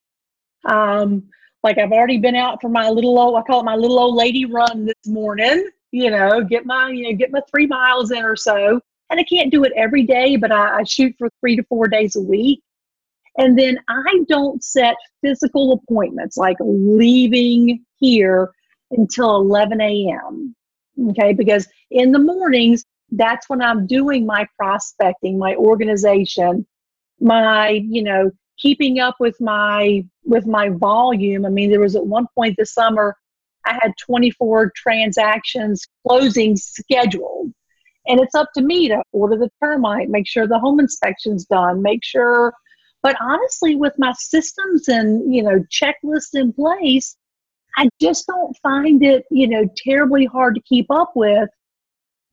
Um, 0.65 1.23
like 1.63 1.77
I've 1.77 1.91
already 1.91 2.17
been 2.17 2.35
out 2.35 2.59
for 2.61 2.69
my 2.69 2.89
little 2.89 3.19
old, 3.19 3.37
I 3.37 3.43
call 3.43 3.61
it 3.61 3.65
my 3.65 3.75
little 3.75 3.99
old 3.99 4.15
lady 4.15 4.45
run 4.45 4.85
this 4.85 4.95
morning, 5.05 5.69
you 5.91 6.09
know, 6.09 6.43
get 6.43 6.65
my, 6.65 6.89
you 6.89 7.03
know, 7.03 7.15
get 7.15 7.31
my 7.31 7.41
three 7.51 7.67
miles 7.67 8.11
in 8.11 8.23
or 8.23 8.35
so. 8.35 8.79
And 9.11 9.19
I 9.19 9.23
can't 9.23 9.51
do 9.51 9.63
it 9.63 9.73
every 9.75 10.03
day, 10.03 10.37
but 10.37 10.51
I, 10.51 10.79
I 10.79 10.83
shoot 10.83 11.13
for 11.17 11.29
three 11.39 11.55
to 11.55 11.63
four 11.63 11.87
days 11.87 12.15
a 12.15 12.21
week. 12.21 12.61
And 13.37 13.57
then 13.57 13.77
I 13.87 14.23
don't 14.27 14.63
set 14.63 14.95
physical 15.21 15.73
appointments 15.73 16.37
like 16.37 16.57
leaving 16.59 17.85
here 17.99 18.51
until 18.91 19.35
11 19.35 19.79
a.m. 19.79 20.55
Okay, 21.09 21.33
because 21.33 21.67
in 21.89 22.11
the 22.11 22.19
mornings, 22.19 22.85
that's 23.11 23.49
when 23.49 23.61
I'm 23.61 23.87
doing 23.87 24.25
my 24.25 24.47
prospecting, 24.57 25.37
my 25.37 25.55
organization, 25.55 26.65
my, 27.19 27.69
you 27.69 28.03
know, 28.03 28.31
keeping 28.57 28.99
up 28.99 29.15
with 29.19 29.39
my 29.41 30.05
with 30.23 30.45
my 30.45 30.69
volume. 30.69 31.45
I 31.45 31.49
mean, 31.49 31.69
there 31.69 31.79
was 31.79 31.95
at 31.95 32.05
one 32.05 32.27
point 32.35 32.55
this 32.57 32.73
summer 32.73 33.15
I 33.65 33.73
had 33.81 33.93
24 34.05 34.71
transactions 34.75 35.87
closing 36.07 36.55
scheduled. 36.57 37.51
And 38.07 38.19
it's 38.19 38.33
up 38.33 38.49
to 38.55 38.63
me 38.63 38.87
to 38.87 39.03
order 39.11 39.37
the 39.37 39.51
termite, 39.63 40.09
make 40.09 40.27
sure 40.27 40.47
the 40.47 40.59
home 40.59 40.79
inspection's 40.79 41.45
done, 41.45 41.81
make 41.81 42.03
sure 42.03 42.53
but 43.03 43.15
honestly 43.19 43.75
with 43.75 43.93
my 43.97 44.13
systems 44.13 44.87
and, 44.87 45.33
you 45.33 45.41
know, 45.41 45.63
checklists 45.71 46.33
in 46.33 46.53
place, 46.53 47.17
I 47.77 47.89
just 47.99 48.27
don't 48.27 48.55
find 48.61 49.03
it, 49.03 49.25
you 49.31 49.47
know, 49.47 49.65
terribly 49.77 50.25
hard 50.25 50.55
to 50.55 50.61
keep 50.61 50.87
up 50.89 51.11
with. 51.15 51.49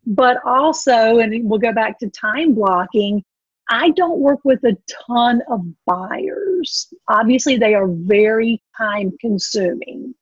But 0.07 0.39
also, 0.45 1.19
and 1.19 1.49
we'll 1.49 1.59
go 1.59 1.73
back 1.73 1.99
to 1.99 2.09
time 2.11 2.55
blocking, 2.55 3.23
I 3.69 3.91
don't 3.91 4.21
work 4.21 4.41
with 4.45 4.65
a 4.65 4.77
ton 5.07 5.43
of 5.51 5.61
buyers. 5.85 6.93
Obviously, 7.09 7.57
they 7.57 7.75
are 7.75 7.89
very 7.89 8.63
time 8.77 9.13
consuming. 9.21 10.15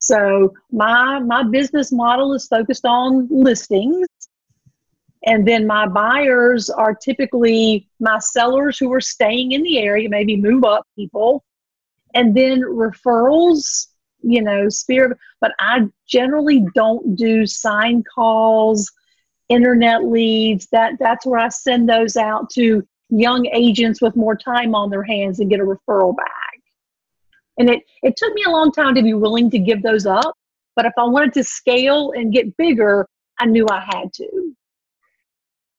So 0.00 0.52
my 0.72 1.20
my 1.20 1.44
business 1.44 1.92
model 1.92 2.34
is 2.34 2.46
focused 2.48 2.84
on 2.84 3.28
listings. 3.30 4.06
And 5.24 5.46
then 5.46 5.66
my 5.66 5.86
buyers 5.86 6.70
are 6.70 6.94
typically 6.94 7.88
my 8.00 8.18
sellers 8.18 8.78
who 8.78 8.92
are 8.92 9.00
staying 9.00 9.52
in 9.52 9.62
the 9.62 9.78
area, 9.78 10.08
maybe 10.08 10.36
move 10.36 10.64
up 10.64 10.84
people 10.96 11.44
and 12.14 12.34
then 12.34 12.62
referrals, 12.62 13.88
you 14.22 14.42
know, 14.42 14.68
spirit. 14.68 15.16
But 15.40 15.52
I 15.58 15.86
generally 16.06 16.66
don't 16.74 17.16
do 17.16 17.46
sign 17.46 18.04
calls, 18.14 18.90
internet 19.48 20.04
leads. 20.04 20.68
That 20.72 20.94
that's 20.98 21.26
where 21.26 21.40
I 21.40 21.48
send 21.48 21.88
those 21.88 22.16
out 22.16 22.50
to 22.50 22.86
young 23.10 23.46
agents 23.52 24.02
with 24.02 24.16
more 24.16 24.36
time 24.36 24.74
on 24.74 24.90
their 24.90 25.02
hands 25.02 25.40
and 25.40 25.50
get 25.50 25.60
a 25.60 25.64
referral 25.64 26.16
back. 26.16 26.28
And 27.58 27.68
it, 27.70 27.82
it 28.02 28.16
took 28.16 28.32
me 28.34 28.44
a 28.46 28.50
long 28.50 28.70
time 28.70 28.94
to 28.94 29.02
be 29.02 29.14
willing 29.14 29.50
to 29.50 29.58
give 29.58 29.82
those 29.82 30.06
up. 30.06 30.34
But 30.76 30.86
if 30.86 30.92
I 30.96 31.04
wanted 31.04 31.32
to 31.34 31.44
scale 31.44 32.12
and 32.14 32.32
get 32.32 32.56
bigger, 32.56 33.08
I 33.40 33.46
knew 33.46 33.66
I 33.68 33.80
had 33.80 34.12
to. 34.14 34.54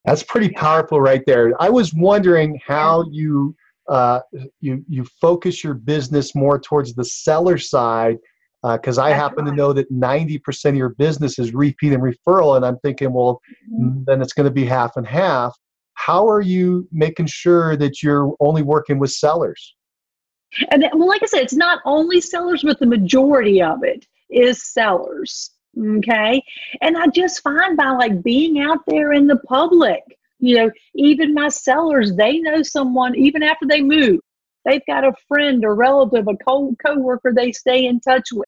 That's 0.06 0.24
pretty 0.24 0.50
powerful 0.50 1.00
right 1.00 1.24
there. 1.26 1.54
I 1.62 1.70
was 1.70 1.94
wondering 1.94 2.60
how 2.66 3.06
you 3.12 3.56
uh, 3.88 4.20
you 4.60 4.84
you 4.88 5.04
focus 5.20 5.64
your 5.64 5.74
business 5.74 6.36
more 6.36 6.60
towards 6.60 6.94
the 6.94 7.04
seller 7.04 7.58
side 7.58 8.18
because 8.64 8.98
uh, 8.98 9.04
I 9.04 9.12
happen 9.12 9.46
to 9.46 9.52
know 9.52 9.74
that 9.74 9.92
90% 9.92 10.66
of 10.66 10.76
your 10.76 10.90
business 10.90 11.40
is 11.40 11.54
repeat 11.54 11.94
and 11.94 12.04
referral, 12.04 12.58
and 12.58 12.66
I'm 12.66 12.78
thinking, 12.80 13.14
well, 13.14 13.42
mm-hmm. 13.72 14.04
then 14.06 14.22
it's 14.22 14.34
going 14.34 14.46
to 14.46 14.52
be 14.52 14.66
half 14.66 14.98
and 14.98 15.08
half. 15.08 15.58
How 15.94 16.28
are 16.30 16.42
you 16.42 16.88
making 16.92 17.28
sure 17.28 17.76
that 17.78 18.04
you're 18.04 18.34
only 18.40 18.62
working 18.62 19.00
with 19.00 19.12
sellers? 19.12 19.76
And 20.72 20.82
then, 20.82 20.90
well, 20.94 21.08
like 21.08 21.24
I 21.24 21.28
said, 21.28 21.42
it's 21.42 21.54
not 21.54 21.80
only 21.86 22.22
sellers, 22.22 22.64
but 22.64 22.80
the 22.80 22.86
majority 22.86 23.62
of 23.62 23.84
it 23.84 24.06
is 24.30 24.72
sellers. 24.74 25.52
Okay. 25.78 26.44
And 26.82 26.98
I 26.98 27.08
just 27.08 27.42
find 27.42 27.78
by 27.78 27.92
like 27.92 28.24
being 28.24 28.60
out 28.60 28.80
there 28.88 29.14
in 29.14 29.28
the 29.28 29.38
public, 29.48 30.02
you 30.40 30.56
know, 30.56 30.72
even 30.96 31.34
my 31.34 31.50
sellers, 31.50 32.16
they 32.16 32.40
know 32.40 32.64
someone, 32.64 33.16
even 33.16 33.44
after 33.44 33.66
they 33.68 33.82
move, 33.82 34.20
they've 34.66 34.86
got 34.88 35.04
a 35.04 35.14
friend 35.28 35.64
or 35.66 35.76
relative, 35.76 36.28
a 36.28 36.36
co 36.38 36.74
coworker 36.86 37.34
they 37.36 37.52
stay 37.52 37.86
in 37.86 38.00
touch 38.00 38.30
with. 38.32 38.48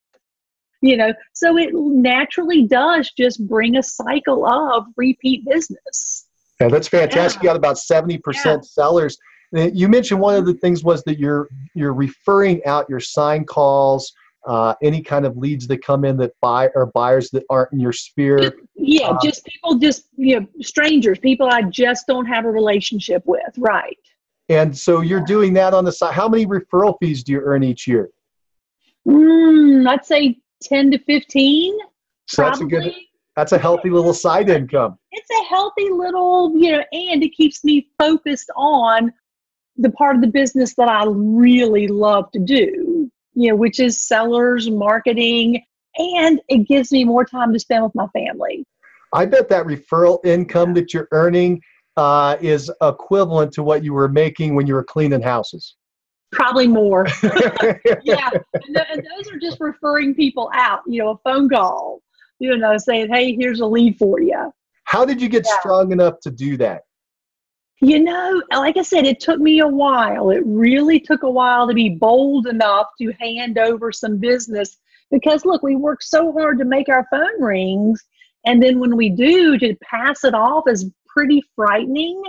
You 0.82 0.98
know, 0.98 1.14
so 1.34 1.58
it 1.58 1.70
naturally 1.74 2.66
does 2.66 3.12
just 3.16 3.48
bring 3.48 3.78
a 3.78 3.84
cycle 3.84 4.48
of 4.48 4.86
repeat 4.98 5.46
business. 5.46 6.26
Yeah, 6.60 6.70
that's 6.70 6.88
fantastic. 6.88 7.42
Yeah. 7.42 7.50
You 7.50 7.50
got 7.50 7.56
about 7.56 7.76
70% 7.76 8.20
yeah. 8.44 8.58
sellers. 8.62 9.18
You 9.54 9.90
mentioned 9.90 10.20
one 10.20 10.36
of 10.36 10.46
the 10.46 10.54
things 10.56 10.84
was 10.84 11.04
that 11.04 11.20
you're 11.20 11.50
you're 11.76 11.94
referring 11.94 12.64
out 12.66 12.90
your 12.90 13.02
sign 13.02 13.44
calls, 13.46 14.12
uh, 14.48 14.74
any 14.82 15.02
kind 15.02 15.26
of 15.26 15.38
leads 15.38 15.68
that 15.68 15.84
come 15.84 16.06
in 16.06 16.18
that 16.18 16.34
buy 16.42 16.70
or 16.74 16.88
buyers 16.88 17.30
that 17.32 17.44
aren't 17.50 17.74
in 17.74 17.80
your 17.80 17.92
sphere. 17.92 18.54
Yeah, 18.76 19.10
uh, 19.10 19.18
just 19.24 19.46
people, 19.46 19.76
just 19.76 20.06
you 20.16 20.40
know, 20.40 20.48
strangers, 20.62 21.20
people 21.20 21.48
I 21.52 21.64
just 21.64 22.08
don't 22.08 22.26
have 22.26 22.46
a 22.46 22.50
relationship 22.50 23.24
with, 23.26 23.54
right? 23.58 23.98
And 24.52 24.78
so 24.78 25.02
you're 25.02 25.24
doing 25.24 25.54
that 25.54 25.74
on 25.74 25.86
the 25.86 25.92
side. 25.92 26.14
How 26.14 26.28
many 26.28 26.46
referral 26.46 26.96
fees 27.02 27.24
do 27.24 27.32
you 27.32 27.42
earn 27.42 27.64
each 27.64 27.88
year? 27.88 28.10
Mm, 29.08 29.88
I'd 29.88 30.06
say 30.06 30.38
ten 30.62 30.92
to 30.92 31.00
fifteen. 31.00 31.78
So 32.28 32.44
that's 32.44 32.62
a 32.62 32.66
good. 32.66 32.94
That's 33.36 33.54
a 33.54 33.58
healthy 33.58 33.90
little 33.90 34.14
side 34.14 34.50
income. 34.50 34.98
It's 35.12 35.30
a 35.30 35.44
healthy 35.46 35.90
little, 35.90 36.52
you 36.54 36.74
know, 36.74 36.84
and 36.92 37.24
it 37.24 37.30
keeps 37.30 37.64
me 37.64 37.88
focused 37.98 38.52
on 38.58 39.14
the 39.78 39.90
part 39.92 40.18
of 40.18 40.22
the 40.22 40.28
business 40.28 40.76
that 40.76 40.90
I 40.90 41.06
really 41.08 41.88
love 41.88 42.30
to 42.34 42.40
do 42.40 43.10
you 43.34 43.50
know, 43.50 43.56
which 43.56 43.80
is 43.80 44.02
sellers, 44.02 44.70
marketing, 44.70 45.64
and 45.98 46.42
it 46.48 46.68
gives 46.68 46.92
me 46.92 47.04
more 47.04 47.26
time 47.26 47.54
to 47.54 47.60
spend 47.60 47.84
with 47.84 47.96
my 47.96 48.08
family. 48.08 48.66
I 49.14 49.26
bet 49.26 49.50
that 49.50 49.66
referral 49.66 50.24
income 50.26 50.74
that 50.76 50.94
you're 50.94 51.08
earning 51.12 51.62
uh, 52.02 52.36
is 52.42 52.72
equivalent 52.82 53.54
to 53.54 53.62
what 53.62 53.84
you 53.84 53.94
were 53.94 54.10
making 54.10 54.56
when 54.56 54.66
you 54.66 54.74
were 54.74 54.84
cleaning 54.84 55.22
houses. 55.22 55.76
Probably 56.32 56.68
more. 56.68 57.06
yeah. 58.04 58.32
And, 58.34 58.76
th- 58.76 58.88
and, 58.92 59.08
those 59.16 59.32
are 59.32 59.38
just 59.40 59.60
referring 59.60 60.16
people 60.16 60.50
out, 60.56 60.80
you 60.88 61.04
know, 61.04 61.12
a 61.12 61.18
phone 61.18 61.48
call, 61.48 62.02
you 62.40 62.58
know, 62.58 62.76
saying, 62.78 63.14
hey, 63.14 63.36
here's 63.36 63.60
a 63.60 63.66
lead 63.68 63.98
for 64.00 64.20
you. 64.20 64.52
How 64.86 65.06
did 65.06 65.22
you 65.22 65.30
get 65.30 65.46
yeah. 65.46 65.60
strong 65.60 65.92
enough 65.92 66.20
to 66.22 66.32
do 66.32 66.58
that? 66.58 66.82
You 67.82 68.00
know, 68.00 68.42
like 68.52 68.78
I 68.78 68.84
said, 68.84 69.06
it 69.06 69.20
took 69.20 69.40
me 69.40 69.60
a 69.60 69.68
while. 69.68 70.32
It 70.32 70.42
really 70.44 71.00
took 71.00 71.22
a 71.22 71.30
while 71.30 71.68
to 71.68 71.74
be 71.74 71.90
bold 71.90 72.48
enough 72.48 72.88
to 73.00 73.14
hand 73.20 73.60
over 73.60 73.92
some 73.92 74.18
business 74.18 74.78
because, 75.12 75.46
look, 75.46 75.62
we 75.62 75.76
work 75.76 76.02
so 76.02 76.32
hard 76.32 76.58
to 76.60 76.66
make 76.66 76.90
our 76.90 77.06
phone 77.12 77.42
rings. 77.42 78.04
And 78.46 78.62
then 78.62 78.80
when 78.80 78.96
we 78.96 79.10
do, 79.10 79.60
to 79.60 79.76
pass 79.84 80.24
it 80.24 80.34
off 80.34 80.64
is 80.68 80.90
pretty 81.16 81.42
frightening. 81.56 82.22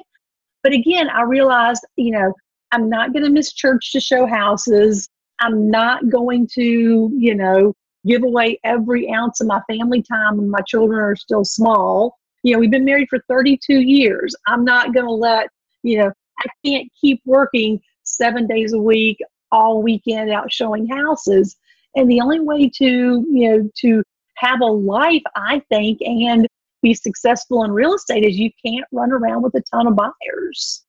But 0.63 0.73
again, 0.73 1.11
I 1.11 1.23
realized, 1.23 1.85
you 1.97 2.13
know, 2.13 2.33
I'm 2.73 2.89
not 2.89 3.13
going 3.13 3.25
to 3.25 3.31
miss 3.31 3.53
church 3.53 3.93
to 3.93 4.01
show 4.01 4.27
houses. 4.27 5.09
I'm 5.41 5.71
not 5.71 6.09
going 6.09 6.49
to, 6.55 7.11
you 7.17 7.35
know, 7.35 7.75
give 8.07 8.23
away 8.23 8.59
every 8.65 9.13
ounce 9.13 9.41
of 9.41 9.47
my 9.47 9.61
family 9.71 10.03
time 10.03 10.37
when 10.37 10.49
my 10.49 10.61
children 10.61 11.01
are 11.01 11.17
still 11.17 11.45
small 11.45 12.17
you 12.43 12.53
know, 12.53 12.59
we've 12.59 12.71
been 12.71 12.85
married 12.85 13.09
for 13.09 13.21
32 13.29 13.81
years. 13.81 14.35
I'm 14.47 14.65
not 14.65 14.93
going 14.93 15.07
to 15.07 15.13
let, 15.13 15.49
you 15.83 15.99
know, 15.99 16.13
I 16.39 16.47
can't 16.65 16.91
keep 17.01 17.21
working 17.25 17.81
seven 18.03 18.47
days 18.47 18.73
a 18.73 18.79
week, 18.79 19.19
all 19.53 19.83
weekend 19.83 20.31
out 20.31 20.53
showing 20.53 20.87
houses. 20.89 21.57
And 21.95 22.11
the 22.11 22.21
only 22.21 22.41
way 22.41 22.69
to, 22.79 22.85
you 23.31 23.49
know, 23.49 23.71
to 23.79 24.03
have 24.37 24.61
a 24.61 24.67
life, 24.67 25.23
I 25.37 25.63
think, 25.69 26.01
and 26.01 26.47
be 26.83 26.95
successful 26.95 27.65
in 27.65 27.71
real 27.71 27.95
estate 27.95 28.25
is 28.25 28.37
you 28.39 28.51
can't 28.65 28.85
run 28.93 29.13
around 29.13 29.43
with 29.43 29.55
a 29.55 29.63
ton 29.71 29.87
of 29.87 29.97
buyers. 29.97 30.85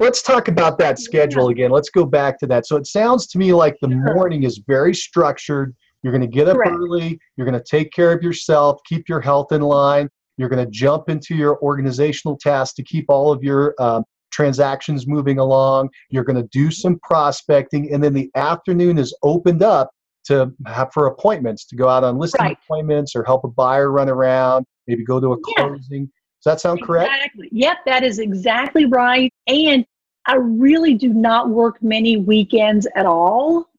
Let's 0.00 0.22
talk 0.22 0.48
about 0.48 0.78
that 0.78 0.98
schedule 0.98 1.48
again. 1.48 1.70
Let's 1.70 1.90
go 1.90 2.04
back 2.04 2.38
to 2.40 2.46
that. 2.48 2.66
So 2.66 2.76
it 2.76 2.86
sounds 2.86 3.26
to 3.28 3.38
me 3.38 3.52
like 3.52 3.76
the 3.80 3.88
sure. 3.88 4.14
morning 4.14 4.42
is 4.42 4.60
very 4.66 4.94
structured. 4.94 5.74
You're 6.02 6.12
going 6.12 6.28
to 6.28 6.36
get 6.36 6.48
up 6.48 6.56
Correct. 6.56 6.72
early. 6.72 7.18
You're 7.36 7.46
going 7.46 7.58
to 7.58 7.64
take 7.64 7.92
care 7.92 8.12
of 8.12 8.22
yourself, 8.22 8.80
keep 8.86 9.08
your 9.08 9.20
health 9.20 9.52
in 9.52 9.62
line. 9.62 10.08
You're 10.36 10.48
going 10.48 10.64
to 10.64 10.70
jump 10.70 11.08
into 11.08 11.34
your 11.36 11.60
organizational 11.62 12.36
tasks 12.36 12.74
to 12.74 12.82
keep 12.82 13.06
all 13.08 13.32
of 13.32 13.42
your 13.42 13.74
um, 13.80 14.04
transactions 14.32 15.06
moving 15.06 15.38
along. 15.38 15.90
You're 16.10 16.24
going 16.24 16.42
to 16.42 16.48
do 16.50 16.70
some 16.70 16.98
prospecting, 17.04 17.92
and 17.92 18.02
then 18.02 18.12
the 18.12 18.30
afternoon 18.34 18.98
is 18.98 19.16
opened 19.22 19.62
up 19.62 19.90
to 20.24 20.52
have 20.66 20.92
for 20.92 21.06
appointments 21.06 21.66
to 21.66 21.76
go 21.76 21.88
out 21.88 22.02
on 22.02 22.18
listing 22.18 22.42
right. 22.42 22.58
appointments 22.64 23.14
or 23.14 23.22
help 23.22 23.44
a 23.44 23.48
buyer 23.48 23.92
run 23.92 24.08
around, 24.08 24.66
maybe 24.86 25.04
go 25.04 25.20
to 25.20 25.32
a 25.32 25.36
yeah. 25.56 25.68
closing. 25.68 26.04
Does 26.06 26.52
that 26.52 26.60
sound 26.60 26.82
correct? 26.82 27.10
Exactly. 27.14 27.48
Yep, 27.52 27.78
that 27.86 28.02
is 28.02 28.18
exactly 28.18 28.84
right. 28.84 29.32
And 29.46 29.86
I 30.26 30.36
really 30.36 30.94
do 30.94 31.08
not 31.10 31.48
work 31.48 31.82
many 31.82 32.16
weekends 32.16 32.86
at 32.96 33.06
all. 33.06 33.70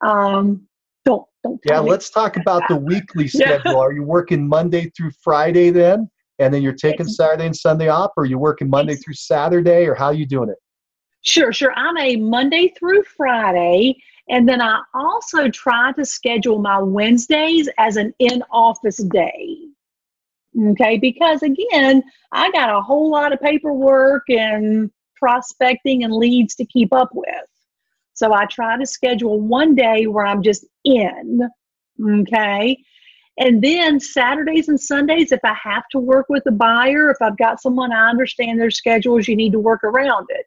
Um, 0.00 0.66
don't 1.04 1.26
don't. 1.42 1.60
Yeah, 1.64 1.80
let's 1.80 2.10
talk 2.10 2.36
about 2.36 2.62
the 2.68 2.76
weekly 2.76 3.28
schedule. 3.28 3.72
Yeah. 3.72 3.78
Are 3.78 3.92
you 3.92 4.02
working 4.02 4.48
Monday 4.48 4.90
through 4.96 5.12
Friday 5.22 5.70
then, 5.70 6.10
and 6.38 6.52
then 6.52 6.62
you're 6.62 6.72
taking 6.72 7.06
Saturday 7.06 7.46
and 7.46 7.56
Sunday 7.56 7.88
off, 7.88 8.12
or 8.16 8.24
are 8.24 8.26
you 8.26 8.38
working 8.38 8.68
Monday 8.68 8.94
through 8.96 9.14
Saturday, 9.14 9.86
or 9.86 9.94
how 9.94 10.06
are 10.06 10.14
you 10.14 10.26
doing 10.26 10.48
it? 10.48 10.56
Sure, 11.22 11.52
sure. 11.52 11.72
I'm 11.74 11.96
a 11.96 12.16
Monday 12.16 12.72
through 12.78 13.02
Friday, 13.04 13.96
and 14.28 14.46
then 14.48 14.60
I 14.60 14.80
also 14.92 15.48
try 15.48 15.92
to 15.92 16.04
schedule 16.04 16.58
my 16.58 16.78
Wednesdays 16.78 17.68
as 17.78 17.96
an 17.96 18.12
in-office 18.18 18.98
day. 18.98 19.56
Okay, 20.56 20.98
because 20.98 21.42
again, 21.42 22.02
I 22.32 22.50
got 22.52 22.70
a 22.70 22.80
whole 22.80 23.10
lot 23.10 23.32
of 23.32 23.40
paperwork 23.40 24.22
and 24.28 24.90
prospecting 25.16 26.04
and 26.04 26.12
leads 26.12 26.54
to 26.56 26.64
keep 26.64 26.92
up 26.92 27.10
with. 27.12 27.26
So 28.12 28.32
I 28.32 28.46
try 28.46 28.78
to 28.78 28.86
schedule 28.86 29.40
one 29.40 29.74
day 29.74 30.06
where 30.06 30.24
I'm 30.24 30.42
just 30.42 30.64
in. 30.84 31.40
Okay. 32.02 32.78
And 33.38 33.62
then 33.62 33.98
Saturdays 33.98 34.68
and 34.68 34.80
Sundays, 34.80 35.32
if 35.32 35.40
I 35.42 35.54
have 35.54 35.88
to 35.90 35.98
work 35.98 36.26
with 36.28 36.44
a 36.46 36.52
buyer, 36.52 37.10
if 37.10 37.16
I've 37.20 37.36
got 37.36 37.60
someone 37.60 37.92
I 37.92 38.08
understand 38.08 38.60
their 38.60 38.70
schedules, 38.70 39.26
you 39.26 39.34
need 39.34 39.52
to 39.52 39.58
work 39.58 39.82
around 39.82 40.26
it. 40.28 40.46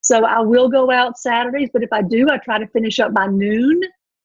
So 0.00 0.24
I 0.24 0.40
will 0.40 0.68
go 0.68 0.90
out 0.90 1.18
Saturdays, 1.18 1.70
but 1.72 1.84
if 1.84 1.92
I 1.92 2.02
do, 2.02 2.28
I 2.30 2.38
try 2.38 2.58
to 2.58 2.66
finish 2.68 2.98
up 2.98 3.14
by 3.14 3.28
noon. 3.28 3.80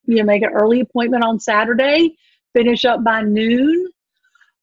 You 0.06 0.16
know, 0.16 0.24
make 0.24 0.42
an 0.42 0.50
early 0.50 0.80
appointment 0.80 1.22
on 1.22 1.38
Saturday, 1.38 2.16
finish 2.52 2.84
up 2.84 3.04
by 3.04 3.22
noon. 3.22 3.88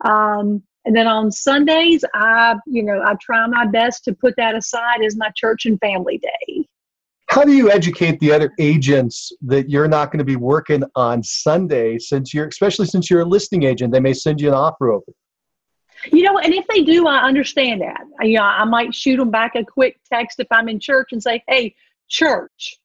Um, 0.06 0.64
and 0.86 0.96
then 0.96 1.08
on 1.08 1.32
Sundays, 1.32 2.04
I, 2.14 2.56
you 2.66 2.84
know, 2.84 3.02
I 3.06 3.16
try 3.22 3.46
my 3.48 3.66
best 3.66 4.04
to 4.06 4.14
put 4.14 4.36
that 4.38 4.56
aside 4.56 5.04
as 5.04 5.18
my 5.18 5.30
church 5.36 5.66
and 5.66 5.80
family 5.80 6.18
day. 6.18 6.66
How 7.30 7.44
do 7.44 7.52
you 7.52 7.70
educate 7.70 8.20
the 8.20 8.32
other 8.32 8.52
agents 8.60 9.32
that 9.42 9.70
you're 9.70 9.88
not 9.88 10.12
going 10.12 10.18
to 10.18 10.26
be 10.26 10.36
working 10.36 10.84
on 10.96 11.22
Sunday 11.22 12.00
since 12.00 12.34
you're, 12.34 12.48
especially 12.48 12.88
since 12.88 13.10
you're 13.10 13.22
a 13.22 13.26
listing 13.26 13.64
agent, 13.64 13.94
they 13.94 14.00
may 14.00 14.14
send 14.14 14.42
you 14.42 14.48
an 14.48 14.56
offer 14.56 14.92
over? 14.92 15.06
You 16.12 16.24
know, 16.24 16.40
and 16.40 16.54
if 16.54 16.66
they 16.68 16.82
do, 16.82 17.08
I 17.08 17.20
understand 17.20 17.82
that. 17.82 18.02
You 18.22 18.38
know, 18.38 18.44
I 18.44 18.64
might 18.64 18.96
shoot 18.96 19.18
them 19.18 19.30
back 19.30 19.56
a 19.56 19.64
quick 19.64 20.00
text 20.12 20.40
if 20.40 20.48
I'm 20.50 20.70
in 20.70 20.80
church 20.80 21.10
and 21.12 21.22
say, 21.22 21.44
"Hey, 21.48 21.76
church, 22.08 22.80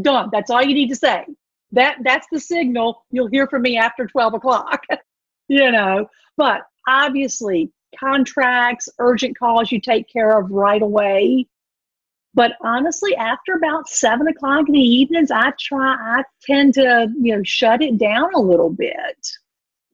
done." 0.00 0.28
That's 0.32 0.50
all 0.50 0.62
you 0.62 0.74
need 0.74 0.90
to 0.90 0.96
say. 0.96 1.24
That 1.72 1.96
that's 2.04 2.26
the 2.30 2.38
signal. 2.38 3.04
You'll 3.10 3.28
hear 3.28 3.46
from 3.46 3.62
me 3.62 3.78
after 3.78 4.06
twelve 4.06 4.34
o'clock. 4.34 4.84
you 5.48 5.70
know, 5.70 6.06
but 6.36 6.62
obviously, 6.86 7.72
contracts, 7.98 8.88
urgent 8.98 9.38
calls 9.38 9.72
you 9.72 9.80
take 9.80 10.08
care 10.12 10.38
of 10.38 10.50
right 10.50 10.82
away. 10.82 11.46
But 12.34 12.52
honestly, 12.62 13.16
after 13.16 13.54
about 13.54 13.88
seven 13.88 14.28
o'clock 14.28 14.68
in 14.68 14.74
the 14.74 14.80
evenings, 14.80 15.30
I 15.30 15.52
try, 15.58 15.96
I 15.98 16.22
tend 16.44 16.74
to, 16.74 17.08
you 17.20 17.36
know, 17.36 17.42
shut 17.44 17.82
it 17.82 17.98
down 17.98 18.32
a 18.34 18.40
little 18.40 18.70
bit. 18.70 19.26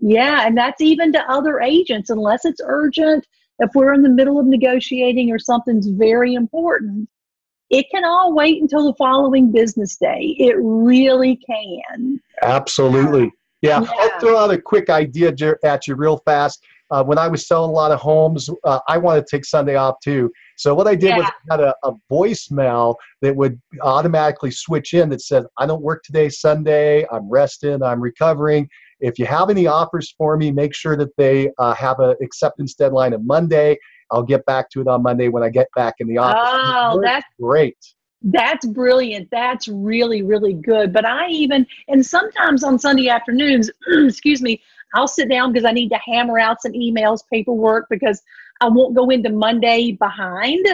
Yeah, 0.01 0.47
and 0.47 0.57
that's 0.59 0.83
even 0.83 1.13
to 1.13 1.31
other 1.31 1.61
agents, 1.61 2.11
unless 2.11 2.45
it's 2.45 2.61
urgent. 2.65 3.27
If 3.61 3.71
we're 3.75 3.95
in 3.95 4.03
the 4.03 4.09
middle 4.09 4.39
of 4.39 4.47
negotiating 4.47 5.31
or 5.31 5.39
something's 5.39 5.89
very 5.89 6.35
important, 6.35 7.09
it 7.71 7.87
can 7.91 8.05
all 8.05 8.35
wait 8.35 8.61
until 8.61 8.85
the 8.85 8.97
following 8.99 9.51
business 9.51 9.97
day. 9.97 10.37
It 10.39 10.57
really 10.59 11.37
can. 11.37 12.21
Absolutely. 12.43 13.33
Yeah, 13.65 13.81
yeah. 13.81 13.91
I'll 13.99 14.21
throw 14.21 14.37
out 14.37 14.51
a 14.51 14.61
quick 14.61 14.91
idea 14.91 15.35
at 15.65 15.87
you 15.87 15.95
real 15.95 16.19
fast. 16.19 16.63
Uh, 16.91 17.03
when 17.03 17.17
I 17.17 17.29
was 17.29 17.49
selling 17.49 17.71
a 17.71 17.73
lot 17.73 17.93
of 17.93 17.99
homes, 17.99 18.51
uh, 18.65 18.79
I 18.89 18.99
wanted 18.99 19.27
to 19.27 19.37
take 19.37 19.45
Sunday 19.45 19.75
off 19.75 19.97
too. 20.05 20.31
So 20.57 20.75
what 20.75 20.87
I 20.87 20.95
did 20.95 21.09
yeah. 21.09 21.19
was 21.19 21.27
I 21.51 21.55
had 21.55 21.61
a, 21.61 21.75
a, 21.83 21.93
voicemail 22.11 22.95
that 23.23 23.35
would 23.35 23.61
automatically 23.81 24.51
switch 24.51 24.93
in 24.93 25.09
that 25.09 25.23
said, 25.23 25.45
"I 25.59 25.67
don't 25.67 25.83
work 25.83 26.03
today, 26.05 26.29
Sunday. 26.29 27.07
I'm 27.11 27.29
resting. 27.29 27.83
I'm 27.83 28.01
recovering. 28.01 28.69
If 29.01 29.19
you 29.19 29.25
have 29.27 29.51
any 29.51 29.67
offers 29.67 30.15
for 30.17 30.37
me, 30.37 30.53
make 30.53 30.75
sure 30.75 30.97
that 30.97 31.17
they 31.17 31.51
uh, 31.59 31.75
have 31.75 32.01
an 32.01 32.17
acceptance 32.23 32.75
deadline 32.75 33.15
of 33.15 33.25
Monday. 33.25 33.79
I'll 34.11 34.23
get 34.23 34.45
back 34.45 34.71
to 34.71 34.81
it 34.83 34.87
on 34.87 35.03
Monday 35.03 35.29
when 35.29 35.43
I 35.43 35.49
get 35.49 35.69
back 35.75 35.95
in 35.99 36.07
the 36.07 36.19
office. 36.19 36.43
Oh, 36.47 37.01
that's 37.03 37.27
great. 37.41 37.77
That's 38.25 38.67
brilliant. 38.67 39.29
That's 39.31 39.69
really, 39.69 40.23
really 40.23 40.55
good. 40.55 40.93
But 40.93 41.05
I 41.05 41.29
even, 41.29 41.67
and 41.89 42.05
sometimes 42.05 42.65
on 42.65 42.79
Sunday 42.79 43.09
afternoons, 43.09 43.71
excuse 43.87 44.41
me, 44.41 44.63
I'll 44.95 45.09
sit 45.09 45.29
down 45.29 45.53
because 45.53 45.67
I 45.67 45.73
need 45.73 45.91
to 45.91 45.99
hammer 45.99 46.39
out 46.39 46.63
some 46.63 46.73
emails, 46.73 47.21
paperwork, 47.31 47.87
because 47.91 48.23
I 48.61 48.69
won't 48.69 48.95
go 48.95 49.11
into 49.11 49.31
Monday 49.31 49.93
behind. 49.93 50.65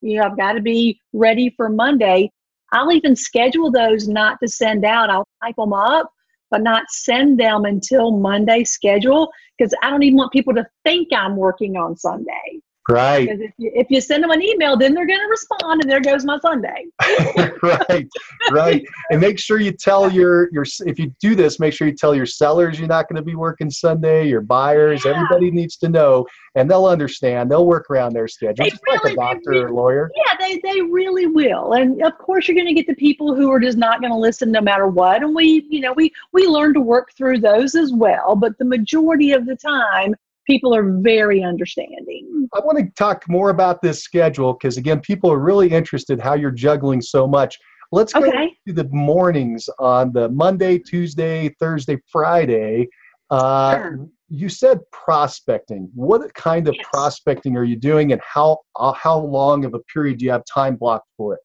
You 0.00 0.18
know, 0.18 0.24
I've 0.24 0.36
got 0.36 0.52
to 0.52 0.60
be 0.60 1.00
ready 1.12 1.50
for 1.56 1.68
Monday. 1.68 2.30
I'll 2.70 2.92
even 2.92 3.16
schedule 3.16 3.70
those 3.70 4.06
not 4.08 4.38
to 4.40 4.48
send 4.48 4.84
out. 4.84 5.10
I'll 5.10 5.28
type 5.42 5.56
them 5.56 5.72
up 5.72 6.12
but 6.52 6.62
not 6.62 6.84
send 6.90 7.40
them 7.40 7.64
until 7.64 8.12
Monday 8.12 8.62
schedule 8.62 9.32
because 9.56 9.74
I 9.82 9.88
don't 9.90 10.02
even 10.02 10.18
want 10.18 10.32
people 10.32 10.54
to 10.54 10.66
think 10.84 11.08
I'm 11.12 11.34
working 11.34 11.78
on 11.78 11.96
Sunday. 11.96 12.60
Right. 12.88 13.28
Because 13.28 13.40
if 13.40 13.52
you, 13.58 13.70
if 13.74 13.86
you 13.90 14.00
send 14.00 14.24
them 14.24 14.30
an 14.30 14.42
email, 14.42 14.76
then 14.76 14.92
they're 14.92 15.06
going 15.06 15.20
to 15.20 15.26
respond, 15.26 15.82
and 15.82 15.90
there 15.90 16.00
goes 16.00 16.24
my 16.24 16.38
Sunday. 16.40 16.86
right, 17.62 18.08
right. 18.50 18.84
And 19.10 19.20
make 19.20 19.38
sure 19.38 19.60
you 19.60 19.70
tell 19.70 20.10
your 20.10 20.52
your 20.52 20.64
if 20.84 20.98
you 20.98 21.14
do 21.20 21.36
this, 21.36 21.60
make 21.60 21.74
sure 21.74 21.86
you 21.86 21.94
tell 21.94 22.12
your 22.12 22.26
sellers 22.26 22.80
you're 22.80 22.88
not 22.88 23.08
going 23.08 23.16
to 23.16 23.22
be 23.22 23.36
working 23.36 23.70
Sunday. 23.70 24.26
Your 24.26 24.40
buyers, 24.40 25.04
yeah. 25.04 25.12
everybody 25.12 25.52
needs 25.52 25.76
to 25.76 25.88
know, 25.88 26.26
and 26.56 26.68
they'll 26.68 26.86
understand. 26.86 27.52
They'll 27.52 27.66
work 27.66 27.88
around 27.88 28.14
their 28.14 28.26
schedule, 28.26 28.66
just 28.66 28.82
really, 28.84 28.98
like 29.04 29.12
a 29.12 29.16
doctor 29.16 29.50
really, 29.50 29.64
or 29.64 29.70
lawyer. 29.70 30.10
Yeah, 30.16 30.36
they 30.40 30.60
they 30.64 30.80
really 30.80 31.26
will. 31.26 31.74
And 31.74 32.02
of 32.02 32.18
course, 32.18 32.48
you're 32.48 32.56
going 32.56 32.66
to 32.66 32.74
get 32.74 32.88
the 32.88 32.96
people 32.96 33.32
who 33.36 33.48
are 33.52 33.60
just 33.60 33.78
not 33.78 34.00
going 34.00 34.12
to 34.12 34.18
listen 34.18 34.50
no 34.50 34.60
matter 34.60 34.88
what. 34.88 35.22
And 35.22 35.36
we, 35.36 35.66
you 35.70 35.80
know, 35.80 35.92
we 35.92 36.12
we 36.32 36.48
learn 36.48 36.74
to 36.74 36.80
work 36.80 37.12
through 37.16 37.38
those 37.38 37.76
as 37.76 37.92
well. 37.92 38.34
But 38.34 38.58
the 38.58 38.64
majority 38.64 39.30
of 39.30 39.46
the 39.46 39.54
time, 39.54 40.16
people 40.46 40.74
are 40.74 40.98
very 41.00 41.42
understanding. 41.42 42.48
I 42.54 42.60
want 42.60 42.78
to 42.78 42.86
talk 42.96 43.24
more 43.28 43.50
about 43.50 43.82
this 43.82 44.02
schedule 44.02 44.54
because, 44.54 44.76
again, 44.76 45.00
people 45.00 45.30
are 45.30 45.38
really 45.38 45.68
interested 45.68 46.20
how 46.20 46.34
you're 46.34 46.50
juggling 46.50 47.00
so 47.00 47.26
much. 47.26 47.58
Let's 47.92 48.12
go 48.12 48.26
okay. 48.26 48.56
to 48.66 48.72
the 48.72 48.88
mornings 48.90 49.68
on 49.78 50.12
the 50.12 50.28
Monday, 50.30 50.78
Tuesday, 50.78 51.54
Thursday, 51.60 51.98
Friday. 52.10 52.88
Uh, 53.30 53.76
sure. 53.76 54.08
You 54.28 54.48
said 54.48 54.80
prospecting. 54.92 55.90
What 55.94 56.32
kind 56.34 56.68
of 56.68 56.74
yes. 56.74 56.86
prospecting 56.90 57.56
are 57.56 57.64
you 57.64 57.76
doing, 57.76 58.12
and 58.12 58.20
how 58.22 58.58
uh, 58.76 58.92
how 58.92 59.18
long 59.18 59.66
of 59.66 59.74
a 59.74 59.78
period 59.92 60.18
do 60.18 60.24
you 60.24 60.30
have 60.30 60.42
time 60.46 60.76
blocked 60.76 61.08
for 61.18 61.34
it? 61.34 61.40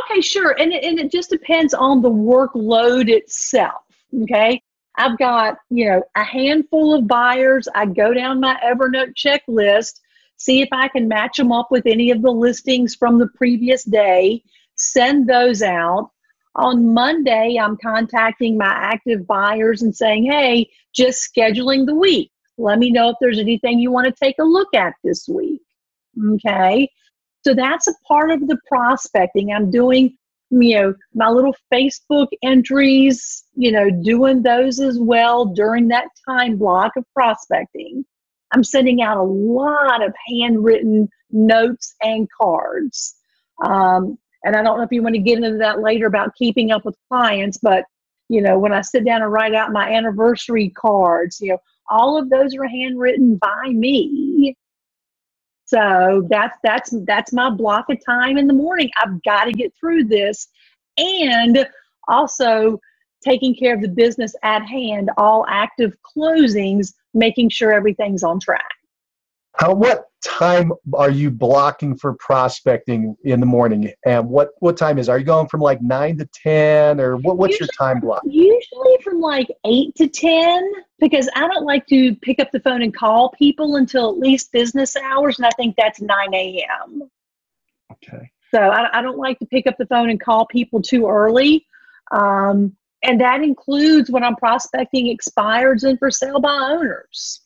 Okay, 0.00 0.20
sure, 0.20 0.54
and 0.58 0.72
it, 0.72 0.84
and 0.84 0.98
it 0.98 1.10
just 1.10 1.30
depends 1.30 1.72
on 1.72 2.02
the 2.02 2.10
workload 2.10 3.08
itself. 3.08 3.82
Okay, 4.22 4.60
I've 4.98 5.16
got, 5.16 5.58
you 5.70 5.88
know, 5.88 6.02
a 6.16 6.24
handful 6.24 6.94
of 6.94 7.06
buyers. 7.06 7.68
I 7.74 7.86
go 7.86 8.12
down 8.12 8.40
my 8.40 8.58
Evernote 8.64 9.14
checklist, 9.14 10.00
see 10.36 10.60
if 10.60 10.68
I 10.72 10.88
can 10.88 11.08
match 11.08 11.36
them 11.36 11.52
up 11.52 11.68
with 11.70 11.86
any 11.86 12.10
of 12.10 12.20
the 12.20 12.32
listings 12.32 12.94
from 12.94 13.18
the 13.18 13.28
previous 13.28 13.84
day, 13.84 14.42
send 14.74 15.28
those 15.28 15.62
out. 15.62 16.10
On 16.56 16.92
Monday, 16.92 17.56
I'm 17.60 17.76
contacting 17.76 18.58
my 18.58 18.66
active 18.66 19.26
buyers 19.26 19.82
and 19.82 19.94
saying, 19.94 20.24
hey, 20.24 20.68
just 20.92 21.30
scheduling 21.32 21.86
the 21.86 21.94
week. 21.94 22.32
Let 22.56 22.80
me 22.80 22.90
know 22.90 23.10
if 23.10 23.16
there's 23.20 23.38
anything 23.38 23.78
you 23.78 23.92
want 23.92 24.06
to 24.06 24.24
take 24.24 24.36
a 24.40 24.44
look 24.44 24.74
at 24.74 24.94
this 25.04 25.28
week. 25.28 25.62
Okay. 26.34 26.90
So 27.44 27.54
that's 27.54 27.86
a 27.86 27.94
part 28.06 28.32
of 28.32 28.48
the 28.48 28.58
prospecting. 28.66 29.52
I'm 29.52 29.70
doing 29.70 30.18
you 30.50 30.74
know, 30.76 30.94
my 31.14 31.28
little 31.28 31.54
Facebook 31.72 32.28
entries, 32.42 33.44
you 33.54 33.70
know, 33.70 33.90
doing 33.90 34.42
those 34.42 34.80
as 34.80 34.98
well 34.98 35.46
during 35.46 35.88
that 35.88 36.08
time 36.28 36.56
block 36.56 36.92
of 36.96 37.04
prospecting. 37.14 38.04
I'm 38.52 38.64
sending 38.64 39.02
out 39.02 39.18
a 39.18 39.22
lot 39.22 40.04
of 40.04 40.14
handwritten 40.26 41.08
notes 41.30 41.94
and 42.02 42.28
cards. 42.40 43.14
Um, 43.62 44.18
and 44.44 44.56
I 44.56 44.62
don't 44.62 44.78
know 44.78 44.84
if 44.84 44.92
you 44.92 45.02
want 45.02 45.16
to 45.16 45.20
get 45.20 45.42
into 45.42 45.58
that 45.58 45.80
later 45.80 46.06
about 46.06 46.34
keeping 46.34 46.70
up 46.70 46.84
with 46.84 46.96
clients, 47.08 47.58
but 47.58 47.84
you 48.28 48.42
know, 48.42 48.58
when 48.58 48.72
I 48.72 48.82
sit 48.82 49.04
down 49.04 49.22
and 49.22 49.32
write 49.32 49.54
out 49.54 49.72
my 49.72 49.90
anniversary 49.90 50.70
cards, 50.70 51.40
you 51.40 51.50
know, 51.50 51.58
all 51.90 52.18
of 52.18 52.28
those 52.28 52.54
are 52.54 52.66
handwritten 52.66 53.36
by 53.36 53.68
me. 53.68 54.27
So 55.68 56.26
that's 56.30 56.56
that's 56.64 56.94
that's 57.04 57.30
my 57.34 57.50
block 57.50 57.90
of 57.90 57.98
time 58.02 58.38
in 58.38 58.46
the 58.46 58.54
morning. 58.54 58.90
I've 58.96 59.22
got 59.22 59.44
to 59.44 59.52
get 59.52 59.74
through 59.78 60.04
this, 60.04 60.48
and 60.96 61.68
also 62.08 62.80
taking 63.22 63.54
care 63.54 63.74
of 63.74 63.82
the 63.82 63.88
business 63.88 64.34
at 64.42 64.64
hand, 64.64 65.10
all 65.18 65.44
active 65.46 65.92
closings, 66.16 66.94
making 67.12 67.50
sure 67.50 67.70
everything's 67.70 68.22
on 68.22 68.40
track. 68.40 68.64
How 69.58 69.74
what 69.74 70.04
time 70.24 70.72
are 70.94 71.10
you 71.10 71.30
blocking 71.30 71.96
for 71.96 72.14
prospecting 72.14 73.16
in 73.24 73.40
the 73.40 73.46
morning? 73.46 73.92
And 74.06 74.28
what 74.28 74.50
what 74.60 74.76
time 74.76 74.98
is? 74.98 75.08
Are 75.08 75.18
you 75.18 75.24
going 75.24 75.48
from 75.48 75.60
like 75.60 75.82
nine 75.82 76.16
to 76.18 76.26
ten, 76.26 77.00
or 77.00 77.16
what, 77.16 77.38
what's 77.38 77.58
usually, 77.58 77.68
your 77.80 77.88
time 77.88 78.00
block? 78.00 78.22
Usually 78.24 78.98
from 79.02 79.20
like 79.20 79.48
eight 79.64 79.94
to 79.96 80.06
ten, 80.06 80.62
because 81.00 81.28
I 81.34 81.40
don't 81.48 81.64
like 81.64 81.86
to 81.88 82.14
pick 82.16 82.38
up 82.38 82.52
the 82.52 82.60
phone 82.60 82.82
and 82.82 82.94
call 82.94 83.30
people 83.30 83.76
until 83.76 84.10
at 84.10 84.18
least 84.18 84.52
business 84.52 84.96
hours, 84.96 85.38
and 85.38 85.46
I 85.46 85.50
think 85.56 85.74
that's 85.76 86.00
nine 86.00 86.34
a.m. 86.34 87.10
Okay. 87.92 88.30
So 88.54 88.60
I, 88.60 88.98
I 88.98 89.02
don't 89.02 89.18
like 89.18 89.38
to 89.40 89.46
pick 89.46 89.66
up 89.66 89.76
the 89.76 89.86
phone 89.86 90.08
and 90.08 90.20
call 90.20 90.46
people 90.46 90.80
too 90.80 91.06
early. 91.08 91.66
Um, 92.12 92.76
and 93.02 93.20
that 93.20 93.42
includes 93.42 94.10
when 94.10 94.24
I'm 94.24 94.36
prospecting 94.36 95.14
expireds 95.14 95.82
and 95.82 95.98
for 95.98 96.10
sale 96.10 96.40
by 96.40 96.50
owners. 96.50 97.42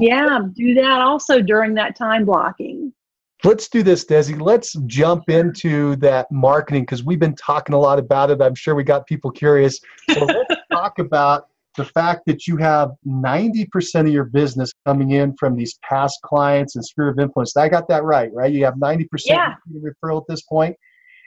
Yeah, 0.00 0.40
do 0.54 0.74
that 0.74 1.00
also 1.00 1.40
during 1.40 1.74
that 1.74 1.96
time 1.96 2.24
blocking. 2.24 2.92
Let's 3.42 3.68
do 3.68 3.82
this, 3.82 4.04
Desi. 4.04 4.38
Let's 4.38 4.74
jump 4.86 5.30
into 5.30 5.96
that 5.96 6.30
marketing 6.30 6.82
because 6.82 7.02
we've 7.02 7.18
been 7.18 7.36
talking 7.36 7.74
a 7.74 7.78
lot 7.78 7.98
about 7.98 8.30
it. 8.30 8.42
I'm 8.42 8.54
sure 8.54 8.74
we 8.74 8.84
got 8.84 9.06
people 9.06 9.30
curious. 9.30 9.80
So 10.10 10.24
let's 10.26 10.54
talk 10.70 10.98
about 10.98 11.46
the 11.76 11.84
fact 11.84 12.22
that 12.26 12.46
you 12.46 12.58
have 12.58 12.90
90% 13.06 14.00
of 14.00 14.08
your 14.08 14.24
business 14.24 14.72
coming 14.86 15.12
in 15.12 15.34
from 15.38 15.56
these 15.56 15.78
past 15.82 16.18
clients 16.22 16.76
and 16.76 16.84
sphere 16.84 17.08
of 17.08 17.18
influence. 17.18 17.56
I 17.56 17.68
got 17.68 17.88
that 17.88 18.04
right, 18.04 18.30
right? 18.34 18.52
You 18.52 18.64
have 18.66 18.74
90% 18.74 19.06
yeah. 19.24 19.54
referral 19.72 20.20
at 20.20 20.26
this 20.28 20.42
point. 20.42 20.76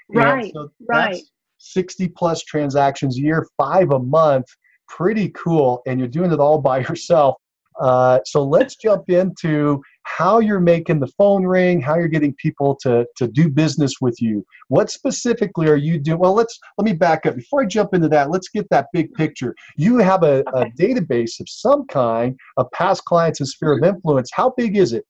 Right, 0.09 0.51
so 0.53 0.69
right. 0.87 1.19
60 1.57 2.09
plus 2.09 2.43
transactions 2.43 3.17
a 3.17 3.21
year, 3.21 3.47
five 3.57 3.91
a 3.91 3.99
month. 3.99 4.45
Pretty 4.87 5.29
cool. 5.29 5.81
And 5.87 5.97
you're 5.97 6.09
doing 6.09 6.31
it 6.31 6.39
all 6.39 6.59
by 6.59 6.79
yourself. 6.89 7.37
Uh, 7.79 8.19
so 8.25 8.43
let's 8.43 8.75
jump 8.75 9.09
into 9.09 9.81
how 10.03 10.39
you're 10.39 10.59
making 10.59 10.99
the 10.99 11.07
phone 11.17 11.45
ring, 11.45 11.81
how 11.81 11.95
you're 11.95 12.07
getting 12.07 12.33
people 12.35 12.75
to, 12.81 13.05
to 13.17 13.27
do 13.27 13.49
business 13.49 13.95
with 14.01 14.21
you. 14.21 14.45
What 14.67 14.89
specifically 14.89 15.67
are 15.67 15.75
you 15.75 15.99
doing? 15.99 16.19
Well, 16.19 16.33
let's 16.33 16.59
let 16.77 16.85
me 16.85 16.93
back 16.93 17.25
up. 17.25 17.35
Before 17.35 17.63
I 17.63 17.65
jump 17.65 17.93
into 17.93 18.09
that, 18.09 18.29
let's 18.29 18.49
get 18.49 18.69
that 18.69 18.87
big 18.93 19.13
picture. 19.13 19.55
You 19.77 19.97
have 19.97 20.23
a, 20.23 20.43
okay. 20.53 20.71
a 20.77 20.81
database 20.81 21.39
of 21.39 21.47
some 21.49 21.85
kind 21.87 22.37
of 22.57 22.69
past 22.71 23.05
clients 23.05 23.39
and 23.39 23.47
sphere 23.47 23.77
of 23.77 23.83
influence. 23.83 24.29
How 24.33 24.53
big 24.55 24.77
is 24.77 24.93
it? 24.93 25.05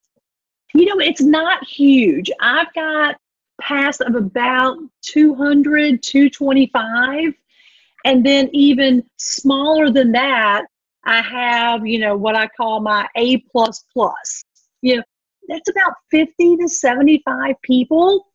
You 0.73 0.85
know, 0.85 0.99
it's 0.99 1.21
not 1.21 1.63
huge. 1.67 2.31
I've 2.39 2.73
got 2.73 3.15
past 3.61 4.01
of 4.01 4.15
about 4.15 4.77
200, 5.03 6.01
225. 6.01 7.33
And 8.05 8.25
then 8.25 8.49
even 8.51 9.03
smaller 9.17 9.89
than 9.89 10.11
that, 10.11 10.65
I 11.05 11.21
have, 11.21 11.85
you 11.85 11.99
know, 11.99 12.15
what 12.15 12.35
I 12.35 12.47
call 12.47 12.79
my 12.79 13.07
A 13.15 13.37
plus 13.51 13.83
plus. 13.93 14.43
You 14.81 14.97
know, 14.97 15.03
that's 15.47 15.69
about 15.69 15.93
50 16.11 16.57
to 16.57 16.67
75 16.67 17.55
people. 17.61 18.27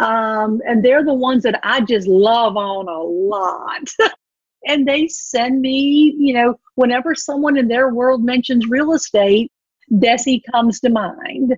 Um, 0.00 0.60
and 0.66 0.84
they're 0.84 1.04
the 1.04 1.14
ones 1.14 1.42
that 1.44 1.60
I 1.62 1.80
just 1.80 2.06
love 2.06 2.56
on 2.56 2.88
a 2.88 3.02
lot. 3.02 3.88
and 4.66 4.86
they 4.86 5.08
send 5.08 5.60
me, 5.60 6.14
you 6.18 6.34
know, 6.34 6.56
whenever 6.74 7.14
someone 7.14 7.56
in 7.56 7.68
their 7.68 7.90
world 7.90 8.24
mentions 8.24 8.66
real 8.68 8.92
estate, 8.92 9.50
Desi 9.92 10.40
comes 10.50 10.80
to 10.80 10.90
mind. 10.90 11.54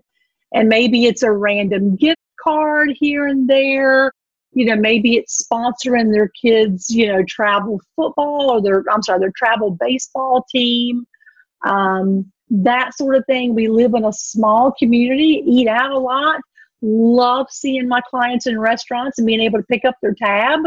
And 0.53 0.69
maybe 0.69 1.07
it's 1.07 1.23
a 1.23 1.33
random 1.33 1.97
gift 1.97 2.21
card 2.42 2.90
here 2.99 3.27
and 3.27 3.49
there. 3.49 4.12
You 4.53 4.65
know, 4.67 4.77
maybe 4.77 5.17
it's 5.17 5.47
sponsoring 5.47 6.13
their 6.13 6.29
kids, 6.29 6.89
you 6.89 7.07
know, 7.07 7.23
travel 7.29 7.81
football 7.95 8.51
or 8.51 8.63
their, 8.63 8.85
I'm 8.91 9.03
sorry, 9.03 9.21
their 9.21 9.33
travel 9.37 9.77
baseball 9.79 10.47
team. 10.51 11.07
Um, 11.67 12.31
that 12.49 12.97
sort 12.97 13.17
of 13.17 13.27
thing. 13.27 13.55
We 13.55 13.69
live 13.69 13.95
in 13.95 14.05
a 14.05 14.13
small 14.13 14.73
community, 14.79 15.43
eat 15.47 15.69
out 15.69 15.91
a 15.91 15.99
lot, 15.99 16.41
love 16.81 17.49
seeing 17.51 17.89
my 17.89 18.01
clients 18.09 18.47
in 18.47 18.59
restaurants 18.59 19.19
and 19.19 19.27
being 19.27 19.41
able 19.41 19.59
to 19.59 19.67
pick 19.71 19.85
up 19.85 19.97
their 20.01 20.15
tab. 20.15 20.61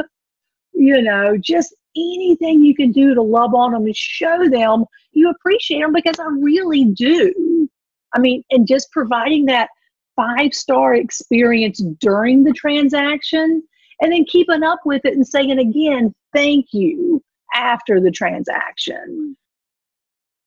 You 0.74 1.02
know, 1.02 1.38
just 1.38 1.74
anything 1.96 2.64
you 2.64 2.76
can 2.76 2.92
do 2.92 3.16
to 3.16 3.22
love 3.22 3.56
on 3.56 3.72
them 3.72 3.86
and 3.86 3.96
show 3.96 4.48
them 4.50 4.86
you 5.12 5.30
appreciate 5.30 5.82
them 5.82 5.94
because 5.94 6.20
I 6.20 6.28
really 6.40 6.86
do. 6.86 7.70
I 8.14 8.20
mean, 8.20 8.44
and 8.50 8.68
just 8.68 8.92
providing 8.92 9.46
that 9.46 9.70
five 10.20 10.54
star 10.54 10.96
experience 10.96 11.82
during 12.00 12.44
the 12.44 12.52
transaction 12.52 13.64
and 14.02 14.12
then 14.12 14.26
keeping 14.26 14.64
up 14.64 14.80
with 14.86 15.02
it 15.06 15.14
and 15.14 15.26
saying 15.26 15.58
again, 15.58 16.14
thank 16.34 16.68
you 16.72 17.24
after 17.56 18.02
the 18.02 18.12
transaction. 18.12 19.36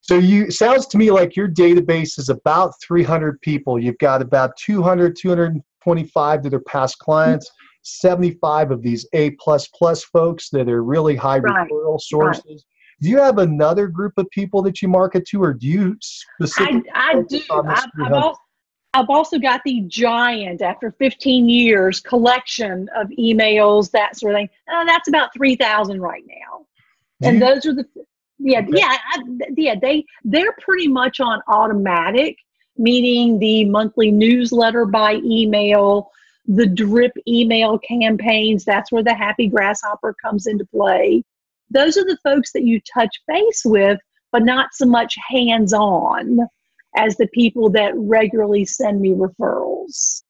So 0.00 0.18
you 0.18 0.50
sounds 0.50 0.86
to 0.88 0.98
me 0.98 1.10
like 1.10 1.36
your 1.36 1.48
database 1.48 2.18
is 2.18 2.28
about 2.28 2.74
300 2.82 3.40
people. 3.40 3.78
You've 3.78 3.98
got 3.98 4.20
about 4.20 4.56
200, 4.56 5.16
225 5.16 6.42
that 6.42 6.54
are 6.54 6.60
past 6.60 6.98
clients. 6.98 7.50
75 7.84 8.70
of 8.70 8.82
these 8.82 9.06
A 9.12 9.30
plus 9.32 9.68
plus 9.68 10.04
folks 10.04 10.50
that 10.50 10.68
are 10.68 10.84
really 10.84 11.16
high 11.16 11.38
right. 11.38 11.68
referral 11.68 12.00
sources. 12.00 12.44
Right. 12.46 12.60
Do 13.00 13.08
you 13.08 13.18
have 13.18 13.38
another 13.38 13.88
group 13.88 14.12
of 14.16 14.30
people 14.30 14.62
that 14.62 14.80
you 14.80 14.88
market 14.88 15.26
to, 15.28 15.42
or 15.42 15.52
do 15.52 15.66
you 15.66 15.96
specifically? 16.00 16.88
I, 16.94 17.14
I 17.16 17.22
do. 17.22 17.40
I've, 17.50 17.88
I've, 18.00 18.12
also, 18.12 18.38
I've 18.94 19.08
also 19.08 19.38
got 19.38 19.62
the 19.64 19.80
giant, 19.86 20.60
after 20.60 20.90
15 20.92 21.48
years, 21.48 22.00
collection 22.00 22.90
of 22.94 23.08
emails, 23.18 23.90
that 23.92 24.16
sort 24.16 24.34
of 24.34 24.38
thing. 24.38 24.50
Uh, 24.72 24.84
that's 24.84 25.08
about 25.08 25.32
3,000 25.34 26.00
right 26.00 26.24
now. 26.26 26.66
Do 27.22 27.28
and 27.28 27.40
those 27.40 27.64
are 27.66 27.74
the 27.74 27.86
yeah, 28.38 28.60
okay. 28.60 28.70
yeah, 28.74 28.96
I, 29.14 29.22
yeah. 29.56 29.74
They 29.80 30.04
they're 30.24 30.54
pretty 30.60 30.88
much 30.88 31.20
on 31.20 31.40
automatic, 31.46 32.36
meaning 32.76 33.38
the 33.38 33.66
monthly 33.66 34.10
newsletter 34.10 34.84
by 34.84 35.20
email, 35.24 36.10
the 36.46 36.66
drip 36.66 37.12
email 37.28 37.78
campaigns. 37.78 38.64
That's 38.64 38.90
where 38.90 39.04
the 39.04 39.14
Happy 39.14 39.46
Grasshopper 39.46 40.16
comes 40.20 40.48
into 40.48 40.64
play. 40.66 41.22
Those 41.70 41.96
are 41.96 42.04
the 42.04 42.18
folks 42.24 42.52
that 42.52 42.64
you 42.64 42.80
touch 42.80 43.22
base 43.28 43.62
with, 43.64 44.00
but 44.32 44.42
not 44.42 44.70
so 44.72 44.86
much 44.86 45.16
hands 45.28 45.72
on 45.72 46.40
as 46.96 47.16
the 47.16 47.26
people 47.28 47.70
that 47.70 47.92
regularly 47.96 48.64
send 48.64 49.00
me 49.00 49.10
referrals. 49.10 50.22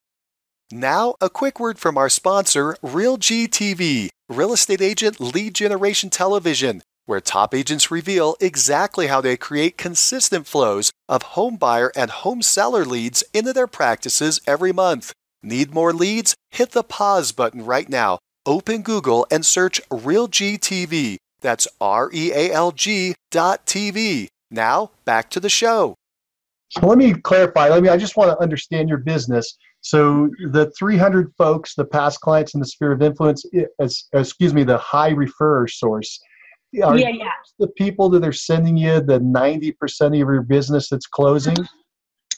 Now, 0.71 1.17
a 1.21 1.29
quick 1.29 1.61
word 1.61 1.79
from 1.79 1.99
our 1.99 2.09
sponsor, 2.09 2.77
RealG 2.83 3.49
TV, 3.49 4.09
real 4.29 4.53
estate 4.53 4.81
agent 4.81 5.21
lead 5.21 5.55
generation 5.55 6.09
television 6.09 6.83
where 7.07 7.21
top 7.21 7.55
agents 7.55 7.91
reveal 7.91 8.37
exactly 8.41 9.09
how 9.09 9.21
they 9.21 9.37
create 9.37 9.77
consistent 9.77 10.47
flows 10.47 10.91
of 11.09 11.23
home 11.23 11.57
buyer 11.57 11.93
and 11.97 12.11
home 12.11 12.43
seller 12.43 12.85
leads 12.85 13.25
into 13.35 13.53
their 13.53 13.67
practices 13.67 14.41
every 14.47 14.73
month. 14.73 15.13
Need 15.43 15.75
more 15.75 15.93
leads? 15.93 16.35
Hit 16.51 16.71
the 16.71 16.85
pause 16.85 17.33
button 17.33 17.65
right 17.65 17.89
now. 17.89 18.19
Open 18.47 18.83
Google 18.83 19.27
and 19.31 19.45
search 19.45 19.81
RealG 19.91 20.59
TV. 20.59 21.17
That's 21.41 21.67
R 21.81 22.11
E 22.13 22.33
A 22.33 22.53
L 22.53 22.71
G 22.71 23.15
dot 23.31 23.67
TV. 23.67 24.29
Now, 24.51 24.93
back 25.05 25.31
to 25.31 25.41
the 25.41 25.49
show. 25.49 25.97
Let 26.81 26.97
me 26.97 27.13
clarify. 27.13 27.69
Let 27.69 27.83
me. 27.83 27.89
I 27.89 27.97
just 27.97 28.17
want 28.17 28.31
to 28.31 28.43
understand 28.43 28.89
your 28.89 28.99
business. 28.99 29.57
So 29.83 30.31
the 30.53 30.71
300 30.79 31.33
folks, 31.37 31.75
the 31.75 31.85
past 31.85 32.21
clients 32.21 32.55
in 32.55 32.61
the 32.61 32.67
sphere 32.67 32.93
of 32.93 33.03
influence, 33.03 33.45
eh, 33.53 33.65
as, 33.81 34.05
excuse 34.13 34.55
me, 34.55 34.65
the 34.65 34.79
high 34.79 35.13
referrer 35.13 35.69
source 35.69 36.21
are 36.83 36.97
yeah, 36.97 37.09
yeah. 37.09 37.31
the 37.59 37.69
people 37.69 38.09
that 38.11 38.25
are 38.25 38.33
sending 38.33 38.77
you 38.77 39.01
the 39.01 39.21
90% 39.21 40.07
of 40.07 40.15
your 40.15 40.43
business 40.43 40.89
that's 40.89 41.07
closing? 41.07 41.57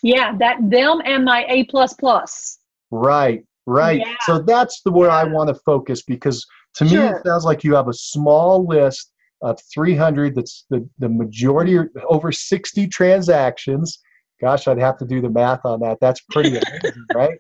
Yeah, 0.03 0.37
that 0.39 0.59
them 0.63 1.01
and 1.05 1.25
my 1.25 1.47
A 1.49 1.65
plus 1.65 1.95
plus. 1.95 2.59
Right, 2.91 3.45
right. 3.67 4.01
Yeah. 4.01 4.15
So 4.23 4.41
that's 4.41 4.81
the 4.83 4.91
where 4.91 5.11
I 5.11 5.25
want 5.25 5.49
to 5.49 5.55
focus 5.55 6.03
because 6.03 6.45
to 6.75 6.89
sure. 6.89 7.03
me 7.03 7.09
it 7.17 7.25
sounds 7.25 7.45
like 7.45 7.63
you 7.63 7.75
have 7.75 7.89
a 7.89 7.95
small 7.95 8.67
list 8.67 9.13
of 9.43 9.59
300 9.73 10.35
that's 10.35 10.65
the, 10.71 10.89
the 10.99 11.09
majority 11.09 11.79
over 12.09 12.33
60 12.33 12.87
transactions 12.89 13.99
gosh, 14.45 14.69
I'd 14.69 14.79
have 14.79 14.99
to 14.99 15.07
do 15.07 15.23
the 15.23 15.31
math 15.31 15.65
on 15.65 15.81
that. 15.81 15.97
That's 16.03 16.21
pretty 16.31 16.51
amazing, 16.83 17.07
right? 17.15 17.39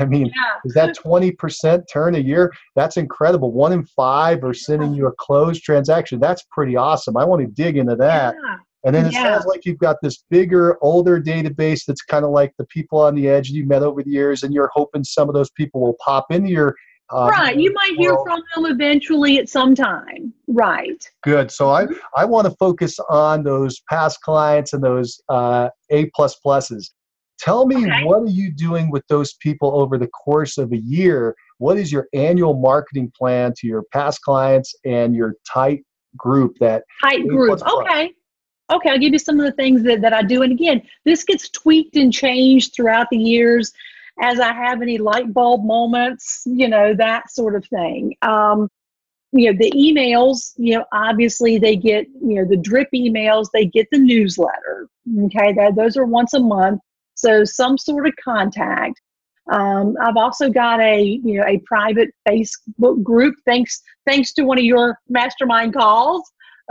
I 0.00 0.04
mean, 0.04 0.26
yeah. 0.26 0.54
is 0.64 0.74
that 0.74 0.96
20% 0.96 1.84
turn 1.90 2.16
a 2.16 2.18
year? 2.18 2.52
That's 2.74 2.96
incredible. 2.96 3.52
One 3.52 3.72
in 3.72 3.84
five 3.86 4.42
are 4.42 4.52
sending 4.52 4.92
you 4.92 5.06
a 5.06 5.12
closed 5.12 5.62
transaction. 5.62 6.18
That's 6.18 6.42
pretty 6.50 6.76
awesome. 6.76 7.16
I 7.16 7.24
want 7.24 7.42
to 7.42 7.46
dig 7.46 7.76
into 7.76 7.94
that. 7.96 8.34
Yeah. 8.34 8.56
And 8.82 8.94
then 8.94 9.06
it 9.06 9.12
yeah. 9.12 9.22
sounds 9.22 9.46
like 9.46 9.64
you've 9.64 9.78
got 9.78 9.96
this 10.02 10.24
bigger, 10.28 10.76
older 10.82 11.20
database 11.20 11.84
that's 11.86 12.02
kind 12.02 12.24
of 12.24 12.32
like 12.32 12.52
the 12.58 12.64
people 12.64 12.98
on 12.98 13.14
the 13.14 13.28
edge 13.28 13.50
you 13.50 13.64
met 13.64 13.82
over 13.82 14.02
the 14.02 14.10
years, 14.10 14.42
and 14.42 14.52
you're 14.52 14.70
hoping 14.74 15.04
some 15.04 15.28
of 15.28 15.34
those 15.34 15.50
people 15.50 15.80
will 15.80 15.96
pop 16.04 16.26
into 16.30 16.48
your 16.48 16.74
um, 17.12 17.28
right. 17.28 17.56
You 17.58 17.72
might 17.72 17.94
hear 17.96 18.16
from 18.24 18.42
them 18.54 18.66
eventually 18.66 19.38
at 19.38 19.48
some 19.48 19.74
time. 19.74 20.32
Right. 20.46 21.04
Good. 21.22 21.50
So 21.50 21.70
I, 21.70 21.86
I 22.16 22.24
want 22.24 22.46
to 22.46 22.54
focus 22.56 22.98
on 23.08 23.42
those 23.42 23.80
past 23.90 24.20
clients 24.22 24.72
and 24.72 24.82
those 24.82 25.20
uh, 25.28 25.70
A 25.90 26.06
plus 26.14 26.38
pluses. 26.44 26.90
Tell 27.38 27.66
me 27.66 27.76
okay. 27.76 28.04
what 28.04 28.22
are 28.22 28.26
you 28.26 28.52
doing 28.52 28.90
with 28.90 29.02
those 29.08 29.34
people 29.34 29.80
over 29.80 29.96
the 29.96 30.08
course 30.08 30.58
of 30.58 30.72
a 30.72 30.78
year? 30.78 31.34
What 31.58 31.78
is 31.78 31.90
your 31.90 32.06
annual 32.12 32.54
marketing 32.54 33.12
plan 33.16 33.54
to 33.58 33.66
your 33.66 33.84
past 33.92 34.20
clients 34.22 34.74
and 34.84 35.14
your 35.14 35.34
tight 35.50 35.82
group 36.16 36.58
that 36.58 36.84
tight 37.02 37.26
group. 37.26 37.60
Okay. 37.62 38.12
Okay, 38.72 38.90
I'll 38.90 38.98
give 38.98 39.12
you 39.12 39.18
some 39.18 39.40
of 39.40 39.46
the 39.46 39.52
things 39.52 39.82
that, 39.82 40.00
that 40.00 40.12
I 40.12 40.22
do. 40.22 40.42
And 40.42 40.52
again, 40.52 40.80
this 41.04 41.24
gets 41.24 41.48
tweaked 41.48 41.96
and 41.96 42.12
changed 42.12 42.72
throughout 42.72 43.08
the 43.10 43.18
years 43.18 43.72
as 44.20 44.38
I 44.40 44.52
have 44.52 44.82
any 44.82 44.98
light 44.98 45.32
bulb 45.32 45.64
moments, 45.64 46.42
you 46.46 46.68
know, 46.68 46.94
that 46.94 47.30
sort 47.30 47.56
of 47.56 47.64
thing. 47.66 48.14
Um, 48.22 48.68
you 49.32 49.50
know, 49.50 49.58
the 49.58 49.70
emails, 49.72 50.52
you 50.56 50.74
know, 50.74 50.84
obviously 50.92 51.58
they 51.58 51.76
get, 51.76 52.06
you 52.20 52.36
know, 52.36 52.44
the 52.44 52.56
drip 52.56 52.88
emails, 52.94 53.46
they 53.52 53.64
get 53.64 53.86
the 53.90 53.98
newsletter. 53.98 54.88
Okay, 55.24 55.52
that 55.54 55.74
those 55.76 55.96
are 55.96 56.04
once 56.04 56.34
a 56.34 56.40
month. 56.40 56.80
So 57.14 57.44
some 57.44 57.78
sort 57.78 58.06
of 58.06 58.14
contact. 58.22 59.00
Um, 59.50 59.96
I've 60.00 60.16
also 60.16 60.48
got 60.48 60.80
a 60.80 61.02
you 61.02 61.38
know 61.38 61.44
a 61.44 61.58
private 61.66 62.10
Facebook 62.28 63.02
group 63.02 63.34
thanks 63.46 63.82
thanks 64.06 64.32
to 64.34 64.44
one 64.44 64.58
of 64.58 64.64
your 64.64 64.98
mastermind 65.08 65.74
calls. 65.74 66.22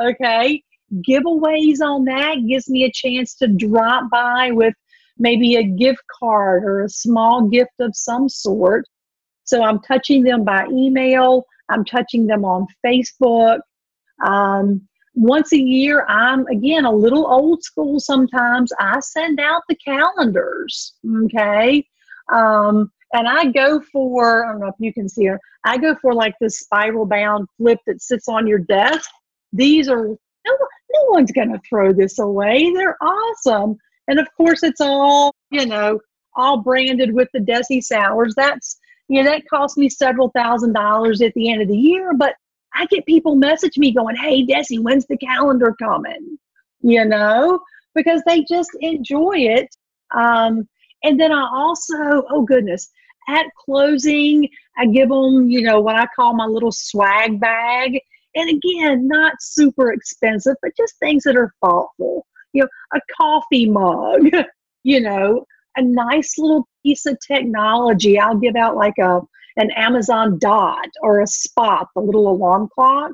Okay, 0.02 0.64
giveaways 1.08 1.82
on 1.82 2.06
that 2.06 2.38
gives 2.48 2.70
me 2.70 2.86
a 2.86 2.92
chance 2.92 3.36
to 3.36 3.48
drop 3.48 4.10
by 4.10 4.52
with 4.52 4.74
maybe 5.20 5.56
a 5.56 5.64
gift 5.64 6.02
card 6.20 6.64
or 6.64 6.82
a 6.82 6.90
small 6.90 7.48
gift 7.48 7.74
of 7.80 7.96
some 7.96 8.30
sort. 8.30 8.86
So 9.44 9.64
I'm 9.64 9.80
touching 9.82 10.24
them 10.24 10.44
by 10.44 10.66
email, 10.72 11.46
I'm 11.70 11.86
touching 11.86 12.26
them 12.26 12.46
on 12.46 12.66
Facebook. 12.86 13.60
Um, 14.26 14.82
once 15.16 15.52
a 15.54 15.60
year, 15.60 16.06
I'm 16.08 16.46
again 16.48 16.86
a 16.86 16.92
little 16.92 17.28
old 17.28 17.64
school 17.64 18.00
sometimes. 18.00 18.72
I 18.80 19.00
send 19.02 19.40
out 19.40 19.64
the 19.68 19.76
calendars, 19.76 20.94
okay? 21.26 21.86
Um, 22.32 22.92
and 23.14 23.28
I 23.28 23.46
go 23.46 23.82
for, 23.92 24.46
I 24.46 24.52
don't 24.52 24.62
know 24.62 24.68
if 24.68 24.76
you 24.80 24.94
can 24.94 25.10
see 25.10 25.26
it, 25.26 25.40
I 25.64 25.78
go 25.78 25.96
for 25.96 26.14
like 26.14 26.36
this 26.40 26.60
spiral 26.60 27.06
bound 27.06 27.48
flip 27.58 27.80
that 27.88 28.02
sits 28.02 28.28
on 28.28 28.48
your 28.48 28.60
desk. 28.60 29.10
These 29.52 29.90
are, 29.90 30.08
no, 30.08 30.58
no 30.94 31.06
one's 31.10 31.32
going 31.32 31.52
to 31.52 31.60
throw 31.68 31.92
this 31.92 32.20
away. 32.20 32.72
They're 32.74 32.98
awesome. 33.02 33.78
And 34.10 34.20
of 34.20 34.28
course, 34.36 34.64
it's 34.64 34.82
all, 34.82 35.36
you 35.52 35.68
know, 35.68 36.00
all 36.36 36.62
branded 36.62 37.14
with 37.14 37.30
the 37.32 37.40
Desi 37.40 37.82
Sours. 37.82 38.34
That's, 38.36 38.80
you 39.08 39.22
know, 39.22 39.30
that 39.30 39.48
cost 39.48 39.78
me 39.78 39.88
several 39.88 40.32
thousand 40.36 40.74
dollars 40.74 41.22
at 41.22 41.34
the 41.36 41.52
end 41.52 41.62
of 41.62 41.68
the 41.68 41.78
year. 41.78 42.14
But 42.16 42.34
I 42.74 42.88
get 42.88 43.06
people 43.06 43.36
message 43.36 43.78
me 43.78 43.94
going, 43.94 44.16
hey, 44.16 44.46
Desi, 44.46 44.82
when's 44.82 45.06
the 45.06 45.18
calendar 45.18 45.76
coming? 45.80 46.40
You 46.82 47.06
know, 47.06 47.60
because 47.94 48.24
they 48.26 48.44
just 48.50 48.72
enjoy 48.82 49.36
it. 49.36 49.70
Um, 50.16 50.68
and 51.04 51.20
then 51.20 51.32
I 51.32 51.48
also, 51.54 52.24
oh 52.32 52.44
goodness, 52.48 52.90
at 53.28 53.46
closing, 53.64 54.50
I 54.76 54.88
give 54.88 55.10
them, 55.10 55.50
you 55.50 55.62
know, 55.62 55.80
what 55.80 55.98
I 55.98 56.08
call 56.16 56.34
my 56.34 56.46
little 56.46 56.72
swag 56.72 57.40
bag. 57.40 58.00
And 58.34 58.50
again, 58.50 59.08
not 59.08 59.34
super 59.40 59.92
expensive, 59.92 60.56
but 60.64 60.72
just 60.76 60.98
things 60.98 61.24
that 61.24 61.36
are 61.36 61.54
thoughtful 61.62 62.26
you 62.54 62.64
know, 62.64 62.70
a 62.94 63.00
coffee 63.18 63.70
mug, 63.70 64.30
you 64.84 65.02
know, 65.02 65.46
a 65.78 65.82
nice 65.82 66.38
little 66.38 66.68
piece 66.84 67.06
of 67.06 67.18
technology. 67.26 68.20
I'll 68.20 68.38
give 68.38 68.56
out 68.56 68.76
like 68.76 68.98
a 69.00 69.22
an 69.58 69.72
Amazon 69.72 70.38
Dot 70.40 70.88
or 71.02 71.20
a 71.20 71.28
Spot, 71.28 71.88
the 71.94 72.02
little 72.02 72.30
alarm 72.30 72.70
clock. 72.74 73.12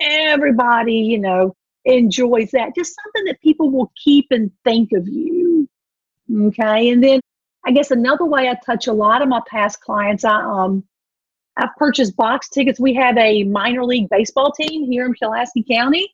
Everybody, 0.00 0.94
you 0.94 1.18
know, 1.18 1.54
enjoys 1.84 2.50
that. 2.52 2.74
Just 2.74 2.96
something 3.02 3.24
that 3.26 3.40
people 3.40 3.70
will 3.70 3.92
keep 4.02 4.26
and 4.30 4.50
think 4.64 4.92
of 4.92 5.06
you. 5.06 5.68
Okay. 6.34 6.90
And 6.90 7.02
then 7.02 7.20
I 7.64 7.72
guess 7.72 7.90
another 7.90 8.24
way 8.24 8.48
I 8.48 8.56
touch 8.64 8.86
a 8.86 8.92
lot 8.92 9.22
of 9.22 9.28
my 9.28 9.40
past 9.48 9.80
clients, 9.80 10.24
I 10.24 10.40
um 10.40 10.84
I've 11.56 11.76
purchased 11.76 12.16
box 12.16 12.48
tickets. 12.48 12.80
We 12.80 12.94
have 12.94 13.16
a 13.18 13.44
minor 13.44 13.84
league 13.84 14.08
baseball 14.08 14.52
team 14.52 14.90
here 14.90 15.04
in 15.04 15.14
Pulaski 15.14 15.62
County, 15.62 16.08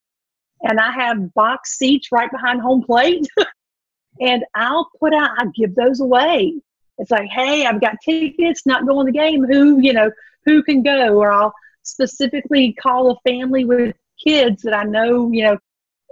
and 0.63 0.81
I 0.81 0.93
have 0.93 1.35
box 1.35 1.79
seats 1.79 2.09
right 2.13 2.31
behind 2.31 2.61
home 2.61 2.83
plate. 2.83 3.27
and 4.21 4.45
I'll 4.55 4.91
put 4.99 5.15
out, 5.15 5.31
I 5.39 5.47
give 5.55 5.75
those 5.75 6.01
away. 6.01 6.55
It's 6.99 7.11
like, 7.11 7.29
hey, 7.31 7.65
I've 7.67 7.81
got 7.81 7.97
tickets, 8.05 8.67
not 8.67 8.87
going 8.87 9.07
to 9.07 9.13
the 9.13 9.19
game. 9.19 9.45
Who, 9.45 9.81
you 9.81 9.93
know, 9.93 10.11
who 10.45 10.63
can 10.63 10.83
go? 10.83 11.17
Or 11.17 11.31
I'll 11.31 11.55
specifically 11.83 12.73
call 12.73 13.13
a 13.13 13.29
family 13.29 13.65
with 13.65 13.95
kids 14.23 14.63
that 14.63 14.75
I 14.75 14.83
know, 14.83 15.31
you 15.31 15.45
know, 15.45 15.59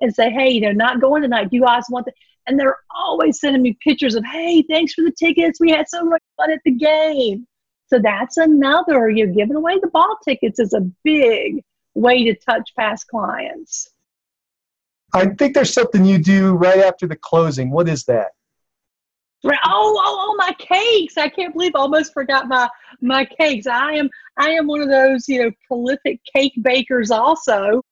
and 0.00 0.14
say, 0.14 0.30
hey, 0.30 0.50
you 0.50 0.60
know, 0.60 0.72
not 0.72 1.00
going 1.00 1.22
tonight. 1.22 1.50
Do 1.50 1.56
you 1.56 1.64
guys 1.64 1.84
want 1.90 2.06
the 2.06 2.12
and 2.46 2.58
they're 2.58 2.78
always 2.94 3.40
sending 3.40 3.62
me 3.62 3.76
pictures 3.82 4.14
of, 4.14 4.24
hey, 4.24 4.62
thanks 4.62 4.94
for 4.94 5.02
the 5.02 5.12
tickets. 5.12 5.60
We 5.60 5.70
had 5.70 5.88
so 5.88 6.04
much 6.04 6.22
fun 6.36 6.52
at 6.52 6.60
the 6.64 6.70
game. 6.70 7.46
So 7.88 7.98
that's 7.98 8.36
another, 8.36 9.10
you're 9.10 9.26
giving 9.26 9.56
away 9.56 9.78
the 9.80 9.88
ball 9.88 10.16
tickets 10.24 10.58
is 10.58 10.72
a 10.72 10.80
big 11.04 11.62
way 11.94 12.24
to 12.24 12.34
touch 12.34 12.70
past 12.76 13.08
clients. 13.08 13.88
I 15.16 15.26
think 15.34 15.54
there's 15.54 15.72
something 15.72 16.04
you 16.04 16.18
do 16.18 16.54
right 16.54 16.78
after 16.78 17.06
the 17.06 17.16
closing. 17.16 17.70
What 17.70 17.88
is 17.88 18.04
that? 18.04 18.28
Oh, 19.44 19.50
oh, 19.64 20.00
oh, 20.04 20.34
my 20.36 20.52
cakes! 20.58 21.16
I 21.16 21.28
can't 21.28 21.52
believe 21.52 21.72
I 21.74 21.80
almost 21.80 22.12
forgot 22.12 22.48
my 22.48 22.68
my 23.00 23.24
cakes. 23.24 23.66
I 23.66 23.92
am 23.92 24.10
I 24.38 24.50
am 24.50 24.66
one 24.66 24.80
of 24.80 24.88
those 24.88 25.28
you 25.28 25.42
know 25.42 25.50
prolific 25.68 26.20
cake 26.34 26.54
bakers. 26.62 27.10
Also, 27.10 27.82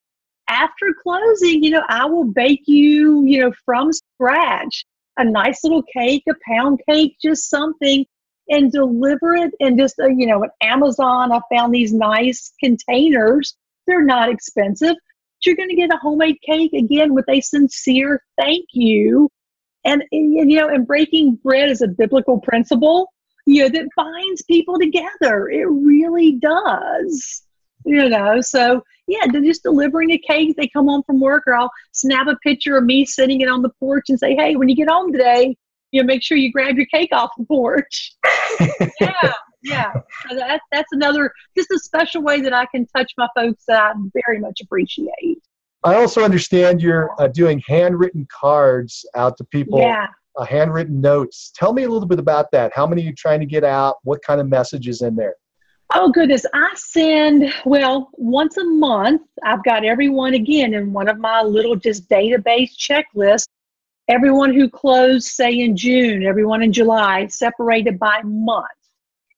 after 0.49 0.95
closing, 1.03 1.63
you 1.63 1.71
know, 1.71 1.83
I 1.89 2.07
will 2.07 2.25
bake 2.25 2.65
you 2.67 3.25
you 3.25 3.41
know 3.41 3.53
from 3.65 3.93
scratch 3.93 4.85
a 5.17 5.25
nice 5.25 5.63
little 5.63 5.83
cake, 5.83 6.25
a 6.29 6.35
pound 6.49 6.81
cake, 6.89 7.17
just 7.23 7.49
something, 7.49 8.05
and 8.49 8.73
deliver 8.73 9.35
it. 9.35 9.53
And 9.61 9.79
just 9.79 9.95
uh, 10.01 10.09
you 10.09 10.27
know, 10.27 10.45
at 10.45 10.51
Amazon, 10.61 11.33
I 11.33 11.41
found 11.55 11.75
these 11.75 11.93
nice 11.93 12.53
containers. 12.61 13.55
They're 13.87 14.05
not 14.05 14.31
expensive 14.31 14.97
you're 15.45 15.57
going 15.57 15.69
to 15.69 15.77
get 15.77 15.93
a 15.93 15.99
homemade 15.99 16.39
cake 16.43 16.73
again 16.73 17.15
with 17.15 17.29
a 17.29 17.41
sincere 17.41 18.23
thank 18.39 18.67
you. 18.73 19.31
And, 19.85 20.03
and, 20.13 20.51
you 20.51 20.59
know, 20.59 20.69
and 20.69 20.87
breaking 20.87 21.37
bread 21.43 21.71
is 21.71 21.83
a 21.83 21.89
biblical 21.89 22.41
principle, 22.41 23.13
you 23.47 23.63
know, 23.63 23.69
that 23.69 23.89
binds 23.97 24.43
people 24.43 24.79
together. 24.79 25.49
It 25.51 25.67
really 25.69 26.33
does. 26.33 27.43
You 27.85 28.09
know, 28.09 28.41
so 28.41 28.83
yeah, 29.07 29.27
they're 29.31 29.43
just 29.43 29.63
delivering 29.63 30.11
a 30.11 30.19
cake. 30.19 30.57
They 30.57 30.69
come 30.69 30.89
home 30.89 31.03
from 31.05 31.21
work, 31.21 31.45
or 31.47 31.55
I'll 31.55 31.71
snap 31.93 32.27
a 32.27 32.37
picture 32.37 32.79
of 32.79 32.85
me 32.85 33.05
sitting 33.05 33.43
it 33.43 33.49
on 33.49 33.61
the 33.61 33.71
porch 33.79 34.05
and 34.09 34.19
say, 34.19 34.35
"Hey, 34.35 34.57
when 34.57 34.71
you 34.71 34.77
get 34.77 34.89
home 34.89 35.13
today, 35.13 35.55
you 35.91 36.01
know, 36.01 36.07
make 36.07 36.23
sure 36.23 36.39
you 36.39 36.51
grab 36.51 36.77
your 36.77 36.87
cake 36.87 37.11
off 37.13 37.31
the 37.37 37.45
porch." 37.45 38.15
yeah, 39.01 39.35
yeah. 39.65 39.93
So 40.29 40.37
that, 40.37 40.61
that's 40.71 40.93
another, 40.93 41.33
just 41.57 41.71
a 41.71 41.79
special 41.79 42.23
way 42.23 42.41
that 42.41 42.53
I 42.53 42.67
can 42.67 42.87
touch 42.87 43.13
my 43.19 43.29
folks 43.35 43.65
that 43.67 43.81
I 43.81 43.93
very 44.27 44.39
much 44.39 44.61
appreciate. 44.63 45.39
I 45.83 45.97
also 45.97 46.25
understand 46.25 46.81
you're 46.81 47.11
uh, 47.21 47.29
doing 47.29 47.63
handwritten 47.67 48.27
cards 48.31 49.05
out 49.15 49.37
to 49.39 49.45
people. 49.45 49.81
Yeah. 49.81 50.07
Uh, 50.37 50.45
handwritten 50.45 51.01
notes. 51.01 51.53
Tell 51.55 51.73
me 51.73 51.85
a 51.85 51.89
little 51.89 52.09
bit 52.09 52.19
about 52.19 52.51
that. 52.51 52.73
How 52.75 52.87
many 52.87 53.03
are 53.03 53.07
you 53.07 53.15
trying 53.15 53.41
to 53.41 53.47
get 53.47 53.63
out? 53.63 53.97
What 54.03 54.21
kind 54.23 54.41
of 54.41 54.49
messages 54.49 55.03
in 55.03 55.15
there? 55.15 55.35
Oh, 55.95 56.11
goodness. 56.11 56.45
I 56.53 56.71
send, 56.75 57.53
well, 57.65 58.11
once 58.15 58.57
a 58.57 58.65
month, 58.65 59.23
I've 59.45 59.63
got 59.63 59.85
everyone 59.85 60.35
again 60.35 60.75
in 60.75 60.93
one 60.93 61.09
of 61.09 61.19
my 61.19 61.43
little 61.43 61.77
just 61.77 62.09
database 62.09 62.71
checklists. 62.77 63.47
Everyone 64.09 64.53
who 64.53 64.69
closed, 64.69 65.29
say, 65.29 65.61
in 65.61 65.77
June, 65.77 66.25
everyone 66.25 66.63
in 66.63 66.73
July, 66.73 67.27
separated 67.29 67.99
by 67.99 68.21
month 68.23 68.67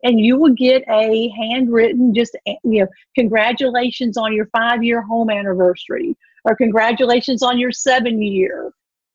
and 0.06 0.20
you 0.20 0.38
will 0.38 0.54
get 0.54 0.84
a 0.88 1.28
handwritten 1.30 2.14
just 2.14 2.36
eh, 2.46 2.54
you 2.62 2.80
know 2.80 2.88
congratulations 3.14 4.16
on 4.16 4.32
your 4.32 4.46
five 4.46 4.82
year 4.82 5.02
home 5.02 5.28
anniversary 5.28 6.16
or 6.44 6.54
congratulations 6.54 7.42
on 7.42 7.58
your 7.58 7.72
seven 7.72 8.22
year 8.22 8.70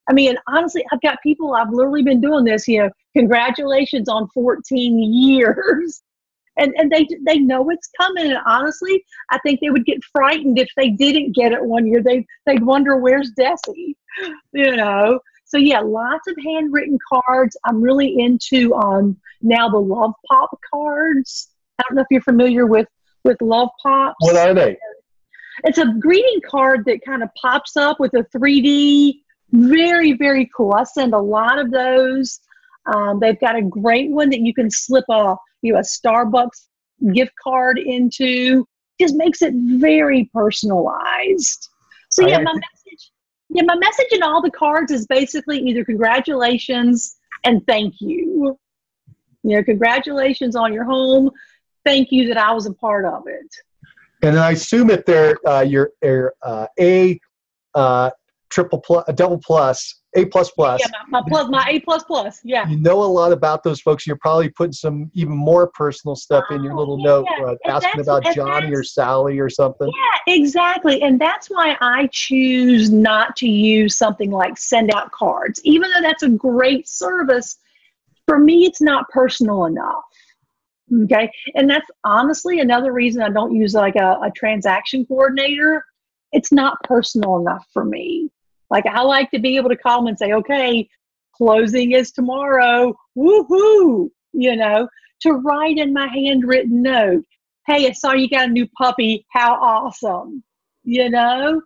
i 0.09 0.13
mean 0.13 0.35
honestly 0.47 0.85
i've 0.91 1.01
got 1.01 1.17
people 1.23 1.55
i've 1.55 1.71
literally 1.71 2.03
been 2.03 2.19
doing 2.21 2.43
this 2.43 2.67
you 2.67 2.79
know 2.79 2.89
congratulations 3.15 4.07
on 4.07 4.27
14 4.29 4.99
years. 5.13 6.03
And 6.57 6.73
and 6.75 6.91
they 6.91 7.07
they 7.25 7.39
know 7.39 7.69
it's 7.69 7.89
coming 7.97 8.25
and 8.29 8.37
honestly 8.45 9.01
i 9.29 9.39
think 9.39 9.61
they 9.61 9.69
would 9.69 9.85
get 9.85 10.03
frightened 10.11 10.59
if 10.59 10.67
they 10.75 10.89
didn't 10.89 11.33
get 11.33 11.53
it 11.53 11.63
one 11.63 11.87
year. 11.87 12.03
They 12.03 12.25
they'd 12.45 12.61
wonder 12.61 12.97
where's 12.97 13.31
desi? 13.39 13.95
You 14.51 14.75
know 14.75 15.21
so 15.51 15.57
yeah, 15.57 15.81
lots 15.81 16.27
of 16.27 16.37
handwritten 16.45 16.97
cards. 17.11 17.57
I'm 17.65 17.81
really 17.81 18.17
into 18.17 18.73
um, 18.73 19.17
now 19.41 19.67
the 19.67 19.79
Love 19.79 20.13
Pop 20.29 20.57
cards. 20.73 21.49
I 21.77 21.83
don't 21.83 21.97
know 21.97 22.01
if 22.03 22.07
you're 22.09 22.21
familiar 22.21 22.65
with 22.65 22.87
with 23.25 23.35
Love 23.41 23.67
Pops. 23.83 24.15
What 24.19 24.37
are 24.37 24.53
they? 24.53 24.77
It's 25.65 25.77
a 25.77 25.93
greeting 25.99 26.39
card 26.49 26.85
that 26.85 27.03
kind 27.05 27.21
of 27.21 27.29
pops 27.39 27.75
up 27.75 27.99
with 27.99 28.13
a 28.13 28.25
3D. 28.33 29.15
Very 29.51 30.13
very 30.13 30.49
cool. 30.55 30.73
I 30.73 30.85
send 30.85 31.13
a 31.13 31.19
lot 31.19 31.59
of 31.59 31.69
those. 31.69 32.39
Um, 32.85 33.19
they've 33.19 33.39
got 33.39 33.57
a 33.57 33.61
great 33.61 34.09
one 34.09 34.29
that 34.29 34.39
you 34.39 34.53
can 34.53 34.71
slip 34.71 35.03
a 35.09 35.35
you 35.61 35.73
know 35.73 35.79
a 35.79 35.81
Starbucks 35.81 36.67
gift 37.13 37.33
card 37.43 37.77
into. 37.77 38.65
Just 39.01 39.15
makes 39.17 39.41
it 39.41 39.53
very 39.53 40.29
personalized. 40.33 41.67
So 42.07 42.25
yeah, 42.25 42.39
my 42.39 42.53
yeah, 43.53 43.63
my 43.63 43.75
message 43.75 44.07
in 44.11 44.23
all 44.23 44.41
the 44.41 44.51
cards 44.51 44.91
is 44.91 45.05
basically 45.07 45.59
either 45.59 45.83
congratulations 45.83 47.17
and 47.43 47.65
thank 47.67 47.95
you. 47.99 48.57
You 49.43 49.57
know, 49.57 49.63
congratulations 49.63 50.55
on 50.55 50.73
your 50.73 50.85
home. 50.85 51.31
Thank 51.83 52.11
you 52.11 52.27
that 52.27 52.37
I 52.37 52.53
was 52.53 52.65
a 52.65 52.73
part 52.73 53.05
of 53.05 53.23
it. 53.27 53.47
And 54.21 54.37
I 54.37 54.51
assume 54.51 54.89
if 54.89 55.05
they're 55.05 55.35
uh, 55.47 55.61
your, 55.61 55.91
uh, 56.41 56.67
A 56.79 57.19
uh, 57.73 58.11
triple 58.49 58.79
plus, 58.79 59.03
a 59.07 59.13
double 59.13 59.39
plus, 59.39 60.00
A 60.15 60.25
plus 60.25 60.51
plus. 60.51 60.81
Yeah, 60.81 60.87
my, 61.07 61.21
my 61.21 61.27
plus, 61.27 61.49
my 61.49 61.65
A 61.69 61.79
plus 61.79 62.03
plus. 62.03 62.41
Yeah. 62.43 62.67
You 62.67 62.77
know 62.77 63.01
a 63.01 63.05
lot 63.05 63.31
about 63.31 63.63
those 63.63 63.79
folks. 63.79 64.05
You're 64.05 64.17
probably 64.17 64.49
putting 64.49 64.73
some 64.73 65.09
even 65.13 65.35
more 65.35 65.67
personal 65.67 66.15
stuff 66.15 66.43
in 66.51 66.63
your 66.63 66.75
little 66.75 66.95
oh, 67.07 67.23
yeah. 67.29 67.45
note, 67.45 67.59
uh, 67.65 67.69
asking 67.69 68.01
about 68.01 68.25
Johnny 68.35 68.73
or 68.73 68.83
Sally 68.83 69.39
or 69.39 69.49
something. 69.49 69.87
Yeah, 69.87 70.33
exactly. 70.33 71.01
And 71.01 71.19
that's 71.19 71.49
why 71.49 71.77
I 71.79 72.09
choose 72.11 72.91
not 72.91 73.37
to 73.37 73.47
use 73.47 73.95
something 73.95 74.31
like 74.31 74.55
SendOutCards, 74.55 75.61
even 75.63 75.89
though 75.91 76.01
that's 76.01 76.23
a 76.23 76.29
great 76.29 76.89
service. 76.89 77.57
For 78.27 78.37
me, 78.37 78.65
it's 78.65 78.81
not 78.81 79.07
personal 79.09 79.65
enough. 79.65 80.03
Okay. 81.03 81.31
And 81.55 81.69
that's 81.69 81.89
honestly 82.03 82.59
another 82.59 82.91
reason 82.91 83.21
I 83.21 83.29
don't 83.29 83.55
use 83.55 83.73
like 83.73 83.95
a, 83.95 84.19
a 84.23 84.31
transaction 84.35 85.05
coordinator. 85.05 85.85
It's 86.33 86.51
not 86.51 86.83
personal 86.83 87.37
enough 87.37 87.65
for 87.71 87.85
me. 87.85 88.29
Like 88.71 88.85
I 88.87 89.01
like 89.01 89.29
to 89.31 89.39
be 89.39 89.57
able 89.57 89.69
to 89.69 89.75
call 89.75 89.99
them 89.99 90.07
and 90.07 90.17
say, 90.17 90.31
okay, 90.31 90.89
closing 91.35 91.91
is 91.91 92.11
tomorrow. 92.11 92.95
Woohoo! 93.17 94.09
You 94.33 94.55
know, 94.55 94.87
to 95.21 95.33
write 95.33 95.77
in 95.77 95.93
my 95.93 96.07
handwritten 96.07 96.81
note, 96.81 97.25
hey, 97.67 97.87
I 97.87 97.91
saw 97.91 98.13
you 98.13 98.29
got 98.29 98.47
a 98.47 98.51
new 98.51 98.67
puppy. 98.77 99.25
How 99.31 99.55
awesome. 99.55 100.41
You 100.83 101.09
know? 101.09 101.61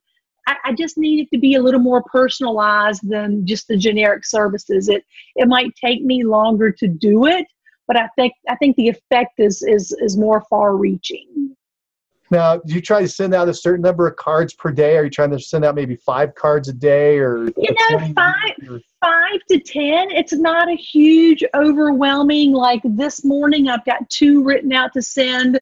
I, 0.48 0.56
I 0.66 0.74
just 0.74 0.98
need 0.98 1.22
it 1.22 1.30
to 1.36 1.40
be 1.40 1.56
a 1.56 1.62
little 1.62 1.80
more 1.80 2.04
personalized 2.12 3.08
than 3.08 3.46
just 3.46 3.68
the 3.68 3.78
generic 3.78 4.26
services. 4.26 4.90
It 4.90 5.04
it 5.36 5.48
might 5.48 5.76
take 5.76 6.04
me 6.04 6.24
longer 6.24 6.72
to 6.72 6.88
do 6.88 7.28
it, 7.28 7.46
but 7.88 7.98
I 7.98 8.08
think 8.16 8.34
I 8.50 8.56
think 8.56 8.76
the 8.76 8.90
effect 8.90 9.40
is 9.40 9.64
is 9.64 9.96
is 10.00 10.18
more 10.18 10.44
far 10.50 10.76
reaching. 10.76 11.56
Now, 12.32 12.58
do 12.58 12.74
you 12.74 12.82
try 12.82 13.02
to 13.02 13.08
send 13.08 13.34
out 13.34 13.50
a 13.50 13.54
certain 13.54 13.84
number 13.84 14.08
of 14.08 14.16
cards 14.16 14.54
per 14.54 14.72
day? 14.72 14.98
Are 14.98 15.04
you 15.04 15.10
trying 15.10 15.32
to 15.32 15.40
send 15.40 15.64
out 15.64 15.76
maybe 15.76 15.96
five 15.96 16.34
cards 16.36 16.68
a 16.68 16.74
day, 16.74 17.20
or 17.20 17.46
you 17.58 17.76
know, 17.90 18.00
five, 18.16 18.54
or? 18.68 18.82
five 19.04 19.40
to 19.50 19.60
ten? 19.60 20.10
It's 20.12 20.34
not 20.34 20.70
a 20.70 20.76
huge, 20.76 21.44
overwhelming. 21.54 22.52
Like 22.54 22.82
this 22.84 23.24
morning, 23.24 23.70
I've 23.70 23.86
got 23.86 24.10
two 24.10 24.44
written 24.44 24.74
out 24.74 24.94
to 24.94 25.02
send 25.02 25.60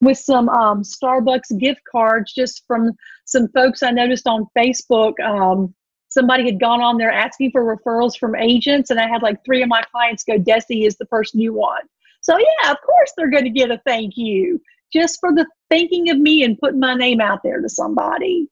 with 0.00 0.18
some 0.18 0.48
um, 0.50 0.82
Starbucks 0.82 1.58
gift 1.58 1.80
cards, 1.90 2.32
just 2.32 2.64
from 2.66 2.92
some 3.24 3.48
folks 3.48 3.82
I 3.82 3.90
noticed 3.90 4.28
on 4.28 4.46
Facebook. 4.56 5.18
Um, 5.20 5.74
somebody 6.08 6.44
had 6.44 6.60
gone 6.60 6.80
on 6.80 6.96
there 6.96 7.10
asking 7.10 7.50
for 7.50 7.76
referrals 7.76 8.16
from 8.16 8.36
agents, 8.36 8.90
and 8.90 9.00
I 9.00 9.08
had 9.08 9.22
like 9.22 9.44
three 9.44 9.62
of 9.62 9.68
my 9.68 9.82
clients 9.90 10.22
go, 10.22 10.38
"Desi 10.38 10.86
is 10.86 10.96
the 10.96 11.06
person 11.06 11.40
you 11.40 11.54
want." 11.54 11.90
So 12.20 12.38
yeah, 12.38 12.70
of 12.70 12.78
course 12.86 13.12
they're 13.16 13.30
going 13.30 13.44
to 13.44 13.50
get 13.50 13.72
a 13.72 13.80
thank 13.84 14.16
you 14.16 14.60
just 14.94 15.18
for 15.20 15.32
the 15.32 15.46
thinking 15.70 16.10
of 16.10 16.18
me 16.18 16.44
and 16.44 16.58
putting 16.58 16.80
my 16.80 16.94
name 16.94 17.20
out 17.20 17.40
there 17.42 17.60
to 17.60 17.68
somebody. 17.68 18.48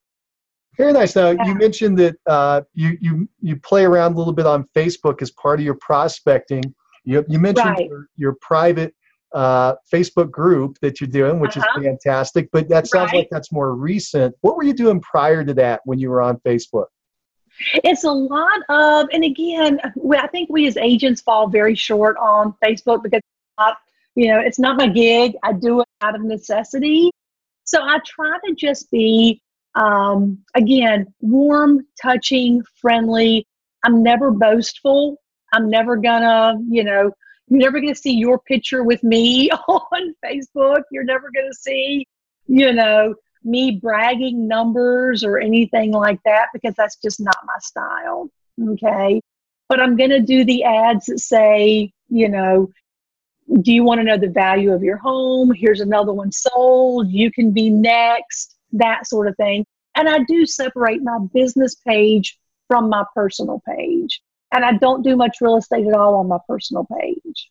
Very 0.76 0.92
nice. 0.92 1.14
Now 1.14 1.30
yeah. 1.30 1.44
you 1.44 1.54
mentioned 1.54 1.98
that 1.98 2.16
uh, 2.26 2.62
you 2.74 2.96
you 3.00 3.28
you 3.40 3.56
play 3.56 3.84
around 3.84 4.14
a 4.14 4.18
little 4.18 4.32
bit 4.32 4.46
on 4.46 4.66
Facebook 4.74 5.22
as 5.22 5.30
part 5.30 5.60
of 5.60 5.64
your 5.64 5.76
prospecting. 5.80 6.62
You 7.04 7.24
you 7.28 7.38
mentioned 7.38 7.70
right. 7.70 7.88
your, 7.88 8.06
your, 8.16 8.36
private 8.40 8.94
uh, 9.34 9.74
Facebook 9.92 10.30
group 10.30 10.78
that 10.80 11.00
you're 11.00 11.08
doing, 11.08 11.40
which 11.40 11.56
uh-huh. 11.56 11.80
is 11.80 11.84
fantastic. 11.84 12.48
But 12.52 12.68
that 12.70 12.86
sounds 12.86 13.12
right. 13.12 13.18
like 13.18 13.28
that's 13.30 13.52
more 13.52 13.74
recent. 13.74 14.34
What 14.40 14.56
were 14.56 14.62
you 14.62 14.72
doing 14.72 15.00
prior 15.00 15.44
to 15.44 15.52
that 15.54 15.82
when 15.84 15.98
you 15.98 16.08
were 16.08 16.22
on 16.22 16.38
Facebook? 16.38 16.86
It's 17.84 18.04
a 18.04 18.10
lot 18.10 18.60
of, 18.70 19.08
and 19.12 19.24
again, 19.24 19.78
I 20.16 20.26
think 20.28 20.48
we 20.50 20.66
as 20.66 20.76
agents 20.78 21.20
fall 21.20 21.48
very 21.48 21.74
short 21.74 22.16
on 22.16 22.54
Facebook 22.64 23.02
because 23.02 23.20
you 24.14 24.28
know, 24.28 24.40
it's 24.40 24.58
not 24.58 24.76
my 24.76 24.86
gig. 24.86 25.34
I 25.42 25.52
do 25.52 25.80
it 25.80 25.88
out 26.00 26.14
of 26.14 26.22
necessity. 26.22 27.10
So 27.64 27.82
I 27.82 27.98
try 28.04 28.38
to 28.46 28.54
just 28.54 28.90
be, 28.90 29.40
um, 29.74 30.38
again, 30.54 31.12
warm, 31.20 31.86
touching, 32.00 32.62
friendly. 32.80 33.46
I'm 33.84 34.02
never 34.02 34.30
boastful. 34.30 35.16
I'm 35.52 35.68
never 35.70 35.96
gonna, 35.96 36.58
you 36.68 36.84
know, 36.84 37.12
you're 37.48 37.60
never 37.60 37.80
gonna 37.80 37.94
see 37.94 38.12
your 38.14 38.38
picture 38.38 38.82
with 38.82 39.02
me 39.02 39.50
on 39.68 40.14
Facebook. 40.24 40.82
You're 40.90 41.04
never 41.04 41.30
gonna 41.34 41.54
see, 41.54 42.06
you 42.46 42.72
know, 42.72 43.14
me 43.44 43.72
bragging 43.72 44.46
numbers 44.46 45.24
or 45.24 45.38
anything 45.38 45.92
like 45.92 46.20
that 46.24 46.48
because 46.52 46.74
that's 46.76 46.96
just 46.96 47.20
not 47.20 47.36
my 47.44 47.58
style. 47.60 48.30
Okay. 48.70 49.20
But 49.68 49.80
I'm 49.80 49.96
going 49.96 50.10
to 50.10 50.20
do 50.20 50.44
the 50.44 50.64
ads 50.64 51.06
that 51.06 51.20
say, 51.20 51.92
you 52.08 52.28
know, 52.28 52.68
do 53.60 53.72
you 53.72 53.84
want 53.84 54.00
to 54.00 54.04
know 54.04 54.16
the 54.16 54.28
value 54.28 54.72
of 54.72 54.82
your 54.82 54.96
home? 54.96 55.52
Here's 55.54 55.80
another 55.80 56.12
one 56.12 56.32
sold. 56.32 57.10
You 57.10 57.30
can 57.30 57.52
be 57.52 57.70
next, 57.70 58.56
that 58.72 59.06
sort 59.06 59.28
of 59.28 59.36
thing. 59.36 59.66
And 59.94 60.08
I 60.08 60.20
do 60.20 60.46
separate 60.46 61.02
my 61.02 61.18
business 61.34 61.74
page 61.86 62.38
from 62.68 62.88
my 62.88 63.04
personal 63.14 63.62
page. 63.68 64.22
And 64.54 64.64
I 64.64 64.72
don't 64.78 65.02
do 65.02 65.16
much 65.16 65.38
real 65.40 65.56
estate 65.56 65.86
at 65.86 65.94
all 65.94 66.14
on 66.14 66.28
my 66.28 66.38
personal 66.48 66.86
page 67.00 67.50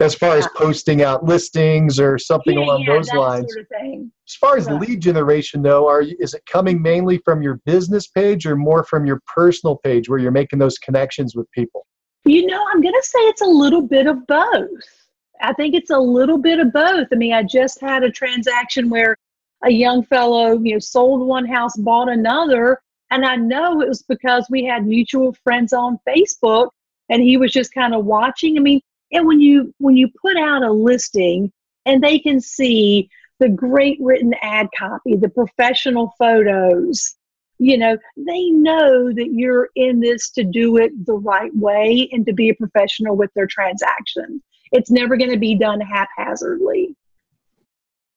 as 0.00 0.14
far 0.14 0.36
as 0.36 0.48
posting 0.56 1.02
out 1.02 1.24
listings 1.24 2.00
or 2.00 2.18
something 2.18 2.58
yeah, 2.58 2.64
along 2.64 2.82
yeah, 2.82 2.94
those 2.94 3.12
lines. 3.12 3.52
Sort 3.52 3.66
of 3.70 4.10
as 4.26 4.34
far 4.34 4.56
as 4.56 4.66
right. 4.66 4.80
lead 4.80 5.00
generation, 5.00 5.62
though, 5.62 5.88
are 5.88 6.02
you, 6.02 6.16
is 6.18 6.34
it 6.34 6.44
coming 6.46 6.80
mainly 6.80 7.18
from 7.18 7.42
your 7.42 7.60
business 7.66 8.06
page 8.06 8.46
or 8.46 8.56
more 8.56 8.82
from 8.84 9.04
your 9.04 9.20
personal 9.26 9.76
page 9.76 10.08
where 10.08 10.18
you're 10.18 10.30
making 10.30 10.58
those 10.58 10.78
connections 10.78 11.34
with 11.34 11.50
people? 11.52 11.86
You 12.24 12.46
know, 12.46 12.64
I'm 12.72 12.80
going 12.80 12.94
to 12.94 13.06
say 13.06 13.18
it's 13.20 13.42
a 13.42 13.46
little 13.46 13.82
bit 13.82 14.06
of 14.06 14.26
both. 14.26 14.99
I 15.40 15.52
think 15.54 15.74
it's 15.74 15.90
a 15.90 15.98
little 15.98 16.38
bit 16.38 16.58
of 16.58 16.72
both. 16.72 17.08
I 17.12 17.16
mean, 17.16 17.32
I 17.32 17.42
just 17.42 17.80
had 17.80 18.02
a 18.02 18.10
transaction 18.10 18.90
where 18.90 19.16
a 19.62 19.70
young 19.70 20.04
fellow, 20.04 20.58
you 20.58 20.74
know, 20.74 20.78
sold 20.78 21.26
one 21.26 21.46
house, 21.46 21.76
bought 21.76 22.08
another, 22.08 22.80
and 23.10 23.24
I 23.24 23.36
know 23.36 23.80
it 23.80 23.88
was 23.88 24.02
because 24.02 24.46
we 24.50 24.64
had 24.64 24.86
mutual 24.86 25.32
friends 25.44 25.72
on 25.72 25.98
Facebook, 26.06 26.70
and 27.08 27.22
he 27.22 27.36
was 27.36 27.52
just 27.52 27.74
kind 27.74 27.94
of 27.94 28.04
watching. 28.04 28.56
I 28.56 28.60
mean, 28.60 28.80
and 29.12 29.26
when 29.26 29.40
you 29.40 29.74
when 29.78 29.96
you 29.96 30.08
put 30.20 30.36
out 30.36 30.62
a 30.62 30.72
listing 30.72 31.52
and 31.86 32.02
they 32.02 32.18
can 32.18 32.40
see 32.40 33.08
the 33.38 33.48
great 33.48 33.98
written 34.00 34.34
ad 34.42 34.68
copy 34.78 35.16
the 35.16 35.28
professional 35.28 36.14
photos 36.18 37.16
you 37.58 37.76
know 37.76 37.96
they 38.16 38.50
know 38.50 39.12
that 39.12 39.30
you're 39.32 39.68
in 39.76 40.00
this 40.00 40.30
to 40.30 40.44
do 40.44 40.76
it 40.76 40.92
the 41.06 41.14
right 41.14 41.54
way 41.56 42.08
and 42.12 42.26
to 42.26 42.32
be 42.32 42.48
a 42.48 42.54
professional 42.54 43.16
with 43.16 43.32
their 43.34 43.46
transaction 43.46 44.42
it's 44.72 44.90
never 44.90 45.16
going 45.16 45.30
to 45.30 45.38
be 45.38 45.54
done 45.54 45.80
haphazardly 45.80 46.94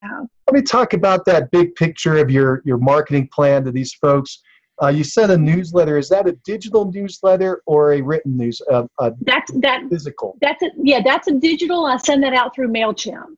yeah. 0.04 0.22
let 0.48 0.54
me 0.54 0.62
talk 0.62 0.94
about 0.94 1.26
that 1.26 1.50
big 1.52 1.74
picture 1.76 2.18
of 2.18 2.30
your 2.30 2.62
your 2.66 2.78
marketing 2.78 3.28
plan 3.34 3.64
to 3.64 3.72
these 3.72 3.94
folks 3.94 4.42
uh, 4.82 4.88
you 4.88 5.04
said 5.04 5.30
a 5.30 5.38
newsletter. 5.38 6.00
Is 6.00 6.10
that 6.10 6.28
a 6.28 6.32
digital 6.44 6.92
newsletter 6.92 7.62
or 7.68 7.94
a 7.94 8.02
written 8.02 8.36
news? 8.36 8.60
Uh, 8.72 8.86
that's 9.22 9.52
that 9.62 9.84
physical. 9.88 10.36
That's 10.42 10.64
a 10.64 10.72
yeah. 10.82 11.00
That's 11.00 11.28
a 11.28 11.34
digital. 11.34 11.86
I 11.86 11.98
send 11.98 12.24
that 12.24 12.34
out 12.34 12.56
through 12.56 12.70
Mailchimp. 12.70 13.36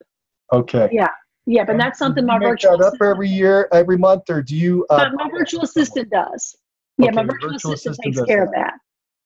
Okay. 0.53 0.89
Yeah, 0.93 1.09
yeah, 1.45 1.63
but 1.63 1.73
and 1.73 1.79
that's 1.79 1.99
something 1.99 2.25
my 2.25 2.39
virtual 2.39 2.77
that 2.77 2.85
up 2.85 2.93
every 3.01 3.29
year, 3.29 3.67
every 3.71 3.97
month, 3.97 4.23
or 4.29 4.41
do 4.41 4.55
you? 4.55 4.85
Uh, 4.89 5.09
my, 5.15 5.25
my 5.25 5.29
virtual 5.29 5.61
assistant 5.61 6.09
does. 6.09 6.55
Yeah, 6.97 7.07
okay, 7.07 7.15
my 7.15 7.23
virtual, 7.23 7.51
virtual 7.51 7.73
assistant, 7.73 8.05
assistant, 8.05 8.15
takes 8.15 8.27
care 8.27 8.39
that. 8.39 8.47
of 8.47 8.53
that. 8.53 8.73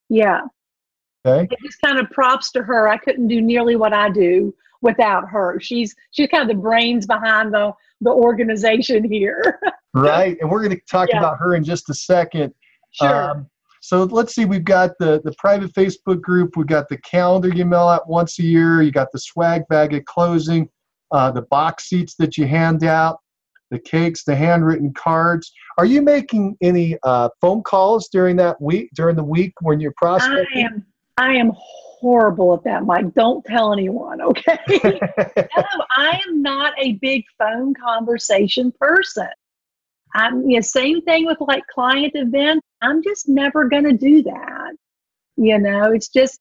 Yeah. 0.09 0.41
Okay. 1.25 1.47
It 1.51 1.59
just 1.63 1.81
kind 1.81 1.99
of 1.99 2.09
props 2.11 2.51
to 2.51 2.63
her. 2.63 2.87
I 2.87 2.97
couldn't 2.97 3.27
do 3.27 3.41
nearly 3.41 3.75
what 3.75 3.93
I 3.93 4.09
do 4.09 4.53
without 4.81 5.27
her. 5.29 5.59
She's 5.59 5.95
she's 6.11 6.27
kind 6.29 6.49
of 6.49 6.55
the 6.55 6.61
brains 6.61 7.05
behind 7.05 7.53
the 7.53 7.73
the 8.01 8.11
organization 8.11 9.09
here. 9.09 9.59
right. 9.93 10.37
And 10.39 10.49
we're 10.49 10.63
going 10.63 10.75
to 10.75 10.81
talk 10.89 11.09
yeah. 11.11 11.19
about 11.19 11.37
her 11.39 11.55
in 11.55 11.63
just 11.63 11.89
a 11.89 11.93
second. 11.93 12.53
Sure. 12.91 13.31
Um, 13.31 13.49
so 13.81 14.03
let's 14.03 14.35
see, 14.35 14.45
we've 14.45 14.63
got 14.63 14.91
the, 14.99 15.21
the 15.23 15.33
private 15.37 15.73
Facebook 15.73 16.21
group, 16.21 16.57
we've 16.57 16.67
got 16.67 16.89
the 16.89 16.97
calendar 16.97 17.49
you 17.49 17.65
mail 17.65 17.87
out 17.87 18.09
once 18.09 18.37
a 18.39 18.43
year, 18.43 18.81
you 18.81 18.91
got 18.91 19.11
the 19.11 19.19
swag 19.19 19.67
bag 19.69 19.93
at 19.93 20.05
closing, 20.05 20.69
uh, 21.11 21.31
the 21.31 21.43
box 21.43 21.85
seats 21.85 22.15
that 22.15 22.37
you 22.37 22.45
hand 22.45 22.83
out, 22.83 23.19
the 23.71 23.79
cakes, 23.79 24.23
the 24.23 24.35
handwritten 24.35 24.93
cards. 24.93 25.51
Are 25.77 25.85
you 25.85 26.01
making 26.01 26.57
any 26.61 26.97
uh, 27.03 27.29
phone 27.39 27.63
calls 27.63 28.09
during 28.09 28.35
that 28.37 28.61
week, 28.61 28.89
during 28.95 29.15
the 29.15 29.23
week 29.23 29.53
when 29.61 29.79
you're 29.79 29.93
prospecting? 29.95 30.45
I 30.55 30.59
am, 30.59 30.85
I 31.19 31.33
am 31.33 31.51
horrible 31.99 32.53
at 32.53 32.63
that, 32.63 32.85
Mike. 32.85 33.13
Don't 33.13 33.43
tell 33.43 33.73
anyone, 33.73 34.21
okay? 34.21 34.57
no, 34.85 35.85
I 35.97 36.21
am 36.25 36.41
not 36.41 36.73
a 36.79 36.93
big 36.93 37.25
phone 37.37 37.73
conversation 37.73 38.71
person. 38.79 39.27
I'm 40.15 40.49
you 40.49 40.55
know, 40.55 40.61
same 40.61 41.01
thing 41.01 41.25
with 41.25 41.37
like 41.41 41.67
client 41.67 42.13
events. 42.15 42.65
I'm 42.81 43.03
just 43.03 43.27
never 43.27 43.67
gonna 43.67 43.91
do 43.91 44.23
that. 44.23 44.71
You 45.35 45.59
know, 45.59 45.91
it's 45.91 46.07
just 46.07 46.39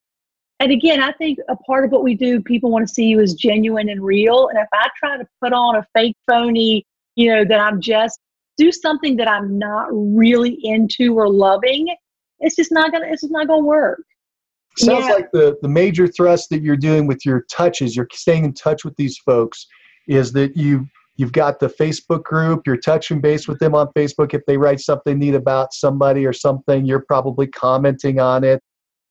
and 0.60 0.70
again, 0.70 1.02
I 1.02 1.10
think 1.12 1.38
a 1.48 1.56
part 1.56 1.84
of 1.84 1.90
what 1.90 2.04
we 2.04 2.14
do, 2.14 2.40
people 2.40 2.70
want 2.70 2.86
to 2.86 2.94
see 2.94 3.06
you 3.06 3.20
as 3.20 3.34
genuine 3.34 3.88
and 3.88 4.02
real. 4.02 4.48
And 4.48 4.58
if 4.58 4.68
I 4.72 4.88
try 4.96 5.16
to 5.16 5.26
put 5.42 5.52
on 5.52 5.76
a 5.76 5.86
fake 5.92 6.16
phony, 6.26 6.84
you 7.16 7.34
know, 7.34 7.44
that 7.44 7.60
I'm 7.60 7.80
just 7.80 8.20
do 8.56 8.70
something 8.72 9.16
that 9.16 9.28
I'm 9.28 9.58
not 9.58 9.88
really 9.90 10.56
into 10.62 11.14
or 11.18 11.28
loving, 11.28 11.94
it's 12.38 12.54
just 12.54 12.70
not 12.70 12.92
gonna 12.92 13.06
it's 13.08 13.22
just 13.22 13.32
not 13.32 13.48
gonna 13.48 13.66
work. 13.66 14.02
Sounds 14.78 15.06
yeah. 15.06 15.12
like 15.12 15.30
the, 15.32 15.58
the 15.60 15.68
major 15.68 16.06
thrust 16.06 16.50
that 16.50 16.62
you're 16.62 16.76
doing 16.76 17.06
with 17.06 17.26
your 17.26 17.44
touches, 17.50 17.96
you're 17.96 18.08
staying 18.12 18.44
in 18.44 18.54
touch 18.54 18.84
with 18.84 18.96
these 18.96 19.18
folks, 19.18 19.66
is 20.06 20.32
that 20.32 20.56
you 20.56 20.86
you've 21.16 21.32
got 21.32 21.58
the 21.58 21.68
Facebook 21.68 22.22
group, 22.22 22.62
you're 22.66 22.76
touching 22.76 23.20
base 23.20 23.48
with 23.48 23.58
them 23.58 23.74
on 23.74 23.88
Facebook. 23.88 24.34
If 24.34 24.46
they 24.46 24.56
write 24.56 24.80
something 24.80 25.18
neat 25.18 25.34
about 25.34 25.74
somebody 25.74 26.24
or 26.24 26.32
something, 26.32 26.86
you're 26.86 27.04
probably 27.06 27.48
commenting 27.48 28.20
on 28.20 28.44
it. 28.44 28.62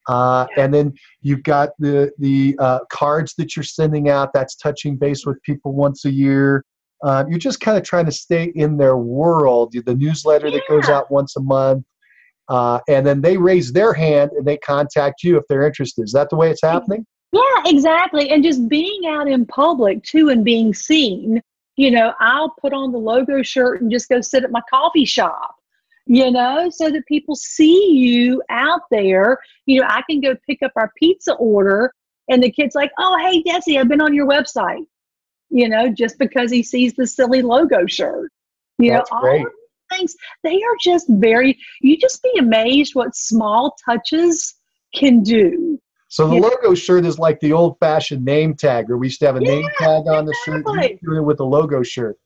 Uh, 0.07 0.47
and 0.55 0.73
then 0.73 0.93
you've 1.21 1.43
got 1.43 1.71
the 1.79 2.11
the 2.17 2.55
uh, 2.59 2.79
cards 2.89 3.35
that 3.37 3.55
you're 3.55 3.63
sending 3.63 4.09
out. 4.09 4.31
That's 4.33 4.55
touching 4.55 4.95
base 4.95 5.25
with 5.25 5.41
people 5.43 5.73
once 5.73 6.05
a 6.05 6.11
year. 6.11 6.63
Uh, 7.03 7.25
you're 7.29 7.39
just 7.39 7.59
kind 7.59 7.77
of 7.77 7.83
trying 7.83 8.05
to 8.05 8.11
stay 8.11 8.51
in 8.55 8.77
their 8.77 8.97
world. 8.97 9.75
The 9.85 9.93
newsletter 9.93 10.47
yeah. 10.47 10.55
that 10.55 10.63
goes 10.69 10.89
out 10.89 11.11
once 11.11 11.35
a 11.35 11.41
month. 11.41 11.85
Uh, 12.49 12.79
and 12.87 13.05
then 13.05 13.21
they 13.21 13.37
raise 13.37 13.73
their 13.73 13.93
hand 13.93 14.31
and 14.31 14.45
they 14.45 14.57
contact 14.57 15.23
you 15.23 15.37
if 15.37 15.43
they're 15.49 15.65
interested. 15.65 16.03
Is 16.03 16.13
that 16.13 16.29
the 16.29 16.35
way 16.35 16.49
it's 16.49 16.61
happening? 16.61 17.05
Yeah, 17.31 17.41
exactly. 17.65 18.29
And 18.29 18.43
just 18.43 18.67
being 18.69 19.05
out 19.07 19.27
in 19.27 19.45
public 19.45 20.03
too 20.03 20.29
and 20.29 20.45
being 20.45 20.73
seen. 20.73 21.41
You 21.75 21.91
know, 21.91 22.13
I'll 22.19 22.55
put 22.59 22.73
on 22.73 22.91
the 22.91 22.97
logo 22.97 23.43
shirt 23.43 23.81
and 23.81 23.91
just 23.91 24.09
go 24.09 24.19
sit 24.21 24.43
at 24.43 24.49
my 24.49 24.61
coffee 24.67 25.05
shop, 25.05 25.55
you 26.07 26.31
know, 26.31 26.71
so 26.71 26.89
that 26.89 27.05
people 27.05 27.35
see 27.35 27.91
you 27.91 28.41
out 28.49 28.81
there. 28.89 29.37
You 29.67 29.81
know, 29.81 29.87
I 29.87 30.01
can 30.09 30.19
go 30.19 30.35
pick 30.47 30.63
up 30.63 30.71
our 30.75 30.91
pizza 30.97 31.33
order 31.35 31.93
and 32.29 32.41
the 32.41 32.51
kid's 32.51 32.73
like, 32.73 32.91
oh, 32.97 33.17
hey, 33.21 33.43
Desi, 33.43 33.79
I've 33.79 33.87
been 33.87 34.01
on 34.01 34.15
your 34.15 34.27
website, 34.27 34.87
you 35.49 35.69
know, 35.69 35.89
just 35.89 36.17
because 36.17 36.49
he 36.49 36.63
sees 36.63 36.93
the 36.93 37.05
silly 37.05 37.43
logo 37.43 37.85
shirt. 37.85 38.31
You 38.79 38.93
That's 38.93 39.11
know, 39.11 39.19
great 39.19 39.45
things 39.89 40.15
they 40.43 40.55
are 40.55 40.75
just 40.81 41.07
very 41.09 41.57
you 41.81 41.97
just 41.97 42.21
be 42.23 42.31
amazed 42.39 42.95
what 42.95 43.15
small 43.15 43.75
touches 43.85 44.55
can 44.93 45.21
do 45.21 45.79
so 46.09 46.27
the 46.27 46.35
you 46.35 46.41
logo 46.41 46.73
shirt 46.73 47.05
is 47.05 47.19
like 47.19 47.39
the 47.39 47.51
old 47.51 47.77
fashioned 47.79 48.23
name 48.23 48.53
tag 48.53 48.87
where 48.87 48.97
we 48.97 49.07
used 49.07 49.19
to 49.19 49.25
have 49.25 49.35
a 49.35 49.43
yeah, 49.43 49.55
name 49.55 49.67
tag 49.77 50.07
on 50.07 50.25
the 50.25 50.33
exactly. 50.45 50.81
shirt 50.81 50.99
doing 51.03 51.17
it 51.17 51.25
with 51.25 51.39
a 51.39 51.43
logo 51.43 51.83
shirt 51.83 52.17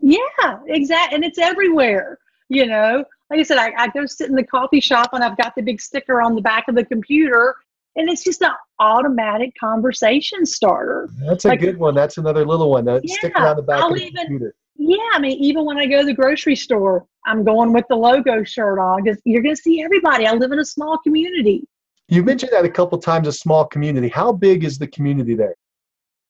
yeah 0.00 0.58
exactly 0.68 1.14
and 1.16 1.24
it's 1.24 1.38
everywhere 1.38 2.18
you 2.48 2.66
know 2.66 3.04
like 3.30 3.40
i 3.40 3.42
said 3.42 3.58
I, 3.58 3.72
I 3.76 3.88
go 3.88 4.06
sit 4.06 4.28
in 4.28 4.36
the 4.36 4.44
coffee 4.44 4.80
shop 4.80 5.10
and 5.12 5.24
i've 5.24 5.36
got 5.36 5.54
the 5.56 5.62
big 5.62 5.80
sticker 5.80 6.20
on 6.20 6.34
the 6.34 6.42
back 6.42 6.68
of 6.68 6.74
the 6.74 6.84
computer 6.84 7.56
and 7.96 8.10
it's 8.10 8.22
just 8.22 8.42
an 8.42 8.52
automatic 8.78 9.52
conversation 9.58 10.44
starter. 10.46 11.08
That's 11.26 11.44
a 11.44 11.48
like, 11.48 11.60
good 11.60 11.78
one. 11.78 11.94
That's 11.94 12.18
another 12.18 12.44
little 12.44 12.70
one. 12.70 12.84
That 12.84 13.00
yeah, 13.04 13.14
sticker 13.16 13.42
on 13.42 13.56
the 13.56 13.62
back 13.62 13.80
I'll 13.80 13.88
of 13.88 13.96
the 13.96 14.02
even, 14.02 14.16
computer. 14.16 14.54
Yeah, 14.78 14.96
I 15.12 15.18
mean, 15.18 15.38
even 15.38 15.64
when 15.64 15.78
I 15.78 15.86
go 15.86 16.00
to 16.00 16.06
the 16.06 16.14
grocery 16.14 16.56
store, 16.56 17.06
I'm 17.24 17.44
going 17.44 17.72
with 17.72 17.86
the 17.88 17.96
logo 17.96 18.44
shirt 18.44 18.78
on 18.78 19.02
because 19.02 19.20
you're 19.24 19.42
going 19.42 19.56
to 19.56 19.60
see 19.60 19.82
everybody. 19.82 20.26
I 20.26 20.32
live 20.32 20.52
in 20.52 20.58
a 20.58 20.64
small 20.64 20.98
community. 20.98 21.66
You 22.08 22.22
mentioned 22.22 22.52
that 22.52 22.64
a 22.64 22.70
couple 22.70 22.98
times, 22.98 23.26
a 23.26 23.32
small 23.32 23.64
community. 23.64 24.08
How 24.08 24.32
big 24.32 24.64
is 24.64 24.78
the 24.78 24.86
community 24.86 25.34
there? 25.34 25.56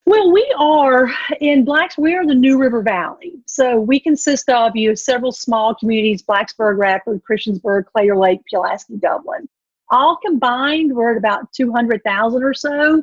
Well, 0.07 0.33
we 0.33 0.55
are 0.57 1.11
in 1.41 1.65
Blacks. 1.65 1.99
We 1.99 2.15
are 2.15 2.23
in 2.23 2.29
the 2.29 2.35
New 2.35 2.59
River 2.59 2.81
Valley, 2.81 3.35
so 3.45 3.81
we 3.81 3.99
consist 3.99 4.49
of 4.49 4.77
you 4.77 4.91
know, 4.91 4.95
several 4.95 5.33
small 5.33 5.75
communities: 5.75 6.23
Blacksburg, 6.23 6.79
Radford, 6.79 7.21
Christiansburg, 7.29 7.85
Claytor 7.95 8.17
Lake, 8.17 8.41
Pulaski, 8.49 8.97
Dublin. 8.99 9.49
All 9.91 10.17
combined, 10.25 10.95
we're 10.95 11.11
at 11.11 11.17
about 11.17 11.53
two 11.53 11.73
hundred 11.73 12.03
thousand 12.05 12.45
or 12.45 12.55
so, 12.55 13.03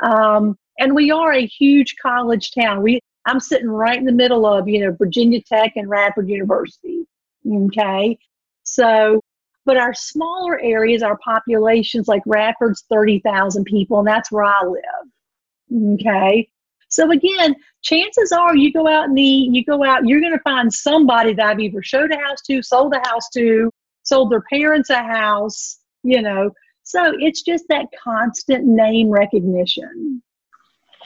um, 0.00 0.56
and 0.78 0.94
we 0.94 1.10
are 1.10 1.32
a 1.32 1.44
huge 1.44 1.96
college 2.00 2.52
town. 2.52 2.82
We 2.82 3.00
I'm 3.28 3.40
sitting 3.40 3.68
right 3.68 3.98
in 3.98 4.04
the 4.06 4.12
middle 4.12 4.46
of, 4.46 4.66
you 4.68 4.80
know, 4.84 4.96
Virginia 4.98 5.40
Tech 5.42 5.72
and 5.76 5.88
Radford 5.88 6.28
University. 6.28 7.06
Okay. 7.46 8.18
So, 8.64 9.20
But 9.64 9.76
our 9.76 9.92
smaller 9.92 10.58
areas, 10.60 11.02
our 11.02 11.18
populations 11.18 12.08
like 12.08 12.22
Radford's 12.24 12.84
30,000 12.90 13.64
people, 13.64 13.98
and 13.98 14.08
that's 14.08 14.32
where 14.32 14.44
I 14.44 14.64
live. 14.64 16.00
Okay. 16.00 16.48
So 16.88 17.10
again, 17.10 17.54
chances 17.82 18.32
are 18.32 18.56
you 18.56 18.72
go 18.72 18.88
out 18.88 19.10
and 19.10 19.18
eat, 19.18 19.54
you 19.54 19.62
go 19.64 19.84
out, 19.84 20.06
you're 20.06 20.22
going 20.22 20.32
to 20.32 20.40
find 20.40 20.72
somebody 20.72 21.34
that 21.34 21.46
I've 21.46 21.60
either 21.60 21.82
showed 21.82 22.10
a 22.12 22.18
house 22.18 22.40
to, 22.46 22.62
sold 22.62 22.94
a 22.94 23.06
house 23.06 23.28
to, 23.34 23.70
sold 24.04 24.32
their 24.32 24.44
parents 24.50 24.88
a 24.88 25.02
house, 25.02 25.80
you 26.02 26.22
know. 26.22 26.50
So 26.84 27.12
it's 27.18 27.42
just 27.42 27.64
that 27.68 27.86
constant 28.02 28.64
name 28.64 29.10
recognition. 29.10 30.22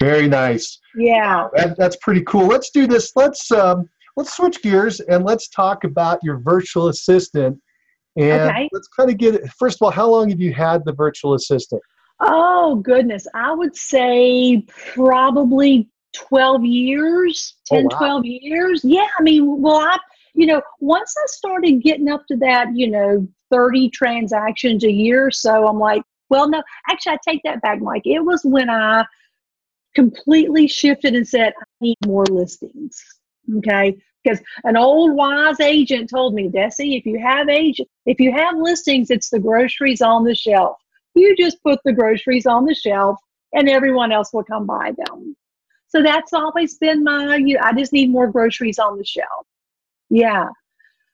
Very 0.03 0.28
nice. 0.28 0.78
Yeah. 0.96 1.48
That, 1.55 1.76
that's 1.76 1.96
pretty 1.96 2.22
cool. 2.22 2.46
Let's 2.46 2.70
do 2.70 2.86
this. 2.86 3.12
Let's 3.14 3.50
um, 3.50 3.88
let's 4.16 4.36
switch 4.36 4.62
gears 4.62 5.00
and 5.00 5.24
let's 5.24 5.48
talk 5.48 5.84
about 5.84 6.18
your 6.22 6.38
virtual 6.38 6.88
assistant. 6.88 7.59
And 8.16 8.50
Okay. 8.50 8.68
let's 8.72 8.88
kind 8.88 9.11
of 9.11 9.16
get 9.16 9.34
it. 9.36 9.48
First 9.59 9.78
of 9.80 9.86
all, 9.86 9.90
how 9.90 10.09
long 10.09 10.28
have 10.30 10.40
you 10.40 10.53
had 10.53 10.84
the 10.84 10.92
virtual 10.92 11.34
assistant? 11.34 11.82
Oh 12.20 12.76
goodness, 12.76 13.26
I 13.34 13.53
would 13.53 13.74
say 13.76 14.64
probably 14.94 15.88
12 16.14 16.64
years, 16.64 17.55
Oh, 17.70 17.76
10, 17.76 17.84
wow. 17.90 17.98
12 17.98 18.24
years. 18.26 18.80
Yeah, 18.84 19.07
I 19.18 19.22
mean, 19.22 19.62
well, 19.62 19.78
I, 19.78 19.98
you 20.34 20.46
know, 20.46 20.61
once 20.80 21.14
I 21.16 21.26
started 21.26 21.82
getting 21.82 22.09
up 22.09 22.26
to 22.26 22.36
that, 22.36 22.68
you 22.76 22.90
know, 22.90 23.26
30 23.50 23.90
transactions 23.90 24.84
a 24.84 24.92
year, 24.92 25.26
or 25.26 25.30
so 25.30 25.66
I'm 25.66 25.78
like, 25.78 26.03
well, 26.28 26.48
no, 26.48 26.62
actually, 26.90 27.12
I 27.14 27.18
take 27.28 27.40
that 27.44 27.61
back, 27.62 27.80
Mike. 27.80 28.03
It 28.05 28.20
was 28.20 28.40
when 28.44 28.70
I 28.70 29.05
completely 29.95 30.66
shifted 30.66 31.14
and 31.14 31.26
said, 31.26 31.53
I 31.61 31.64
need 31.80 31.99
more 32.07 32.24
listings. 32.26 33.03
Okay. 33.59 33.97
Because 34.22 34.40
an 34.64 34.76
old 34.76 35.16
wise 35.16 35.59
agent 35.61 36.09
told 36.09 36.34
me, 36.34 36.49
Desi, 36.49 36.97
if 36.97 37.05
you 37.05 37.18
have 37.18 37.49
agent, 37.49 37.88
if 38.07 38.20
you 38.20 38.32
have 38.32 38.57
listings, 38.57 39.11
it's 39.11 39.30
the 39.30 39.40
groceries 39.40 40.01
on 40.01 40.24
the 40.24 40.34
shelf. 40.34 40.76
You 41.14 41.34
just 41.36 41.62
put 41.62 41.80
the 41.84 41.93
groceries 41.93 42.47
on 42.47 42.64
the 42.64 42.74
shelf 42.74 43.18
and 43.53 43.68
everyone 43.68 44.12
else 44.12 44.32
will 44.32 44.45
come 44.45 44.66
buy 44.66 44.93
them. 45.07 45.36
So 45.88 46.03
that's 46.03 46.32
always 46.32 46.78
been 46.78 47.05
my, 47.05 47.36
you 47.36 47.59
I 47.61 47.72
just 47.74 47.93
need 47.93 48.11
more 48.11 48.30
groceries 48.30 48.78
on 48.78 48.97
the 48.97 49.05
shelf. 49.05 49.47
Yeah. 50.09 50.49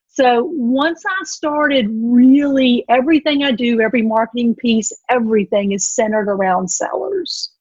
So 0.06 0.44
once 0.52 1.02
I 1.06 1.24
started 1.24 1.86
really 1.90 2.84
everything 2.88 3.42
I 3.42 3.52
do, 3.52 3.80
every 3.80 4.02
marketing 4.02 4.54
piece, 4.54 4.92
everything 5.08 5.72
is 5.72 5.88
centered 5.88 6.28
around 6.28 6.70
sellers. 6.70 7.52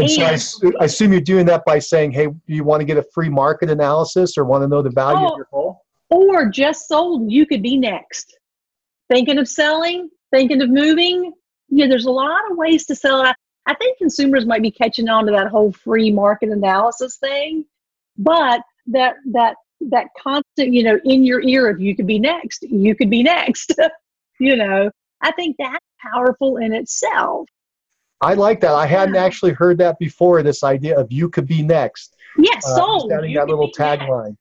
And 0.00 0.10
so 0.10 0.68
I, 0.68 0.82
I 0.82 0.84
assume 0.84 1.12
you're 1.12 1.20
doing 1.20 1.46
that 1.46 1.64
by 1.64 1.78
saying, 1.78 2.12
hey, 2.12 2.26
do 2.26 2.36
you 2.46 2.64
want 2.64 2.80
to 2.80 2.84
get 2.84 2.96
a 2.96 3.04
free 3.14 3.28
market 3.28 3.70
analysis 3.70 4.36
or 4.38 4.44
want 4.44 4.62
to 4.62 4.68
know 4.68 4.82
the 4.82 4.90
value 4.90 5.26
Oh. 5.26 5.32
of 5.32 5.36
your 5.36 5.48
home? 5.50 5.76
or 6.10 6.46
just 6.46 6.88
sold, 6.88 7.30
you 7.30 7.46
could 7.46 7.62
be 7.62 7.76
next. 7.76 8.36
Thinking 9.08 9.38
of 9.38 9.48
selling, 9.48 10.10
thinking 10.32 10.60
of 10.60 10.68
moving. 10.68 11.32
Yeah, 11.68 11.86
there's 11.86 12.06
a 12.06 12.10
lot 12.10 12.50
of 12.50 12.56
ways 12.56 12.84
to 12.86 12.96
sell. 12.96 13.22
I, 13.22 13.32
I 13.66 13.74
think 13.74 13.98
consumers 13.98 14.44
might 14.44 14.62
be 14.62 14.70
catching 14.72 15.08
on 15.08 15.26
to 15.26 15.32
that 15.32 15.48
whole 15.48 15.72
free 15.72 16.10
market 16.10 16.48
analysis 16.50 17.16
thing, 17.16 17.64
but 18.18 18.62
that 18.88 19.16
that 19.32 19.54
that 19.82 20.08
constant, 20.20 20.72
you 20.72 20.82
know, 20.82 20.98
in 21.04 21.24
your 21.24 21.40
ear 21.42 21.68
of 21.68 21.80
you 21.80 21.94
could 21.94 22.06
be 22.06 22.18
next, 22.18 22.62
you 22.62 22.94
could 22.94 23.10
be 23.10 23.22
next. 23.22 23.72
you 24.40 24.56
know, 24.56 24.90
I 25.20 25.32
think 25.32 25.56
that's 25.58 25.84
powerful 26.02 26.56
in 26.56 26.72
itself. 26.72 27.48
I 28.20 28.34
like 28.34 28.60
that. 28.60 28.72
I 28.74 28.86
hadn't 28.86 29.14
Yeah. 29.14 29.24
actually 29.24 29.52
heard 29.52 29.78
that 29.78 29.98
before. 29.98 30.42
This 30.42 30.62
idea 30.62 30.98
of 30.98 31.10
you 31.10 31.28
could 31.28 31.46
be 31.46 31.62
next. 31.62 32.16
Yeah, 32.38 32.50
Uh, 32.66 32.82
understanding 32.82 33.30
you 33.30 33.38
that 33.38 33.48
little 33.48 33.70
tagline. 33.72 34.36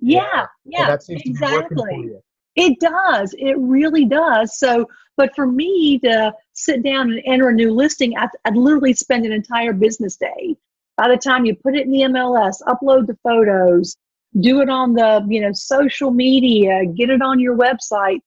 Yeah, 0.00 0.46
yeah, 0.64 0.86
that 0.86 1.02
seems 1.02 1.22
to 1.22 1.32
be 1.32 1.38
working 1.40 1.76
for 1.78 1.88
exactly. 1.88 2.16
It 2.56 2.78
does. 2.78 3.34
It 3.38 3.56
really 3.58 4.04
does. 4.04 4.58
So, 4.58 4.86
but 5.16 5.34
for 5.34 5.46
me 5.46 5.98
to 6.00 6.32
sit 6.52 6.82
down 6.82 7.10
and 7.10 7.20
enter 7.24 7.48
a 7.48 7.52
new 7.52 7.72
listing, 7.72 8.16
I'd, 8.16 8.28
I'd 8.44 8.56
literally 8.56 8.92
spend 8.92 9.24
an 9.26 9.32
entire 9.32 9.72
business 9.72 10.16
day. 10.16 10.56
By 10.96 11.08
the 11.08 11.16
time 11.16 11.44
you 11.44 11.56
put 11.56 11.74
it 11.74 11.86
in 11.86 11.90
the 11.90 12.02
MLS, 12.02 12.62
upload 12.62 13.06
the 13.08 13.18
photos, 13.24 13.96
do 14.40 14.60
it 14.60 14.68
on 14.68 14.92
the 14.94 15.24
you 15.28 15.40
know 15.40 15.52
social 15.52 16.10
media, 16.10 16.84
get 16.86 17.10
it 17.10 17.22
on 17.22 17.40
your 17.40 17.56
website. 17.56 18.20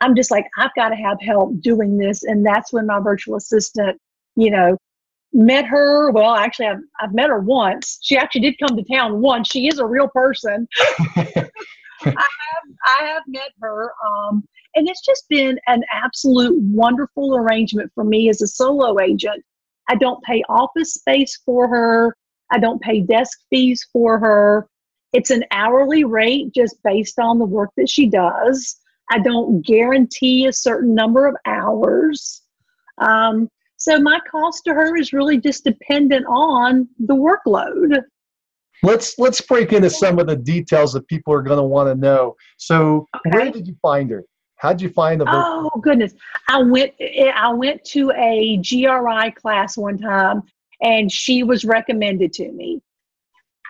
I'm 0.00 0.14
just 0.14 0.30
like 0.30 0.46
I've 0.56 0.74
got 0.74 0.90
to 0.90 0.96
have 0.96 1.20
help 1.20 1.60
doing 1.60 1.98
this, 1.98 2.22
and 2.22 2.46
that's 2.46 2.72
when 2.72 2.86
my 2.86 3.00
virtual 3.00 3.36
assistant, 3.36 4.00
you 4.36 4.50
know, 4.50 4.76
met 5.32 5.66
her. 5.66 6.10
Well, 6.10 6.34
actually, 6.34 6.66
I've 6.66 6.82
I've 7.00 7.14
met 7.14 7.30
her 7.30 7.40
once. 7.40 7.98
She 8.02 8.16
actually 8.16 8.42
did 8.42 8.58
come 8.58 8.76
to 8.76 8.84
town 8.84 9.20
once. 9.20 9.48
She 9.48 9.68
is 9.68 9.78
a 9.78 9.86
real 9.86 10.08
person. 10.08 10.68
I 12.04 12.04
have 12.04 12.66
I 12.98 13.04
have 13.04 13.22
met 13.26 13.52
her, 13.60 13.90
um, 14.06 14.44
and 14.74 14.88
it's 14.88 15.04
just 15.04 15.28
been 15.28 15.58
an 15.66 15.82
absolute 15.92 16.56
wonderful 16.60 17.36
arrangement 17.36 17.90
for 17.94 18.04
me 18.04 18.28
as 18.28 18.42
a 18.42 18.46
solo 18.46 19.00
agent. 19.00 19.44
I 19.88 19.96
don't 19.96 20.22
pay 20.24 20.42
office 20.48 20.94
space 20.94 21.40
for 21.44 21.68
her. 21.68 22.16
I 22.50 22.58
don't 22.58 22.80
pay 22.80 23.00
desk 23.00 23.38
fees 23.50 23.86
for 23.92 24.18
her. 24.18 24.68
It's 25.12 25.30
an 25.30 25.44
hourly 25.50 26.04
rate 26.04 26.52
just 26.54 26.76
based 26.82 27.18
on 27.18 27.38
the 27.38 27.44
work 27.44 27.70
that 27.76 27.88
she 27.88 28.06
does. 28.06 28.76
I 29.10 29.18
don't 29.20 29.64
guarantee 29.64 30.46
a 30.46 30.52
certain 30.52 30.94
number 30.94 31.26
of 31.26 31.36
hours. 31.46 32.42
Um, 32.98 33.48
so 33.86 34.00
my 34.00 34.18
cost 34.28 34.64
to 34.64 34.74
her 34.74 34.96
is 34.96 35.12
really 35.12 35.38
just 35.38 35.62
dependent 35.62 36.26
on 36.26 36.88
the 36.98 37.14
workload. 37.14 38.02
Let's 38.82 39.16
let's 39.18 39.40
break 39.40 39.72
into 39.72 39.88
some 39.90 40.18
of 40.18 40.26
the 40.26 40.36
details 40.36 40.92
that 40.94 41.06
people 41.06 41.32
are 41.32 41.42
going 41.42 41.58
to 41.58 41.62
want 41.62 41.88
to 41.88 41.94
know. 41.94 42.34
So, 42.58 43.06
where 43.30 43.50
did 43.50 43.66
you 43.66 43.76
find 43.80 44.10
her? 44.10 44.24
How 44.56 44.70
did 44.70 44.82
you 44.82 44.90
find 44.90 45.20
the? 45.20 45.26
Oh 45.28 45.70
goodness! 45.80 46.14
I 46.48 46.62
went. 46.62 46.94
Eh, 46.98 47.30
I 47.34 47.52
went 47.52 47.84
to 47.84 48.10
a 48.10 48.56
GRI 48.58 49.30
class 49.32 49.76
one 49.76 49.98
time, 49.98 50.42
and 50.82 51.10
she 51.10 51.44
was 51.44 51.64
recommended 51.64 52.32
to 52.34 52.50
me. 52.52 52.82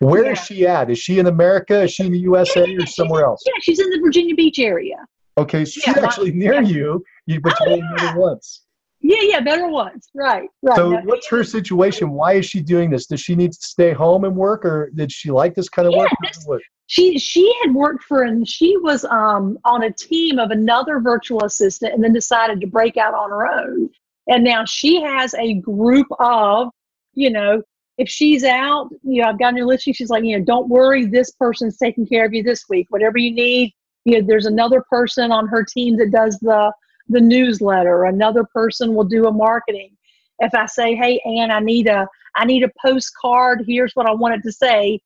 Where 0.01 0.33
is 0.33 0.39
yeah. 0.39 0.57
she 0.57 0.67
at? 0.67 0.91
Is 0.91 0.99
she 0.99 1.19
in 1.19 1.27
America? 1.27 1.83
Is 1.83 1.93
she 1.93 2.07
in 2.07 2.13
the 2.13 2.19
USA 2.21 2.61
Yeah, 2.61 2.67
yeah, 2.67 2.83
or 2.85 2.87
somewhere 2.87 3.25
else? 3.25 3.43
Yeah, 3.47 3.53
she's 3.61 3.81
in 3.81 3.91
the 3.91 4.01
Virginia 4.01 4.35
Beach 4.35 4.59
area. 4.59 4.97
Okay, 5.39 5.65
so 5.67 5.81
she's 5.85 5.97
actually 5.99 6.33
near 6.33 6.63
you. 6.63 7.05
You 7.27 7.41
but 7.41 7.55
Oh, 7.61 7.67
you 7.67 7.73
only 7.73 7.89
met 7.91 8.01
her 8.01 8.19
once. 8.19 8.66
Yeah, 9.09 9.23
yeah, 9.23 9.41
better 9.41 9.69
ones. 9.69 10.09
Right, 10.15 10.49
right. 10.63 10.77
So, 10.77 10.97
what's 11.05 11.29
her 11.29 11.45
situation? 11.45 12.11
Why 12.11 12.33
is 12.35 12.47
she 12.47 12.61
doing 12.61 12.91
this? 12.91 13.07
Does 13.07 13.21
she 13.21 13.37
need 13.37 13.53
to 13.53 13.59
stay 13.61 13.93
home 13.93 14.25
and 14.25 14.35
work, 14.35 14.65
or 14.65 14.91
did 14.95 15.13
she 15.13 15.31
like 15.31 15.55
this 15.55 15.69
kind 15.69 15.87
of 15.87 15.95
Yeah, 15.95 16.07
work? 16.47 16.63
she 16.89 17.19
she 17.19 17.53
had 17.63 17.75
worked 17.75 18.03
for 18.05 18.23
and 18.23 18.49
she 18.49 18.77
was 18.79 19.05
um 19.07 19.59
on 19.65 19.85
a 19.85 19.93
team 19.93 20.39
of 20.39 20.51
another 20.51 20.99
virtual 21.01 21.45
assistant 21.45 21.93
and 21.93 22.03
then 22.03 22.13
decided 22.13 22.61
to 22.61 22.67
break 22.67 22.97
out 22.97 23.15
on 23.15 23.31
her 23.31 23.47
own 23.47 23.89
and 24.29 24.45
now 24.45 24.65
she 24.65 25.01
has 25.03 25.35
a 25.35 25.55
group 25.55 26.07
of 26.21 26.69
you 27.15 27.29
know 27.29 27.61
if 27.99 28.09
she's 28.09 28.45
out 28.45 28.89
you 29.03 29.21
know 29.21 29.29
i've 29.29 29.39
got 29.39 29.53
a 29.53 29.57
new 29.57 29.67
listing 29.67 29.93
she's 29.93 30.11
like 30.11 30.23
you 30.23 30.39
know 30.39 30.45
don't 30.45 30.69
worry 30.69 31.07
this 31.07 31.33
person's 31.33 31.77
taking 31.77 32.07
care 32.07 32.25
of 32.25 32.33
you 32.33 32.43
this 32.43 32.65
week 32.69 32.87
whatever 32.91 33.19
you 33.19 33.33
need 33.33 33.73
you 34.05 34.21
know 34.21 34.25
there's 34.25 34.47
another 34.47 34.85
person 34.89 35.33
on 35.33 35.49
her 35.49 35.65
team 35.65 35.97
that 35.97 36.13
does 36.13 36.39
the 36.39 36.73
the 37.09 37.21
newsletter 37.21 38.05
another 38.05 38.45
person 38.45 38.95
will 38.95 39.05
do 39.05 39.27
a 39.27 39.33
marketing 39.33 39.91
if 40.41 40.55
i 40.55 40.67
say 40.67 40.95
hey 40.95 41.21
ann 41.25 41.51
i 41.51 41.61
need 41.61 41.87
a 41.87 42.07
i 42.35 42.45
need 42.45 42.63
a 42.63 42.71
postcard 42.85 43.63
here's 43.67 43.93
what 43.95 44.07
i 44.07 44.13
wanted 44.13 44.43
to 44.43 44.53
say 44.53 45.01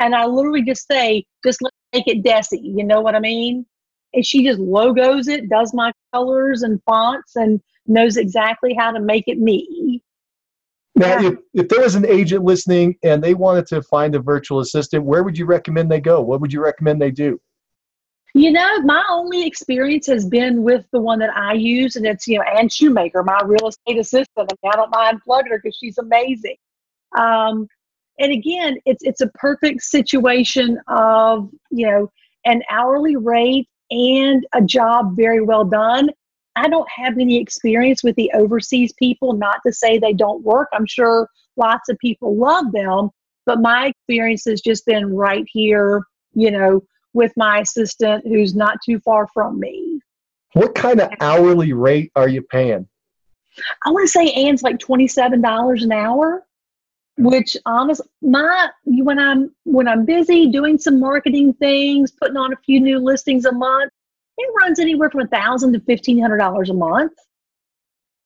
and 0.00 0.14
I 0.14 0.26
literally 0.26 0.62
just 0.62 0.86
say, 0.86 1.24
just 1.44 1.60
make 1.92 2.06
it 2.06 2.22
Desi. 2.22 2.60
You 2.62 2.84
know 2.84 3.00
what 3.00 3.14
I 3.14 3.20
mean? 3.20 3.66
And 4.12 4.24
she 4.24 4.44
just 4.44 4.58
logos 4.58 5.28
it, 5.28 5.48
does 5.48 5.74
my 5.74 5.92
colors 6.12 6.62
and 6.62 6.80
fonts, 6.84 7.36
and 7.36 7.60
knows 7.86 8.16
exactly 8.16 8.74
how 8.74 8.92
to 8.92 9.00
make 9.00 9.24
it 9.26 9.38
me. 9.38 10.02
Now, 10.96 11.20
Yeah. 11.20 11.28
if, 11.30 11.38
if 11.54 11.68
there 11.68 11.80
was 11.80 11.96
an 11.96 12.06
agent 12.06 12.44
listening 12.44 12.96
and 13.02 13.22
they 13.22 13.34
wanted 13.34 13.66
to 13.68 13.82
find 13.82 14.14
a 14.14 14.20
virtual 14.20 14.60
assistant, 14.60 15.04
where 15.04 15.24
would 15.24 15.36
you 15.36 15.46
recommend 15.46 15.90
they 15.90 16.00
go? 16.00 16.20
What 16.20 16.40
would 16.40 16.52
you 16.52 16.62
recommend 16.62 17.00
they 17.00 17.10
do? 17.10 17.40
You 18.36 18.50
know, 18.50 18.80
my 18.80 19.02
only 19.08 19.46
experience 19.46 20.08
has 20.08 20.26
been 20.26 20.64
with 20.64 20.86
the 20.92 21.00
one 21.00 21.20
that 21.20 21.34
I 21.36 21.52
use, 21.52 21.94
and 21.94 22.04
it's 22.04 22.26
you 22.26 22.38
know 22.38 22.44
Ann 22.44 22.68
Shoemaker, 22.68 23.22
my 23.22 23.40
real 23.44 23.68
estate 23.68 23.98
assistant. 23.98 24.28
I, 24.36 24.42
mean, 24.42 24.72
I 24.72 24.76
don't 24.76 24.90
mind 24.90 25.20
plugging 25.24 25.52
her 25.52 25.60
because 25.62 25.76
she's 25.76 25.98
amazing. 25.98 26.56
Um, 27.16 27.68
and 28.18 28.32
again, 28.32 28.78
it's 28.86 29.04
it's 29.04 29.20
a 29.20 29.28
perfect 29.28 29.82
situation 29.82 30.80
of 30.88 31.48
you 31.70 31.86
know 31.86 32.10
an 32.44 32.62
hourly 32.70 33.14
rate 33.14 33.68
and 33.92 34.44
a 34.52 34.60
job 34.60 35.16
very 35.16 35.40
well 35.40 35.64
done. 35.64 36.10
I 36.56 36.68
don't 36.68 36.88
have 36.90 37.18
any 37.18 37.40
experience 37.40 38.02
with 38.02 38.16
the 38.16 38.32
overseas 38.34 38.92
people. 38.98 39.34
Not 39.34 39.60
to 39.64 39.72
say 39.72 39.98
they 39.98 40.12
don't 40.12 40.42
work. 40.42 40.68
I'm 40.72 40.86
sure 40.86 41.28
lots 41.56 41.88
of 41.88 41.98
people 41.98 42.36
love 42.36 42.72
them, 42.72 43.10
but 43.46 43.60
my 43.60 43.86
experience 43.86 44.44
has 44.46 44.60
just 44.60 44.84
been 44.86 45.14
right 45.14 45.44
here. 45.52 46.02
You 46.32 46.50
know, 46.50 46.82
with 47.14 47.32
my 47.36 47.60
assistant 47.60 48.26
who's 48.26 48.54
not 48.54 48.78
too 48.84 49.00
far 49.00 49.26
from 49.32 49.58
me. 49.58 50.00
What 50.52 50.74
kind 50.74 51.00
of 51.00 51.10
hourly 51.20 51.72
rate 51.72 52.12
are 52.14 52.28
you 52.28 52.42
paying? 52.42 52.86
I 53.84 53.90
want 53.90 54.04
to 54.04 54.08
say 54.08 54.30
Ann's 54.32 54.62
like 54.62 54.78
twenty-seven 54.78 55.40
dollars 55.40 55.82
an 55.82 55.92
hour, 55.92 56.44
which 57.16 57.56
honest 57.64 58.02
my 58.20 58.68
when 58.84 59.18
I'm 59.18 59.54
when 59.64 59.88
I'm 59.88 60.04
busy 60.04 60.50
doing 60.50 60.78
some 60.78 61.00
marketing 61.00 61.54
things, 61.54 62.10
putting 62.10 62.36
on 62.36 62.52
a 62.52 62.56
few 62.56 62.80
new 62.80 62.98
listings 62.98 63.44
a 63.46 63.52
month, 63.52 63.92
it 64.36 64.52
runs 64.60 64.78
anywhere 64.80 65.10
from 65.10 65.22
a 65.22 65.28
thousand 65.28 65.72
to 65.72 65.80
fifteen 65.80 66.20
hundred 66.20 66.38
dollars 66.38 66.70
a 66.70 66.74
month. 66.74 67.12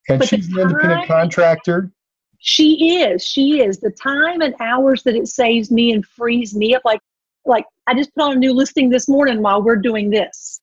And 0.09 0.19
But 0.19 0.29
she's 0.29 0.49
an 0.49 0.59
independent 0.59 1.07
contractor. 1.07 1.93
She 2.39 3.01
is, 3.03 3.25
she 3.25 3.63
is. 3.63 3.81
The 3.81 3.91
time 3.91 4.41
and 4.41 4.55
hours 4.61 5.03
that 5.03 5.15
it 5.15 5.27
saves 5.27 5.71
me 5.71 5.93
and 5.93 6.07
frees 6.07 6.55
me 6.55 6.75
up, 6.75 6.83
like 6.85 7.01
like 7.49 7.65
I 7.87 7.95
just 7.95 8.15
put 8.15 8.25
on 8.25 8.33
a 8.33 8.37
new 8.37 8.53
listing 8.53 8.91
this 8.91 9.09
morning 9.09 9.43
while 9.43 9.63
we're 9.63 9.77
doing 9.77 10.11
this. 10.11 10.61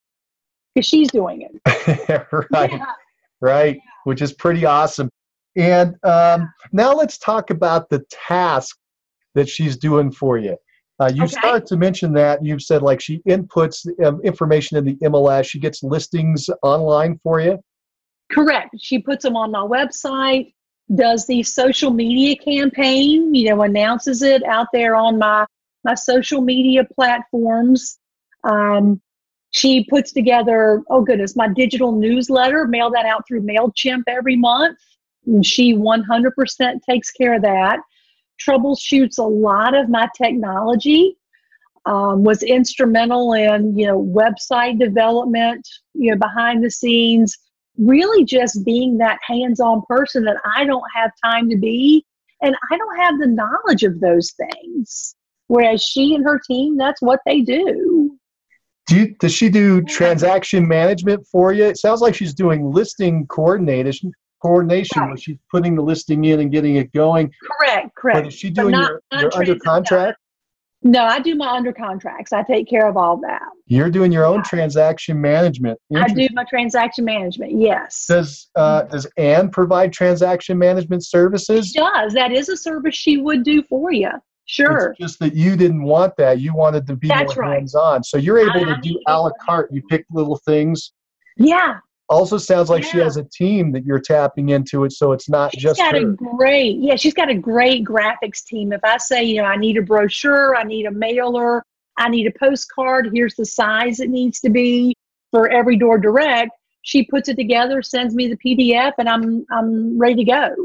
Because 0.74 0.88
she's 0.88 1.10
doing 1.10 1.42
it. 1.42 2.26
right, 2.52 2.72
Yeah. 2.72 2.86
right, 3.42 3.80
which 4.04 4.22
is 4.22 4.34
pretty 4.34 4.66
awesome. 4.66 5.10
And 5.56 5.96
um, 6.04 6.54
now 6.74 6.94
let's 6.94 7.18
talk 7.18 7.50
about 7.50 7.90
the 7.90 8.04
task 8.10 8.78
that 9.36 9.48
she's 9.48 9.78
doing 9.78 10.12
for 10.12 10.38
you. 10.38 10.58
Uh, 11.00 11.12
you 11.14 11.24
Okay. 11.24 11.32
start 11.32 11.66
to 11.68 11.78
mention 11.78 12.14
that 12.14 12.44
you've 12.44 12.62
said 12.62 12.82
like 12.82 13.02
she 13.02 13.20
inputs 13.28 13.86
um, 14.06 14.22
information 14.22 14.78
in 14.78 14.86
the 14.86 14.96
MLS, 15.08 15.46
she 15.46 15.60
gets 15.60 15.82
listings 15.84 16.50
online 16.62 17.20
for 17.24 17.40
you. 17.40 17.58
Correct. 18.32 18.76
She 18.80 19.00
puts 19.00 19.24
them 19.24 19.36
on 19.38 19.52
my 19.52 19.60
website, 19.60 20.54
does 20.94 21.26
the 21.26 21.42
social 21.44 21.92
media 21.92 22.36
campaign, 22.36 23.34
you 23.34 23.50
know, 23.50 23.62
announces 23.62 24.22
it 24.24 24.44
out 24.44 24.68
there 24.74 24.96
on 24.96 25.18
my 25.20 25.46
my 25.86 25.94
social 25.94 26.42
media 26.42 26.84
platforms. 26.84 27.98
Um, 28.44 29.02
she 29.52 29.86
puts 29.86 30.12
together, 30.12 30.84
oh 30.90 31.02
goodness, 31.02 31.38
my 31.38 31.48
digital 31.48 31.94
newsletter, 31.94 32.68
mail 32.68 32.92
that 32.92 33.06
out 33.06 33.26
through 33.26 33.44
MailChimp 33.44 34.04
every 34.08 34.36
month. 34.36 34.78
And 35.26 35.46
she 35.46 35.74
100% 35.74 36.82
takes 36.88 37.12
care 37.12 37.36
of 37.36 37.42
that. 37.44 37.80
Troubleshoots 38.46 39.18
a 39.18 39.24
lot 39.24 39.74
of 39.74 39.88
my 39.88 40.10
technology. 40.18 41.16
Um, 41.88 42.24
was 42.24 42.42
instrumental 42.42 43.34
in 43.34 43.78
you 43.78 43.86
know 43.86 44.04
website 44.04 44.80
development, 44.80 45.68
you 45.94 46.10
know 46.10 46.18
behind 46.18 46.64
the 46.64 46.72
scenes, 46.72 47.38
really 47.78 48.26
just 48.26 48.66
being 48.66 48.98
that 48.98 49.20
hands-on 49.22 49.84
person 49.88 50.24
that 50.24 50.38
I 50.56 50.66
don't 50.66 50.84
have 50.96 51.12
time 51.24 51.48
to 51.52 51.56
be 51.56 52.04
and 52.42 52.56
I 52.72 52.78
don't 52.78 52.98
have 52.98 53.20
the 53.20 53.28
knowledge 53.28 53.84
of 53.84 54.00
those 54.00 54.34
things. 54.34 55.16
Whereas 55.48 55.84
she 55.84 56.16
and 56.16 56.24
her 56.26 56.40
team, 56.48 56.78
that's 56.78 57.02
what 57.02 57.20
they 57.26 57.42
do. 57.42 58.18
Do 58.88 58.96
you, 58.98 59.16
does 59.20 59.34
she 59.34 59.50
do 59.50 59.82
transaction 59.84 60.68
management 60.68 61.26
for 61.32 61.54
you? 61.54 61.64
It 61.66 61.78
sounds 61.78 62.02
like 62.02 62.14
she's 62.16 62.34
doing 62.34 62.72
listing 62.72 63.26
coordination. 63.28 64.12
Coordination, 64.42 65.02
Right. 65.02 65.08
where 65.08 65.18
she's 65.18 65.38
putting 65.52 65.76
the 65.76 65.82
listing 65.82 66.24
in 66.26 66.40
and 66.40 66.52
getting 66.52 66.76
it 66.76 66.92
going. 66.94 67.32
Correct, 67.44 67.96
correct. 67.96 68.18
But 68.20 68.28
is 68.28 68.34
she 68.36 68.52
doing 68.52 68.72
not- 68.72 68.90
your, 68.90 69.02
not 69.12 69.22
your 69.22 69.36
under 69.36 69.56
contract? 69.60 70.18
No, 70.84 71.04
I 71.04 71.20
do 71.20 71.34
my 71.34 71.50
under 71.50 71.74
contracts. 71.74 72.32
I 72.32 72.44
take 72.44 72.70
care 72.70 72.88
of 72.88 72.96
all 72.96 73.18
that. 73.22 73.42
You're 73.66 73.90
doing 73.90 74.12
your 74.12 74.24
own 74.24 74.36
Yeah. 74.38 74.44
transaction 74.44 75.20
management. 75.20 75.80
I 75.96 76.08
do 76.10 76.28
my 76.34 76.44
transaction 76.44 77.06
management. 77.06 77.54
Yes. 77.60 78.06
Does 78.08 78.50
uh, 78.56 78.84
does 78.84 79.08
Ann 79.18 79.50
provide 79.50 79.92
transaction 79.94 80.60
management 80.60 81.04
services? 81.04 81.70
She 81.72 81.80
does. 81.80 82.14
That 82.14 82.32
is 82.32 82.50
a 82.50 82.58
service 82.58 82.94
she 82.94 83.18
would 83.18 83.42
do 83.44 83.64
for 83.64 83.92
you. 83.92 84.12
Sure. 84.46 84.92
It's 84.92 85.00
just 85.00 85.20
that 85.20 85.36
you 85.36 85.56
didn't 85.56 85.84
want 85.84 86.16
that. 86.18 86.40
You 86.40 86.54
wanted 86.56 86.86
to 86.88 86.96
be 86.96 87.08
That's 87.08 87.36
more 87.36 87.46
right. 87.46 87.58
hands-on. 87.58 88.04
So 88.04 88.18
you're 88.18 88.40
able 88.40 88.72
I 88.72 88.76
to 88.76 88.82
do 88.82 89.00
a 89.08 89.20
la 89.22 89.32
carte. 89.44 89.72
You 89.72 89.82
pick 89.90 90.06
little 90.12 90.38
things. 90.38 90.92
Yeah. 91.38 91.80
Also 92.08 92.38
sounds 92.38 92.70
like 92.70 92.84
she 92.84 93.00
has 93.00 93.18
a 93.18 93.24
team 93.24 93.72
that 93.72 93.84
you're 93.84 94.00
tapping 94.00 94.50
into 94.50 94.84
it, 94.84 94.92
so 94.92 95.12
it's 95.12 95.28
not 95.28 95.52
She's 95.54 95.64
just 95.64 95.80
got 95.80 95.96
her. 95.96 96.12
a 96.12 96.14
great, 96.14 96.78
yeah, 96.78 96.96
she's 96.96 97.16
got 97.16 97.32
a 97.32 97.36
great 97.36 97.84
graphics 97.84 98.46
team. 98.46 98.72
If 98.72 98.82
I 98.84 98.98
say, 98.98 99.24
you 99.24 99.38
know, 99.42 99.48
I 99.48 99.56
need 99.56 99.76
a 99.78 99.82
brochure, 99.82 100.56
I 100.56 100.62
need 100.62 100.86
a 100.86 100.92
mailer, 100.92 101.64
I 101.98 102.10
need 102.10 102.28
a 102.28 102.32
postcard, 102.38 103.10
here's 103.12 103.34
the 103.34 103.46
size 103.46 104.00
it 104.00 104.12
needs 104.12 104.40
to 104.42 104.52
be 104.52 104.96
for 105.32 105.50
every 105.50 105.78
door 105.78 105.98
direct, 105.98 106.52
she 106.84 107.04
puts 107.06 107.28
it 107.28 107.38
together, 107.38 107.82
sends 107.82 108.14
me 108.14 108.28
the 108.28 108.38
PDF, 108.38 108.94
and 109.00 109.10
I'm 109.10 109.44
I'm 109.52 109.98
ready 109.98 110.24
to 110.24 110.24
go. 110.26 110.56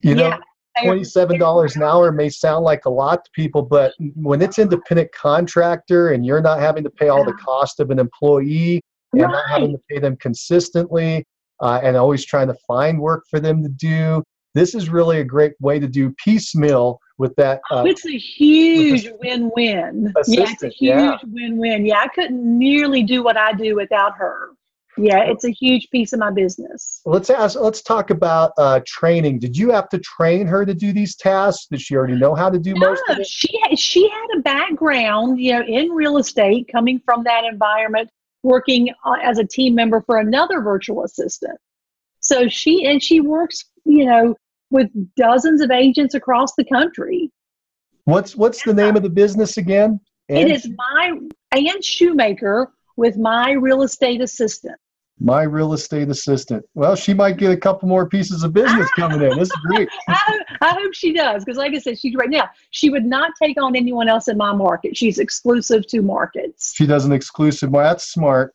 you 0.00 0.14
know, 0.14 0.28
yeah. 0.28 0.38
Twenty-seven 0.82 1.38
dollars 1.38 1.76
an 1.76 1.82
hour 1.82 2.12
may 2.12 2.28
sound 2.28 2.64
like 2.64 2.84
a 2.84 2.90
lot 2.90 3.24
to 3.24 3.30
people, 3.32 3.62
but 3.62 3.92
when 4.14 4.40
it's 4.40 4.58
independent 4.58 5.10
contractor 5.12 6.12
and 6.12 6.24
you're 6.24 6.40
not 6.40 6.60
having 6.60 6.84
to 6.84 6.90
pay 6.90 7.08
all 7.08 7.24
the 7.24 7.34
cost 7.34 7.80
of 7.80 7.90
an 7.90 7.98
employee 7.98 8.80
and 9.12 9.22
not 9.22 9.48
having 9.48 9.72
to 9.72 9.78
pay 9.90 9.98
them 9.98 10.16
consistently 10.16 11.24
uh, 11.60 11.80
and 11.82 11.96
always 11.96 12.24
trying 12.24 12.48
to 12.48 12.56
find 12.66 12.98
work 12.98 13.24
for 13.28 13.40
them 13.40 13.62
to 13.62 13.68
do, 13.68 14.22
this 14.54 14.74
is 14.74 14.88
really 14.88 15.20
a 15.20 15.24
great 15.24 15.52
way 15.60 15.78
to 15.78 15.86
do 15.86 16.14
piecemeal 16.24 16.98
with 17.18 17.34
that. 17.36 17.60
Uh, 17.70 17.84
it's 17.86 18.04
a 18.06 18.18
huge 18.18 19.08
win-win. 19.22 20.12
Yeah, 20.26 20.50
it's 20.50 20.62
a 20.62 20.68
huge 20.68 20.80
yeah. 20.80 21.16
win-win. 21.24 21.86
Yeah, 21.86 22.00
I 22.00 22.08
couldn't 22.08 22.58
nearly 22.58 23.02
do 23.02 23.22
what 23.22 23.36
I 23.36 23.52
do 23.52 23.76
without 23.76 24.16
her. 24.16 24.50
Yeah, 24.98 25.20
it's 25.24 25.44
a 25.44 25.50
huge 25.50 25.88
piece 25.90 26.12
of 26.12 26.18
my 26.20 26.30
business. 26.30 27.00
let's 27.06 27.30
ask. 27.30 27.58
Let's 27.58 27.80
talk 27.80 28.10
about 28.10 28.52
uh, 28.58 28.80
training. 28.86 29.38
Did 29.38 29.56
you 29.56 29.70
have 29.70 29.88
to 29.88 29.98
train 29.98 30.46
her 30.46 30.66
to 30.66 30.74
do 30.74 30.92
these 30.92 31.16
tasks? 31.16 31.66
Did 31.70 31.80
she 31.80 31.96
already 31.96 32.16
know 32.16 32.34
how 32.34 32.50
to 32.50 32.58
do 32.58 32.74
most 32.76 33.02
of 33.08 33.16
No, 33.16 33.20
it? 33.22 33.26
she 33.26 33.48
had, 33.62 33.78
she 33.78 34.08
had 34.08 34.38
a 34.38 34.40
background, 34.42 35.40
you 35.40 35.52
know, 35.52 35.62
in 35.66 35.90
real 35.92 36.18
estate, 36.18 36.68
coming 36.70 37.00
from 37.06 37.24
that 37.24 37.44
environment, 37.44 38.10
working 38.42 38.90
uh, 39.06 39.14
as 39.22 39.38
a 39.38 39.44
team 39.44 39.74
member 39.74 40.02
for 40.04 40.18
another 40.18 40.60
virtual 40.60 41.04
assistant. 41.04 41.58
So 42.20 42.46
she 42.48 42.84
and 42.86 43.02
she 43.02 43.20
works, 43.20 43.64
you 43.84 44.04
know, 44.04 44.36
with 44.70 44.88
dozens 45.16 45.62
of 45.62 45.70
agents 45.70 46.14
across 46.14 46.54
the 46.54 46.64
country. 46.64 47.30
What's 48.04 48.36
What's 48.36 48.62
the 48.62 48.74
name 48.74 48.96
of 48.96 49.02
the 49.02 49.10
business 49.10 49.56
again? 49.56 50.00
it 50.28 50.36
Ann 50.36 50.50
is 50.50 50.68
my 50.76 51.18
Ann 51.52 51.80
Shoemaker 51.80 52.70
with 52.96 53.16
my 53.16 53.52
real 53.52 53.82
estate 53.82 54.20
assistant. 54.20 54.76
My 55.24 55.42
real 55.42 55.72
estate 55.72 56.08
assistant. 56.08 56.64
Well, 56.74 56.96
she 56.96 57.14
might 57.14 57.36
get 57.36 57.52
a 57.52 57.56
couple 57.56 57.88
more 57.88 58.08
pieces 58.08 58.42
of 58.42 58.52
business 58.52 58.88
ah! 58.92 59.00
coming 59.00 59.22
in. 59.22 59.38
This 59.38 59.48
is 59.48 59.60
great. 59.66 59.88
I, 60.08 60.18
hope- 60.26 60.42
I 60.60 60.70
hope 60.72 60.94
she 60.94 61.12
does 61.12 61.44
because, 61.44 61.56
like 61.56 61.72
I 61.74 61.78
said, 61.78 61.98
she's 61.98 62.16
right 62.16 62.30
now. 62.30 62.48
She 62.70 62.90
would 62.90 63.04
not 63.04 63.30
take 63.40 63.60
on 63.62 63.76
anyone 63.76 64.08
else 64.08 64.26
in 64.26 64.36
my 64.36 64.52
market. 64.52 64.96
She's 64.96 65.18
exclusive 65.18 65.86
to 65.88 66.02
markets. 66.02 66.72
She 66.74 66.86
does 66.86 67.04
an 67.04 67.12
exclusive. 67.12 67.70
Well, 67.70 67.84
that's 67.84 68.10
smart. 68.10 68.54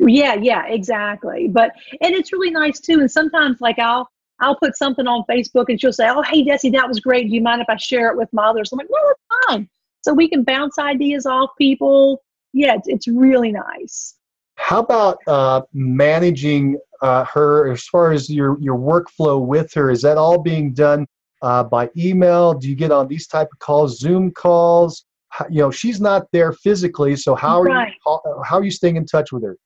Yeah, 0.00 0.34
yeah, 0.34 0.66
exactly. 0.66 1.48
But 1.48 1.72
and 2.00 2.14
it's 2.14 2.32
really 2.32 2.50
nice 2.50 2.80
too. 2.80 3.00
And 3.00 3.10
sometimes 3.10 3.60
like 3.60 3.78
I'll 3.78 4.08
I'll 4.40 4.56
put 4.56 4.76
something 4.76 5.06
on 5.06 5.24
Facebook 5.28 5.66
and 5.68 5.80
she'll 5.80 5.92
say, 5.92 6.08
Oh, 6.08 6.22
hey 6.22 6.44
Desi, 6.44 6.72
that 6.72 6.88
was 6.88 7.00
great. 7.00 7.28
Do 7.28 7.34
you 7.34 7.40
mind 7.40 7.60
if 7.60 7.68
I 7.68 7.76
share 7.76 8.08
it 8.08 8.16
with 8.16 8.28
my 8.32 8.46
others? 8.46 8.70
I'm 8.72 8.78
like, 8.78 8.88
No, 8.90 9.10
it's 9.10 9.46
fine. 9.48 9.68
So 10.02 10.14
we 10.14 10.28
can 10.28 10.44
bounce 10.44 10.78
ideas 10.78 11.26
off 11.26 11.50
people. 11.58 12.22
Yeah, 12.52 12.74
it's, 12.74 12.88
it's 12.88 13.08
really 13.08 13.52
nice. 13.52 14.14
How 14.58 14.80
about 14.80 15.18
uh, 15.26 15.62
managing 15.72 16.78
uh, 17.00 17.24
her 17.24 17.70
as 17.72 17.84
far 17.86 18.10
as 18.12 18.28
your 18.28 18.60
your 18.60 18.76
workflow 18.76 19.40
with 19.40 19.72
her? 19.74 19.90
Is 19.90 20.02
that 20.02 20.18
all 20.18 20.36
being 20.42 20.72
done 20.74 21.06
uh, 21.42 21.62
by 21.62 21.88
email? 21.96 22.54
Do 22.54 22.68
you 22.68 22.74
get 22.74 22.90
on 22.90 23.06
these 23.06 23.28
type 23.28 23.48
of 23.52 23.58
calls, 23.60 23.98
Zoom 24.00 24.32
calls? 24.32 25.04
How, 25.28 25.46
you 25.48 25.60
know, 25.60 25.70
she's 25.70 26.00
not 26.00 26.26
there 26.32 26.52
physically, 26.52 27.14
so 27.14 27.34
how 27.34 27.60
are 27.60 27.64
Right. 27.64 27.88
you 27.88 27.94
call- 28.02 28.42
how 28.44 28.56
are 28.58 28.64
you 28.64 28.70
staying 28.72 28.96
in 28.96 29.06
touch 29.06 29.30
with 29.32 29.44
her? 29.44 29.56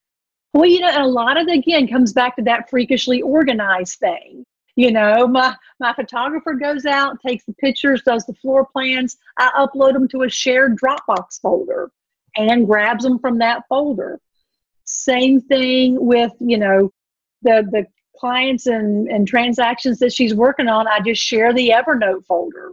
Well, 0.52 0.66
you 0.68 0.80
know, 0.80 0.88
and 0.88 1.02
a 1.02 1.06
lot 1.06 1.38
of 1.40 1.48
it 1.48 1.58
again 1.58 1.88
comes 1.88 2.12
back 2.12 2.36
to 2.36 2.42
that 2.42 2.68
freakishly 2.68 3.22
organized 3.22 3.98
thing. 3.98 4.44
You 4.76 4.92
know, 4.92 5.26
my 5.26 5.56
my 5.80 5.94
photographer 5.94 6.52
goes 6.54 6.84
out, 6.84 7.18
takes 7.26 7.44
the 7.46 7.54
pictures, 7.54 8.02
does 8.02 8.26
the 8.26 8.34
floor 8.34 8.66
plans. 8.66 9.16
I 9.38 9.48
upload 9.56 9.94
them 9.94 10.06
to 10.08 10.22
a 10.22 10.28
shared 10.28 10.78
Dropbox 10.78 11.40
folder 11.40 11.90
and 12.36 12.66
grabs 12.66 13.04
them 13.04 13.18
from 13.18 13.38
that 13.38 13.62
folder. 13.68 14.20
Same 15.04 15.40
thing 15.40 16.04
with, 16.04 16.32
you 16.40 16.58
know, 16.58 16.90
the 17.42 17.66
the 17.70 17.86
clients 18.16 18.66
and, 18.66 19.08
and 19.08 19.26
transactions 19.26 19.98
that 19.98 20.12
she's 20.12 20.34
working 20.34 20.68
on. 20.68 20.86
I 20.86 21.00
just 21.00 21.20
share 21.22 21.52
the 21.52 21.70
Evernote 21.70 22.24
folder. 22.24 22.70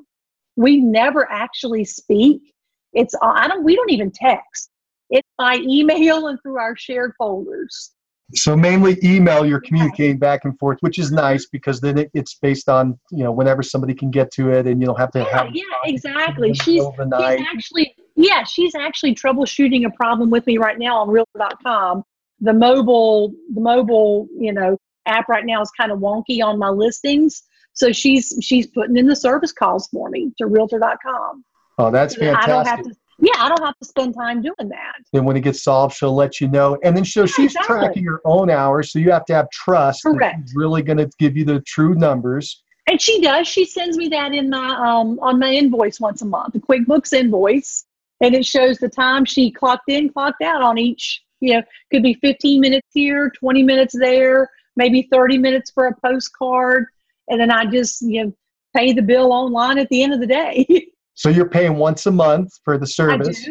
We 0.56 0.78
never 0.78 1.30
actually 1.32 1.86
speak. 1.86 2.54
It's 2.94 3.16
I 3.22 3.48
don't 3.48 3.64
we 3.64 3.76
don't 3.76 3.90
even 3.92 4.12
text. 4.12 4.70
It's 5.10 5.28
by 5.38 5.56
email 5.58 6.28
and 6.28 6.40
through 6.42 6.60
our 6.60 6.76
shared 6.76 7.14
folders. 7.18 7.92
So 8.36 8.56
mainly 8.56 9.00
email, 9.04 9.44
you're 9.44 9.62
communicating 9.62 10.20
back 10.20 10.46
and 10.46 10.58
forth, 10.60 10.78
which 10.82 11.00
is 11.00 11.12
nice 11.12 11.48
because 11.48 11.82
then 11.82 11.98
it, 11.98 12.12
it's 12.14 12.36
based 12.36 12.70
on 12.70 13.00
you 13.10 13.24
know 13.24 13.32
whenever 13.32 13.64
somebody 13.64 13.96
can 13.96 14.12
get 14.12 14.32
to 14.34 14.52
it, 14.52 14.68
and 14.68 14.80
you 14.80 14.86
don't 14.86 15.00
have 15.00 15.12
to 15.14 15.20
Yeah, 15.20 15.38
have 15.38 15.48
yeah, 15.52 15.64
exactly. 15.86 16.54
She's, 16.54 16.76
middle 16.76 16.90
of 16.90 16.98
the 16.98 17.06
night. 17.06 17.40
she's 17.40 17.48
actually 17.52 17.96
yeah, 18.16 18.44
she's 18.44 18.76
actually 18.76 19.16
troubleshooting 19.16 19.88
a 19.88 19.90
problem 19.92 20.30
with 20.30 20.46
me 20.46 20.58
right 20.58 20.78
now 20.78 20.98
on 21.00 21.10
realtor.com. 21.10 22.04
The 22.42 22.54
mobile 22.54 23.34
the 23.54 23.62
mobile, 23.62 24.28
you 24.38 24.54
know, 24.54 24.78
app 25.06 25.28
right 25.28 25.46
now 25.46 25.62
is 25.62 25.72
kind 25.72 25.92
of 25.92 26.00
wonky 26.00 26.44
on 26.44 26.58
my 26.58 26.70
listings. 26.70 27.44
So 27.74 27.92
she's 27.92 28.38
she's 28.42 28.68
putting 28.68 28.98
in 28.98 29.08
the 29.08 29.16
service 29.16 29.52
calls 29.52 29.88
for 29.88 30.10
me 30.10 30.32
to 30.38 30.48
realtor.com. 30.48 31.44
Oh, 31.78 31.92
that's 31.92 32.16
that 32.18 32.36
I 32.36 32.48
don't 32.48 32.66
have 32.66 32.78
fantastic. 32.78 32.94
to 32.94 33.00
yeah, 33.22 33.34
I 33.38 33.50
don't 33.50 33.64
have 33.64 33.78
to 33.80 33.86
spend 33.86 34.16
time 34.16 34.42
doing 34.42 34.70
that. 34.70 34.94
Then 35.12 35.26
when 35.26 35.36
it 35.36 35.42
gets 35.42 35.62
solved, 35.62 35.96
she'll 35.96 36.16
let 36.16 36.40
you 36.40 36.48
know. 36.48 36.78
And 36.84 36.96
then 36.96 37.04
so 37.04 37.26
she's 37.26 37.54
exactly. 37.54 37.76
tracking 37.76 38.06
her 38.06 38.22
own 38.24 38.50
hours, 38.50 38.92
so 38.92 39.00
you 39.00 39.12
have 39.12 39.26
to 39.26 39.34
have 39.34 39.50
trust 39.50 40.04
Correct. 40.04 40.40
she's 40.42 40.56
really 40.56 40.82
going 40.82 40.98
to 40.98 41.10
give 41.20 41.36
you 41.36 41.44
the 41.44 41.60
true 41.62 41.96
numbers. 41.96 42.64
And 42.88 43.00
she 43.02 43.22
does. 43.22 43.48
She 43.48 43.66
sends 43.66 43.98
me 43.98 44.08
that 44.10 44.34
in 44.34 44.50
my 44.50 44.70
um 44.70 45.20
on 45.22 45.38
my 45.40 45.52
invoice 45.52 46.00
once 46.00 46.22
a 46.22 46.26
month, 46.26 46.54
the 46.54 46.60
QuickBooks 46.60 47.14
invoice, 47.14 47.86
and 48.22 48.34
it 48.34 48.46
shows 48.46 48.78
the 48.78 48.90
time 48.90 49.26
she 49.26 49.52
clocked 49.52 49.90
in, 49.90 50.10
clocked 50.10 50.42
out 50.42 50.62
on 50.62 50.78
each 50.78 51.22
You 51.42 51.56
know, 51.56 51.62
could 51.92 52.04
be 52.04 52.16
15 52.16 52.60
minutes 52.60 52.88
here, 52.94 53.32
20 53.40 53.64
minutes 53.64 53.96
there, 53.98 54.50
maybe 54.76 55.08
30 55.12 55.38
minutes 55.38 55.72
for 55.72 55.88
a 55.88 55.96
postcard. 56.02 56.86
And 57.30 57.40
then 57.40 57.52
I 57.52 57.66
just, 57.66 58.02
you 58.02 58.26
know, 58.26 58.34
pay 58.76 58.94
the 58.94 59.02
bill 59.02 59.32
online 59.32 59.78
at 59.78 59.90
the 59.90 60.04
end 60.04 60.14
of 60.14 60.20
the 60.20 60.28
day. 60.28 60.66
so 61.14 61.30
you're 61.30 61.50
paying 61.50 61.76
once 61.76 62.06
a 62.06 62.12
month 62.12 62.52
for 62.64 62.78
the 62.78 62.88
service. 62.88 63.48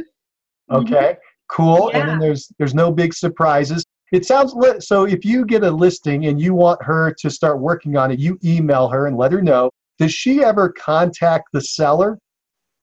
Okay. 0.71 0.95
Mm-hmm. 0.95 1.19
Cool. 1.51 1.91
Yeah. 1.93 2.01
And 2.01 2.09
then 2.09 2.19
there's 2.19 2.53
there's 2.59 2.75
no 2.75 2.93
big 2.93 3.15
surprises. 3.15 3.85
It 4.13 4.25
sounds 4.27 4.55
li- 4.55 4.81
so 4.81 5.05
if 5.05 5.25
you 5.25 5.45
get 5.45 5.65
a 5.65 5.71
listing 5.71 6.27
and 6.27 6.41
you 6.41 6.55
want 6.55 6.83
her 6.83 7.15
to 7.21 7.31
start 7.31 7.61
working 7.61 7.97
on 7.97 8.11
it, 8.11 8.19
you 8.19 8.39
email 8.45 8.89
her 8.89 9.07
and 9.07 9.17
let 9.17 9.33
her 9.33 9.43
know. 9.43 9.71
Does 9.99 10.13
she 10.13 10.43
ever 10.43 10.71
contact 10.71 11.49
the 11.53 11.61
seller? 11.61 12.19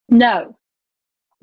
No. 0.10 0.58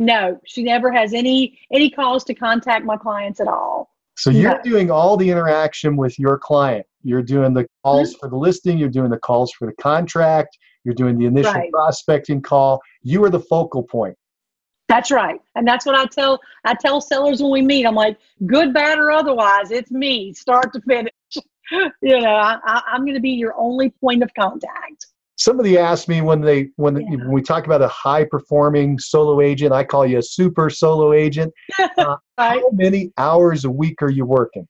No, 0.05 0.41
she 0.45 0.65
never 0.65 0.91
has 0.91 1.15
any 1.15 1.59
any 1.73 1.89
calls 1.89 2.25
to 2.25 2.35
contact 2.35 2.85
my 2.85 2.97
clients 2.97 3.41
at 3.41 3.47
all. 3.47 3.89
So 4.17 4.31
you're 4.31 4.57
no. 4.57 4.63
doing 4.63 4.91
all 4.91 5.17
the 5.17 5.31
interaction 5.31 5.97
with 5.97 6.19
your 6.19 6.39
client. 6.39 6.85
You're 7.05 7.23
doing 7.23 7.55
the 7.55 7.67
calls 7.85 8.11
mm-hmm. 8.11 8.19
for 8.19 8.29
the 8.29 8.37
listing, 8.37 8.79
you're 8.79 8.89
doing 8.89 9.11
the 9.11 9.19
calls 9.19 9.53
for 9.53 9.67
the 9.67 9.75
contract, 9.81 10.59
you're 10.85 10.95
doing 10.95 11.17
the 11.19 11.27
initial 11.27 11.53
right. 11.53 11.71
prospecting 11.71 12.43
call. 12.43 12.81
You 13.03 13.23
are 13.25 13.31
the 13.31 13.41
focal 13.41 13.85
point. 13.85 14.17
That's 14.89 15.13
right. 15.13 15.41
And 15.55 15.67
that's 15.67 15.87
what 15.87 15.95
I 15.95 16.07
tell 16.07 16.41
I 16.65 16.75
tell 16.75 17.01
sellers 17.01 17.41
when 17.41 17.53
we 17.53 17.63
meet. 17.63 17.87
I'm 17.87 17.95
like, 17.95 18.19
good, 18.45 18.75
bad, 18.75 18.99
or 18.99 19.13
otherwise, 19.13 19.71
it's 19.71 19.93
me, 19.93 20.35
start 20.35 20.73
to 20.73 20.81
finish. 20.81 21.13
you 22.03 22.21
know, 22.21 22.35
I, 22.35 22.83
am 22.93 23.03
going 23.03 23.15
to 23.15 23.21
be 23.21 23.31
your 23.31 23.55
only 23.57 23.91
point 23.91 24.23
of 24.25 24.35
contact. 24.35 25.07
Somebody 25.43 25.77
asked 25.77 26.09
me 26.09 26.21
when 26.21 26.41
they 26.41 26.69
when, 26.77 26.97
yeah. 26.97 27.17
when 27.17 27.33
we 27.33 27.43
talk 27.43 27.67
about 27.67 27.83
a 27.83 27.89
high 27.89 28.25
performing 28.25 28.97
solo 28.99 29.41
agent, 29.41 29.73
I 29.73 29.83
call 29.83 30.07
you 30.07 30.19
a 30.19 30.23
super 30.23 30.71
solo 30.71 31.13
agent. 31.13 31.53
Uh. 31.99 32.17
How 32.39 32.71
many 32.73 33.13
hours 33.19 33.65
a 33.65 33.71
week 33.71 34.03
are 34.03 34.11
you 34.11 34.25
working? 34.25 34.67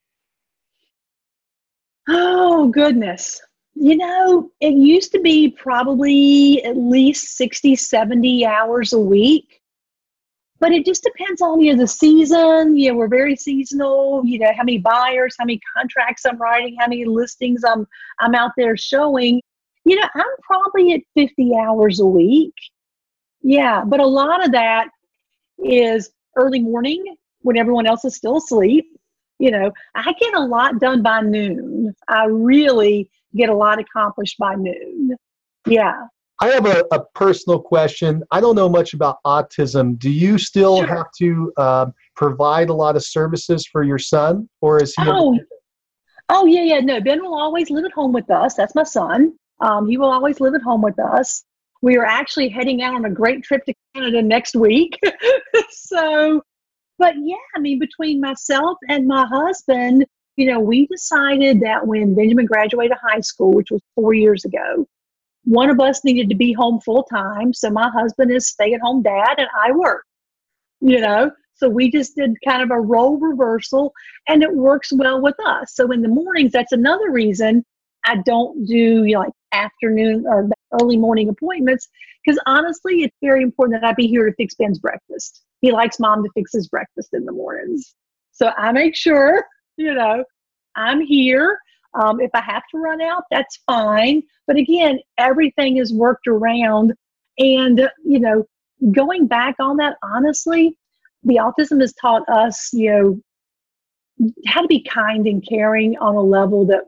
Oh 2.09 2.69
goodness. 2.69 3.41
You 3.75 3.97
know, 3.97 4.51
it 4.61 4.75
used 4.75 5.13
to 5.13 5.21
be 5.21 5.51
probably 5.51 6.63
at 6.65 6.77
least 6.77 7.37
60, 7.37 7.77
70 7.77 8.45
hours 8.45 8.93
a 8.93 8.99
week 8.99 9.61
but 10.63 10.71
it 10.71 10.87
just 10.87 11.03
depends 11.03 11.43
on 11.43 11.61
you 11.61 11.73
know 11.73 11.83
the 11.83 11.89
season 11.89 12.77
you 12.77 12.89
know 12.89 12.97
we're 12.97 13.09
very 13.09 13.35
seasonal 13.35 14.23
you 14.25 14.39
know 14.39 14.51
how 14.57 14.63
many 14.63 14.79
buyers 14.79 15.35
how 15.37 15.45
many 15.45 15.61
contracts 15.77 16.25
i'm 16.25 16.39
writing 16.39 16.77
how 16.79 16.87
many 16.87 17.05
listings 17.05 17.63
i'm 17.65 17.85
i'm 18.21 18.35
out 18.37 18.53
there 18.57 18.77
showing 18.77 19.41
you 19.85 19.97
know 19.97 20.07
i'm 20.15 20.25
probably 20.43 20.93
at 20.93 21.01
50 21.15 21.53
hours 21.57 22.01
a 22.01 22.07
week 22.07 22.55
yeah 23.43 23.83
but 23.85 24.01
a 24.01 24.07
lot 24.07 24.45
of 24.45 24.53
that 24.53 24.89
is 25.59 26.11
early 26.37 26.61
morning 26.61 27.17
when 27.41 27.57
everyone 27.57 27.87
else 27.87 28.05
is 28.05 28.17
still 28.17 28.37
asleep 28.37 28.87
you 29.39 29.51
know 29.51 29.73
i 29.95 30.13
get 30.19 30.35
a 30.35 30.41
lot 30.41 30.79
done 30.79 31.03
by 31.03 31.21
noon 31.21 31.95
i 32.09 32.25
really 32.25 33.09
get 33.35 33.49
a 33.49 33.55
lot 33.55 33.79
accomplished 33.79 34.39
by 34.39 34.55
noon 34.55 35.17
yeah 35.67 36.03
I 36.41 36.49
have 36.49 36.67
a, 36.67 36.85
a, 36.91 37.05
personal 37.15 37.61
question. 37.61 38.25
I 38.33 38.41
don't 38.41 38.57
know 38.57 38.69
much 38.69 38.95
about 38.95 39.19
autism. 39.25 39.97
Do 39.97 40.11
you 40.11 40.39
still 40.39 40.79
sure. 40.79 40.87
have 40.89 41.07
to 41.19 41.53
uh, 41.57 41.87
provide 42.17 42.69
a 42.69 42.75
lot 42.75 42.97
of 42.97 43.05
services 43.05 43.65
for 43.65 43.85
your 43.85 43.99
son, 43.99 44.49
or 44.61 44.83
is 44.83 44.93
he? 44.97 45.05
Oh, 45.07 45.39
oh 46.31 46.47
yeah, 46.47 46.65
yeah. 46.65 46.81
No, 46.81 47.01
Ben 47.01 47.23
will 47.23 47.39
always 47.39 47.71
live 47.71 47.85
at 47.85 47.93
home 47.93 48.13
with 48.13 48.29
us. 48.29 48.55
That's 48.55 48.75
my 48.75 48.83
son. 48.83 49.39
Um, 49.63 49.89
he 49.89 49.97
will 49.97 50.11
always 50.11 50.41
live 50.41 50.55
at 50.55 50.63
home 50.63 50.83
with 50.83 50.99
us. 50.99 51.45
We 51.81 51.97
are 51.97 52.05
actually 52.05 52.49
heading 52.49 52.83
out 52.83 52.95
on 52.95 53.05
a 53.05 53.11
great 53.11 53.43
trip 53.43 53.65
to 53.65 53.75
Canada 53.95 54.21
next 54.21 54.55
week. 54.55 54.99
so, 55.71 56.43
but 56.99 57.15
yeah, 57.23 57.37
I 57.57 57.61
mean, 57.61 57.79
between 57.79 58.21
myself 58.21 58.77
and 58.89 59.07
my 59.07 59.25
husband, 59.27 60.05
you 60.37 60.47
know, 60.47 60.61
we 60.61 60.87
decided 60.87 61.61
that 61.61 61.87
when 61.87 62.15
Benjamin 62.15 62.47
graduated 62.47 62.97
high 63.01 63.21
school, 63.21 63.53
which 63.53 63.71
was 63.71 63.81
four 63.95 64.15
years 64.15 64.45
ago, 64.45 64.87
one 65.45 65.71
of 65.71 65.81
us 65.81 66.05
needed 66.05 66.29
to 66.29 66.37
be 66.37 66.53
home 66.53 66.81
full 66.81 67.05
time. 67.05 67.53
So 67.53 67.71
my 67.71 67.89
husband 67.91 68.33
is 68.33 68.49
stay 68.49 68.73
at 68.75 68.81
home 68.81 69.03
dad 69.03 69.35
and 69.39 69.49
I 69.65 69.73
work, 69.73 70.05
you 70.81 71.01
know. 71.01 71.31
So 71.55 71.69
we 71.69 71.91
just 71.91 72.17
did 72.17 72.37
kind 72.45 72.63
of 72.63 72.71
a 72.71 72.81
role 72.81 73.19
reversal 73.19 73.93
and 74.29 74.43
it 74.43 74.53
works 74.53 74.93
well 74.93 75.21
with 75.21 75.37
us. 75.47 75.75
So 75.75 75.91
in 75.93 76.03
the 76.03 76.09
mornings, 76.09 76.53
that's 76.53 76.73
another 76.73 77.11
reason 77.11 77.65
I 78.05 78.17
don't 78.25 78.67
do 78.67 79.05
you 79.05 79.15
know, 79.15 79.21
like 79.21 79.33
afternoon 79.53 80.25
or 80.27 80.49
early 80.81 80.97
morning 80.97 81.29
appointments 81.29 81.89
because 82.25 82.41
honestly, 82.47 83.03
it's 83.03 83.17
very 83.21 83.43
important 83.43 83.81
that 83.81 83.87
I 83.87 83.93
be 83.93 84.07
here 84.07 84.27
to 84.27 84.35
fix 84.35 84.55
Ben's 84.55 84.79
breakfast. 84.79 85.43
He 85.61 85.73
likes 85.73 85.99
mom 85.99 86.23
to 86.23 86.31
fix 86.35 86.53
his 86.53 86.69
breakfast 86.69 87.11
in 87.13 87.25
the 87.25 87.33
mornings. 87.33 87.95
So 88.33 88.53
I 88.57 88.73
make 88.73 88.97
sure, 88.97 89.45
you 89.77 89.95
know, 89.95 90.25
I'm 90.77 91.01
here 91.01 91.59
um, 91.95 92.21
if 92.21 92.31
I 92.35 92.41
have 92.41 92.63
to 92.71 92.79
run 92.79 93.01
out, 93.03 93.25
that's 93.31 93.59
fine. 93.67 94.23
But 94.47 94.57
again, 94.57 94.99
everything 95.19 95.77
is 95.77 95.93
worked 95.93 96.27
around. 96.27 96.95
And, 97.39 97.89
you 98.05 98.21
know, 98.21 98.45
going 98.93 99.27
back 99.27 99.57
on 99.61 99.77
that, 99.77 99.97
honestly, 100.03 100.79
the 101.25 101.37
autism 101.37 101.81
has 101.81 101.93
taught 101.95 102.29
us, 102.29 102.71
you 102.73 102.91
know, 102.91 104.31
how 104.47 104.63
to 104.63 104.69
be 104.69 104.83
kind 104.83 105.27
and 105.27 105.47
caring 105.47 105.97
on 105.99 106.15
a 106.15 106.23
level 106.23 106.67
that, 106.67 106.85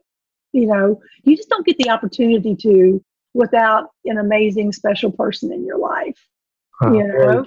you 0.54 0.66
know, 0.66 1.00
you 1.24 1.36
just 1.36 1.48
don't 1.48 1.66
get 1.66 1.76
the 1.78 1.90
opportunity 1.90 2.54
to 2.54 3.04
without 3.34 3.90
an 4.04 4.18
amazing 4.18 4.72
special 4.72 5.10
person 5.10 5.52
in 5.52 5.66
your 5.66 5.78
life. 5.78 6.16
Huh, 6.80 6.92
you 6.92 7.04
know? 7.06 7.44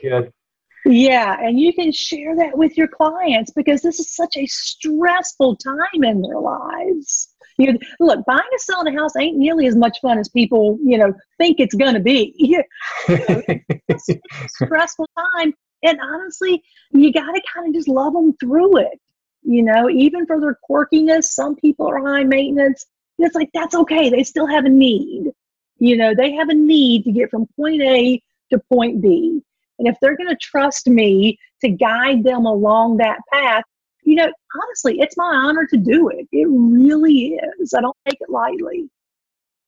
Yeah, 0.85 1.37
and 1.39 1.59
you 1.59 1.73
can 1.73 1.91
share 1.91 2.35
that 2.35 2.57
with 2.57 2.77
your 2.77 2.87
clients 2.87 3.51
because 3.51 3.81
this 3.81 3.99
is 3.99 4.13
such 4.13 4.35
a 4.37 4.45
stressful 4.45 5.55
time 5.57 6.03
in 6.03 6.21
their 6.21 6.39
lives. 6.39 7.29
You 7.57 7.73
know, 7.73 7.79
look, 7.99 8.25
buying 8.25 8.39
and 8.51 8.61
selling 8.61 8.93
a 8.93 8.99
house 8.99 9.15
ain't 9.17 9.37
nearly 9.37 9.67
as 9.67 9.75
much 9.75 9.99
fun 10.01 10.19
as 10.19 10.29
people, 10.29 10.77
you 10.83 10.97
know, 10.97 11.13
think 11.37 11.59
it's 11.59 11.75
going 11.75 11.95
to 11.95 11.99
be. 11.99 12.35
it's 13.07 14.09
a 14.09 14.19
stressful 14.47 15.09
time. 15.17 15.53
And 15.83 15.99
honestly, 16.01 16.61
you 16.91 17.11
got 17.11 17.31
to 17.31 17.41
kind 17.53 17.67
of 17.67 17.73
just 17.73 17.87
love 17.87 18.13
them 18.13 18.33
through 18.39 18.77
it. 18.77 18.99
You 19.43 19.63
know, 19.63 19.89
even 19.89 20.25
for 20.25 20.39
their 20.39 20.57
quirkiness, 20.69 21.25
some 21.25 21.55
people 21.55 21.87
are 21.87 22.05
high 22.05 22.23
maintenance. 22.23 22.85
It's 23.19 23.35
like, 23.35 23.49
that's 23.53 23.75
okay. 23.75 24.09
They 24.09 24.23
still 24.23 24.47
have 24.47 24.65
a 24.65 24.69
need. 24.69 25.31
You 25.79 25.97
know, 25.97 26.13
they 26.15 26.33
have 26.33 26.49
a 26.49 26.53
need 26.53 27.03
to 27.03 27.11
get 27.11 27.29
from 27.29 27.47
point 27.55 27.81
A 27.81 28.21
to 28.51 28.59
point 28.71 29.01
B. 29.01 29.41
And 29.79 29.87
if 29.87 29.95
they're 30.01 30.17
going 30.17 30.29
to 30.29 30.37
trust 30.37 30.87
me 30.87 31.37
to 31.61 31.69
guide 31.69 32.23
them 32.23 32.45
along 32.45 32.97
that 32.97 33.19
path, 33.31 33.63
you 34.03 34.15
know, 34.15 34.31
honestly, 34.63 34.99
it's 34.99 35.17
my 35.17 35.35
honor 35.35 35.67
to 35.67 35.77
do 35.77 36.09
it. 36.09 36.27
It 36.31 36.47
really 36.49 37.39
is. 37.59 37.73
I 37.73 37.81
don't 37.81 37.97
take 38.07 38.19
it 38.21 38.29
lightly. 38.29 38.89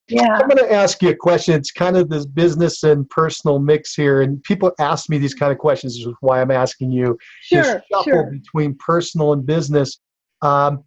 Yeah. 0.07 0.33
I'm 0.33 0.47
going 0.47 0.57
to 0.57 0.73
ask 0.73 1.01
you 1.03 1.09
a 1.09 1.15
question. 1.15 1.53
It's 1.55 1.71
kind 1.71 1.95
of 1.95 2.09
this 2.09 2.25
business 2.25 2.83
and 2.83 3.07
personal 3.09 3.59
mix 3.59 3.93
here. 3.93 4.21
And 4.21 4.41
people 4.43 4.71
ask 4.79 5.09
me 5.09 5.19
these 5.19 5.35
kind 5.35 5.51
of 5.51 5.57
questions, 5.59 5.97
which 5.97 6.07
is 6.07 6.15
why 6.21 6.41
I'm 6.41 6.51
asking 6.51 6.91
you. 6.91 7.17
Sure. 7.41 7.61
This 7.61 7.81
shuffle 7.91 8.03
sure. 8.03 8.31
between 8.31 8.75
personal 8.75 9.33
and 9.33 9.45
business. 9.45 9.99
Um, 10.41 10.83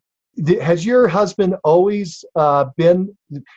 has 0.61 0.85
your 0.85 1.07
husband 1.09 1.55
always 1.63 2.25
uh, 2.37 2.67
been 2.77 3.15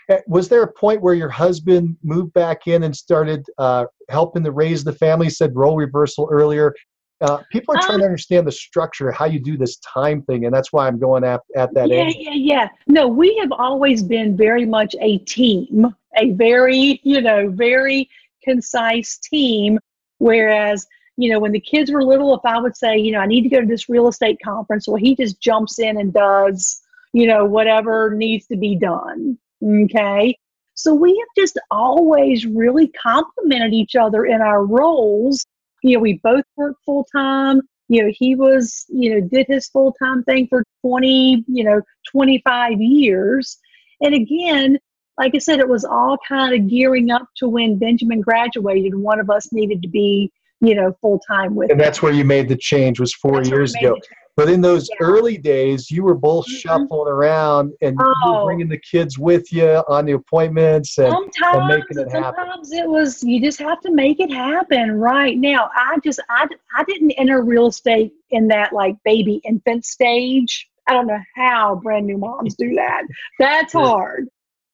eh, 0.10 0.20
was 0.28 0.50
there 0.50 0.64
a 0.64 0.72
point 0.72 1.02
where 1.02 1.14
your 1.14 1.30
husband 1.30 1.96
moved 2.04 2.34
back 2.34 2.68
in 2.68 2.84
and 2.84 2.96
started 2.96 3.46
uh, 3.58 3.86
helping 4.10 4.44
to 4.44 4.52
raise 4.52 4.84
the 4.84 4.94
family 4.94 5.30
said 5.30 5.56
role 5.56 5.78
reversal 5.78 6.28
earlier 6.32 6.74
uh, 7.22 7.42
people 7.50 7.76
are 7.76 7.82
trying 7.82 7.96
um, 7.96 8.02
to 8.02 8.06
understand 8.06 8.46
the 8.46 8.52
structure, 8.52 9.12
how 9.12 9.26
you 9.26 9.40
do 9.40 9.58
this 9.58 9.78
time 9.78 10.22
thing, 10.24 10.46
and 10.46 10.54
that's 10.54 10.74
why 10.74 10.86
I'm 10.86 11.00
going 11.00 11.24
at, 11.24 11.42
at 11.56 11.74
that 11.74 11.90
yeah, 11.90 11.96
end. 11.96 12.16
Yeah, 12.18 12.34
yeah, 12.34 12.68
No, 12.88 13.08
we 13.08 13.38
have 13.38 13.52
always 13.54 14.04
been 14.04 14.36
very 14.36 14.66
much 14.66 14.96
a 15.00 15.20
team, 15.20 15.96
a 16.18 16.32
very, 16.32 17.00
you 17.04 17.22
know, 17.22 17.50
very 17.50 18.10
concise 18.44 19.18
team. 19.18 19.80
Whereas, 20.18 20.86
you 21.18 21.32
know, 21.32 21.40
when 21.40 21.52
the 21.52 21.60
kids 21.60 21.92
were 21.92 22.04
little, 22.04 22.36
if 22.36 22.46
I 22.46 22.60
would 22.60 22.76
say, 22.76 22.98
you 22.98 23.12
know, 23.12 23.20
I 23.20 23.26
need 23.26 23.44
to 23.44 23.50
go 23.50 23.62
to 23.62 23.68
this 23.68 23.90
real 23.90 24.08
estate 24.08 24.38
conference, 24.44 24.88
well, 24.88 24.98
he 24.98 25.16
just 25.16 25.40
jumps 25.40 25.80
in 25.80 26.00
and 26.00 26.14
does, 26.14 26.82
you 27.14 27.28
know, 27.28 27.46
whatever 27.46 28.14
needs 28.16 28.48
to 28.48 28.58
be 28.58 28.76
done. 28.76 29.38
Okay. 29.64 30.38
So 30.74 30.94
we 30.94 31.12
have 31.12 31.44
just 31.44 31.58
always 31.72 32.46
really 32.46 32.90
complemented 32.90 33.74
each 33.74 33.96
other 33.96 34.26
in 34.26 34.42
our 34.42 34.66
roles 34.66 35.46
you 35.86 35.94
know, 35.94 36.00
we 36.02 36.20
both 36.24 36.46
work 36.56 36.78
full 36.84 37.06
time. 37.16 37.62
You 37.90 38.04
know, 38.04 38.12
he 38.12 38.36
was, 38.36 38.86
you 38.90 39.14
know, 39.14 39.28
did 39.28 39.46
his 39.48 39.68
full 39.68 39.94
time 39.94 40.24
thing 40.24 40.48
for 40.48 40.64
20, 40.82 41.46
you 41.48 41.64
know, 41.64 41.82
25 42.12 42.82
years. 42.82 43.60
And 44.02 44.16
again, 44.16 44.80
like 45.20 45.36
I 45.36 45.38
said, 45.38 45.60
it 45.60 45.70
was 45.70 45.86
all 45.86 46.18
kind 46.28 46.56
of 46.56 46.68
gearing 46.68 47.12
up 47.12 47.28
to 47.38 47.48
when 47.48 47.78
Benjamin 47.78 48.22
graduated 48.22 48.96
one 48.96 49.20
of 49.20 49.30
us 49.30 49.54
needed 49.54 49.84
to 49.84 49.88
be, 49.88 50.32
you 50.62 50.76
know, 50.76 50.96
full 51.02 51.20
time 51.28 51.56
with 51.56 51.72
And 51.72 51.80
that's 51.80 52.02
where 52.02 52.14
you 52.14 52.24
made 52.24 52.50
the 52.50 52.58
change 52.58 53.00
was 53.00 53.14
four 53.14 53.38
that's 53.38 53.50
years 53.50 53.76
ago. 53.76 53.98
But 54.38 54.50
in 54.50 54.60
those 54.60 54.90
yeah. 54.90 55.06
early 55.06 55.38
days, 55.38 55.90
you 55.90 56.04
were 56.04 56.16
both 56.16 56.46
mm-hmm. 56.46 56.58
shuffling 56.58 57.08
around 57.08 57.74
and 57.82 57.98
oh. 58.00 58.46
bringing 58.46 58.68
the 58.68 58.80
kids 58.80 59.18
with 59.18 59.52
you 59.54 59.82
on 59.88 60.06
the 60.06 60.12
appointments 60.12 60.98
and, 60.98 61.10
sometimes, 61.12 61.58
and 61.58 61.68
making 61.68 61.98
it 62.00 62.12
happen. 62.12 62.34
Sometimes 62.36 62.72
it 62.74 62.90
was 62.90 63.24
you 63.24 63.42
just 63.42 63.60
have 63.60 63.80
to 63.82 63.92
make 63.92 64.20
it 64.20 64.32
happen 64.32 64.92
right 64.92 65.38
now. 65.38 65.70
I 65.74 65.98
just 66.04 66.20
I 66.30 66.48
I 66.76 66.84
didn't 66.84 67.12
enter 67.12 67.42
real 67.44 67.68
estate 67.68 68.12
in 68.30 68.50
that 68.50 68.74
like 68.74 68.96
baby 69.06 69.42
infant 69.46 69.86
stage. 69.86 70.68
I 70.88 70.94
don't 70.94 71.08
know 71.08 71.22
how 71.36 71.76
brand 71.76 72.06
new 72.06 72.18
moms 72.18 72.56
do 72.56 72.76
that. 72.76 73.04
That's 73.40 73.74
hard. 73.74 74.28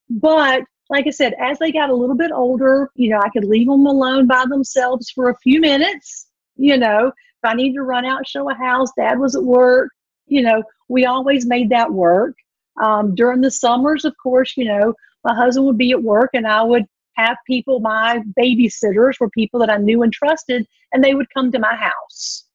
But 0.10 0.64
like 0.92 1.08
I 1.08 1.12
said, 1.12 1.34
as 1.40 1.58
they 1.58 1.72
got 1.72 1.90
a 1.90 1.96
little 1.96 2.18
bit 2.18 2.32
older, 2.34 2.92
you 2.96 3.10
know, 3.10 3.20
I 3.20 3.30
could 3.30 3.46
leave 3.46 3.68
them 3.68 3.86
alone 3.86 4.28
by 4.28 4.44
themselves 4.48 5.10
for 5.10 5.30
a 5.30 5.38
few 5.38 5.62
minutes. 5.62 6.28
You 6.58 6.78
know, 6.78 7.08
if 7.08 7.44
I 7.46 7.54
needed 7.54 7.76
to 7.76 7.84
run 7.84 8.06
out, 8.06 8.28
show 8.28 8.52
a 8.52 8.54
house, 8.54 8.90
dad 8.98 9.18
was 9.18 9.34
at 9.34 9.42
work, 9.42 9.90
you 10.28 10.42
know, 10.42 10.62
we 10.90 11.06
always 11.06 11.46
made 11.46 11.70
that 11.70 11.92
work. 11.92 12.36
Um, 12.84 13.16
during 13.16 13.40
the 13.40 13.50
summers, 13.50 14.04
of 14.04 14.14
course, 14.22 14.54
you 14.58 14.66
know, 14.66 14.94
my 15.24 15.34
husband 15.34 15.66
would 15.66 15.78
be 15.78 15.92
at 15.92 16.04
work 16.04 16.32
and 16.34 16.46
I 16.46 16.62
would 16.62 16.86
have 17.14 17.38
people, 17.48 17.80
my 17.80 18.22
babysitters 18.38 19.14
were 19.20 19.30
people 19.30 19.62
that 19.62 19.70
I 19.70 19.78
knew 19.78 20.04
and 20.04 20.12
trusted, 20.12 20.68
and 20.92 21.02
they 21.02 21.16
would 21.16 21.34
come 21.34 21.54
to 21.54 21.60
my 21.60 21.74
house. 21.74 22.46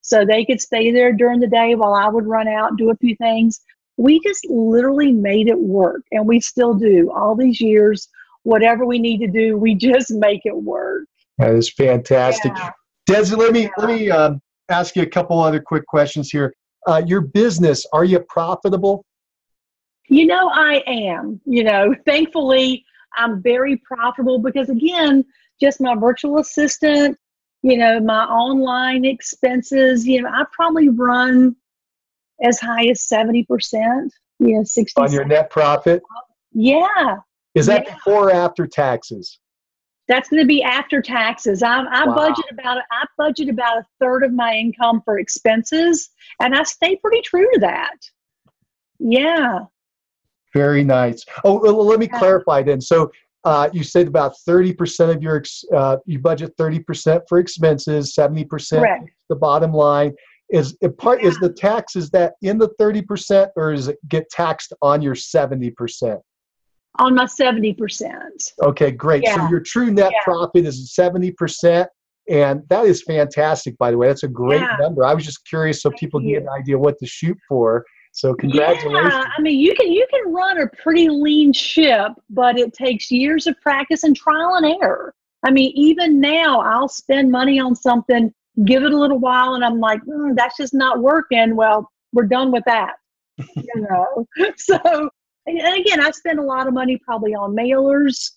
So 0.00 0.24
they 0.24 0.46
could 0.46 0.62
stay 0.62 0.92
there 0.92 1.12
during 1.12 1.40
the 1.40 1.46
day 1.46 1.74
while 1.74 1.92
I 1.92 2.08
would 2.08 2.26
run 2.26 2.48
out, 2.48 2.78
do 2.78 2.90
a 2.90 2.96
few 2.96 3.14
things 3.16 3.60
we 3.96 4.20
just 4.20 4.46
literally 4.48 5.12
made 5.12 5.48
it 5.48 5.58
work 5.58 6.02
and 6.12 6.26
we 6.26 6.40
still 6.40 6.74
do. 6.74 7.10
All 7.14 7.36
these 7.36 7.60
years 7.60 8.08
whatever 8.44 8.84
we 8.84 8.98
need 8.98 9.18
to 9.18 9.28
do 9.28 9.56
we 9.56 9.74
just 9.90 10.10
make 10.10 10.42
it 10.44 10.56
work. 10.56 11.04
That 11.38 11.54
is 11.54 11.70
fantastic. 11.72 12.52
Yeah. 12.56 12.70
desi 13.08 13.36
let 13.36 13.52
me 13.52 13.62
yeah. 13.62 13.68
let 13.78 13.88
me 13.88 14.10
um, 14.10 14.40
ask 14.68 14.96
you 14.96 15.02
a 15.02 15.06
couple 15.06 15.40
other 15.40 15.60
quick 15.60 15.86
questions 15.86 16.30
here. 16.30 16.54
Uh, 16.86 17.02
your 17.06 17.20
business 17.20 17.86
are 17.92 18.04
you 18.04 18.20
profitable? 18.28 19.04
You 20.08 20.26
know 20.26 20.50
i 20.52 20.82
am 20.86 21.40
you 21.44 21.64
know. 21.64 21.94
Thankfully 22.06 22.84
i'm 23.14 23.42
very 23.42 23.76
profitable 23.76 24.38
because 24.38 24.68
again 24.68 25.24
just 25.60 25.80
my 25.80 25.94
virtual 25.94 26.38
assistant 26.38 27.16
you 27.62 27.76
know 27.76 28.00
my 28.00 28.24
online 28.24 29.04
expenses 29.04 30.06
you 30.06 30.22
know 30.22 30.28
i 30.28 30.44
probably 30.52 30.88
run 30.88 31.54
as 32.42 32.60
high 32.60 32.86
as 32.86 33.06
70%, 33.06 33.46
you 34.38 34.56
know, 34.56 34.64
60 34.64 35.00
on 35.00 35.12
your 35.12 35.24
net 35.24 35.50
profit. 35.50 36.02
Yeah. 36.52 37.16
Is 37.54 37.66
that 37.66 37.84
yeah. 37.86 37.94
before 37.94 38.28
or 38.28 38.32
after 38.32 38.66
taxes? 38.66 39.38
That's 40.08 40.28
going 40.28 40.42
to 40.42 40.46
be 40.46 40.62
after 40.62 41.00
taxes. 41.00 41.62
I, 41.62 41.84
I 41.84 42.06
wow. 42.06 42.14
budget 42.14 42.44
about 42.52 42.78
I 42.90 43.04
budget 43.16 43.48
about 43.48 43.78
a 43.78 43.84
third 44.00 44.24
of 44.24 44.32
my 44.32 44.54
income 44.54 45.00
for 45.04 45.18
expenses, 45.18 46.10
and 46.40 46.54
I 46.54 46.64
stay 46.64 46.96
pretty 46.96 47.22
true 47.22 47.48
to 47.54 47.60
that. 47.60 47.96
Yeah. 48.98 49.60
Very 50.52 50.84
nice. 50.84 51.24
Oh, 51.44 51.60
well, 51.60 51.86
let 51.86 51.98
me 51.98 52.08
yeah. 52.12 52.18
clarify 52.18 52.62
then. 52.62 52.80
So 52.80 53.10
uh, 53.44 53.68
you 53.72 53.82
said 53.82 54.06
about 54.06 54.34
30% 54.46 55.14
of 55.14 55.22
your 55.22 55.42
uh, 55.74 55.96
you 56.04 56.18
budget 56.18 56.56
30% 56.56 57.22
for 57.28 57.38
expenses 57.38 58.14
70% 58.16 59.06
the 59.28 59.36
bottom 59.36 59.72
line 59.72 60.14
is 60.52 60.76
it 60.82 60.96
part 60.98 61.22
yeah. 61.22 61.28
is 61.28 61.38
the 61.38 61.52
tax 61.52 61.96
is 61.96 62.10
that 62.10 62.34
in 62.42 62.58
the 62.58 62.68
30% 62.80 63.48
or 63.56 63.72
is 63.72 63.88
it 63.88 63.98
get 64.08 64.28
taxed 64.30 64.72
on 64.82 65.00
your 65.00 65.14
70%? 65.14 66.20
On 66.98 67.14
my 67.14 67.24
70%. 67.24 68.18
Okay, 68.62 68.90
great. 68.90 69.22
Yeah. 69.22 69.36
So 69.36 69.48
your 69.48 69.60
true 69.60 69.90
net 69.90 70.12
yeah. 70.12 70.18
profit 70.24 70.66
is 70.66 70.94
70%. 70.98 71.86
And 72.28 72.62
that 72.68 72.84
is 72.84 73.02
fantastic, 73.02 73.76
by 73.78 73.90
the 73.90 73.96
way. 73.96 74.06
That's 74.08 74.22
a 74.22 74.28
great 74.28 74.62
number. 74.78 75.04
I 75.04 75.14
was 75.14 75.24
just 75.24 75.44
curious 75.48 75.82
so 75.82 75.88
Thank 75.88 76.00
people 76.00 76.22
you. 76.22 76.34
get 76.34 76.42
an 76.42 76.50
idea 76.50 76.78
what 76.78 76.98
to 76.98 77.06
shoot 77.06 77.36
for. 77.48 77.84
So 78.12 78.34
congratulations. 78.34 79.10
Yeah, 79.10 79.24
I 79.36 79.40
mean 79.40 79.58
you 79.58 79.74
can 79.74 79.90
you 79.90 80.06
can 80.10 80.32
run 80.32 80.60
a 80.60 80.68
pretty 80.82 81.08
lean 81.08 81.52
ship, 81.52 82.12
but 82.28 82.58
it 82.58 82.74
takes 82.74 83.10
years 83.10 83.46
of 83.46 83.58
practice 83.62 84.04
and 84.04 84.14
trial 84.14 84.56
and 84.56 84.66
error. 84.66 85.14
I 85.44 85.50
mean, 85.50 85.72
even 85.74 86.20
now 86.20 86.60
I'll 86.60 86.88
spend 86.88 87.30
money 87.30 87.58
on 87.58 87.74
something 87.74 88.32
give 88.64 88.82
it 88.82 88.92
a 88.92 88.98
little 88.98 89.18
while 89.18 89.54
and 89.54 89.64
i'm 89.64 89.80
like 89.80 90.00
mm, 90.02 90.36
that's 90.36 90.56
just 90.56 90.74
not 90.74 91.00
working. 91.00 91.56
Well 91.56 91.90
we're 92.12 92.26
done 92.26 92.52
with 92.52 92.64
that. 92.66 92.94
You 93.56 93.86
know? 93.88 94.26
So 94.56 94.78
and 95.46 95.80
again 95.80 96.00
i 96.00 96.10
spend 96.10 96.38
a 96.38 96.42
lot 96.44 96.66
of 96.66 96.74
money 96.74 96.98
probably 96.98 97.34
on 97.34 97.56
mailers. 97.56 98.30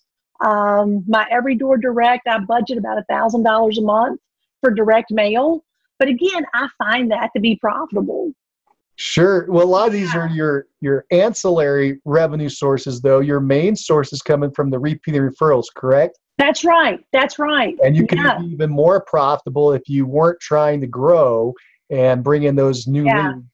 Um, 0.43 1.03
my 1.07 1.25
every 1.31 1.55
door 1.55 1.77
direct 1.77 2.27
i 2.27 2.39
budget 2.39 2.77
about 2.77 2.97
a 2.97 3.05
thousand 3.09 3.43
dollars 3.43 3.77
a 3.77 3.81
month 3.81 4.19
for 4.61 4.71
direct 4.71 5.11
mail. 5.11 5.63
But 5.99 6.07
again 6.07 6.45
i 6.53 6.67
find 6.77 7.11
that 7.11 7.31
to 7.35 7.39
be 7.41 7.57
profitable 7.57 8.31
Sure. 8.97 9.45
Well, 9.49 9.65
a 9.65 9.67
lot 9.67 9.87
of 9.87 9.93
these 9.93 10.13
yeah. 10.13 10.21
are 10.21 10.27
your 10.29 10.67
your 10.81 11.05
ancillary 11.11 11.99
revenue 12.05 12.49
sources, 12.49 13.01
though. 13.01 13.19
Your 13.19 13.39
main 13.39 13.75
source 13.75 14.13
is 14.13 14.21
coming 14.21 14.51
from 14.51 14.69
the 14.69 14.79
repeating 14.79 15.21
referrals, 15.21 15.65
correct? 15.75 16.17
That's 16.37 16.63
right. 16.63 17.03
That's 17.11 17.39
right. 17.39 17.75
And 17.83 17.95
you 17.95 18.07
can 18.07 18.19
yeah. 18.19 18.39
be 18.39 18.47
even 18.47 18.69
more 18.69 19.01
profitable 19.01 19.73
if 19.73 19.83
you 19.87 20.05
weren't 20.05 20.39
trying 20.39 20.81
to 20.81 20.87
grow 20.87 21.53
and 21.89 22.23
bring 22.23 22.43
in 22.43 22.55
those 22.55 22.87
new 22.87 23.05
yeah. 23.05 23.33
leads. 23.33 23.45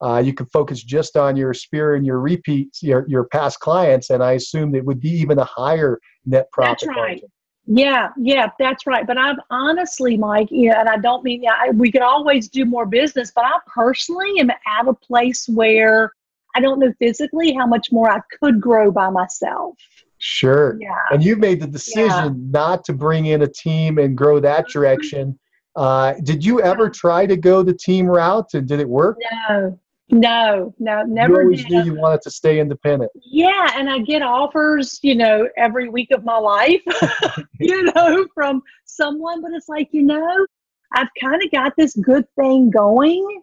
Uh, 0.00 0.22
you 0.24 0.32
can 0.32 0.46
focus 0.46 0.82
just 0.82 1.16
on 1.16 1.36
your 1.36 1.52
sphere 1.52 1.96
and 1.96 2.06
your 2.06 2.20
repeats, 2.20 2.82
your, 2.84 3.04
your 3.08 3.24
past 3.24 3.58
clients, 3.58 4.10
and 4.10 4.22
I 4.22 4.32
assume 4.32 4.76
it 4.76 4.84
would 4.84 5.00
be 5.00 5.10
even 5.10 5.40
a 5.40 5.44
higher 5.44 5.98
net 6.24 6.46
profit. 6.52 6.78
That's 6.82 6.86
right. 6.86 6.96
Margin. 6.96 7.28
Yeah, 7.70 8.08
yeah, 8.16 8.48
that's 8.58 8.86
right. 8.86 9.06
But 9.06 9.18
I've 9.18 9.36
honestly, 9.50 10.16
Mike, 10.16 10.48
yeah, 10.50 10.80
and 10.80 10.88
I 10.88 10.96
don't 10.96 11.22
mean 11.22 11.44
I, 11.46 11.70
we 11.70 11.92
could 11.92 12.00
always 12.00 12.48
do 12.48 12.64
more 12.64 12.86
business, 12.86 13.30
but 13.30 13.44
I 13.44 13.58
personally 13.66 14.40
am 14.40 14.48
at 14.50 14.88
a 14.88 14.94
place 14.94 15.46
where 15.48 16.14
I 16.56 16.60
don't 16.60 16.78
know 16.78 16.92
physically 16.98 17.52
how 17.52 17.66
much 17.66 17.92
more 17.92 18.10
I 18.10 18.20
could 18.40 18.58
grow 18.58 18.90
by 18.90 19.10
myself. 19.10 19.76
Sure. 20.16 20.78
Yeah. 20.80 20.96
And 21.10 21.22
you 21.22 21.36
made 21.36 21.60
the 21.60 21.66
decision 21.66 22.08
yeah. 22.08 22.30
not 22.60 22.84
to 22.86 22.94
bring 22.94 23.26
in 23.26 23.42
a 23.42 23.46
team 23.46 23.98
and 23.98 24.16
grow 24.16 24.40
that 24.40 24.64
mm-hmm. 24.64 24.78
direction. 24.78 25.38
Uh, 25.76 26.14
did 26.24 26.44
you 26.44 26.62
ever 26.62 26.88
try 26.88 27.26
to 27.26 27.36
go 27.36 27.62
the 27.62 27.74
team 27.74 28.06
route 28.06 28.54
and 28.54 28.66
did 28.66 28.80
it 28.80 28.88
work? 28.88 29.18
No, 29.48 29.78
no, 30.10 30.74
no, 30.78 31.02
never. 31.02 31.34
You 31.34 31.40
always 31.40 31.64
did. 31.64 31.70
knew 31.70 31.92
you 31.92 32.00
wanted 32.00 32.22
to 32.22 32.30
stay 32.30 32.60
independent. 32.60 33.10
Yeah, 33.14 33.72
and 33.76 33.90
I 33.90 33.98
get 34.00 34.22
offers, 34.22 34.98
you 35.02 35.14
know, 35.14 35.48
every 35.56 35.88
week 35.88 36.10
of 36.12 36.24
my 36.24 36.38
life, 36.38 36.82
you 37.60 37.92
know, 37.94 38.26
from 38.34 38.62
someone, 38.84 39.42
but 39.42 39.52
it's 39.52 39.68
like, 39.68 39.88
you 39.92 40.02
know, 40.02 40.46
I've 40.94 41.08
kind 41.20 41.42
of 41.42 41.50
got 41.50 41.74
this 41.76 41.94
good 41.96 42.24
thing 42.36 42.70
going, 42.70 43.42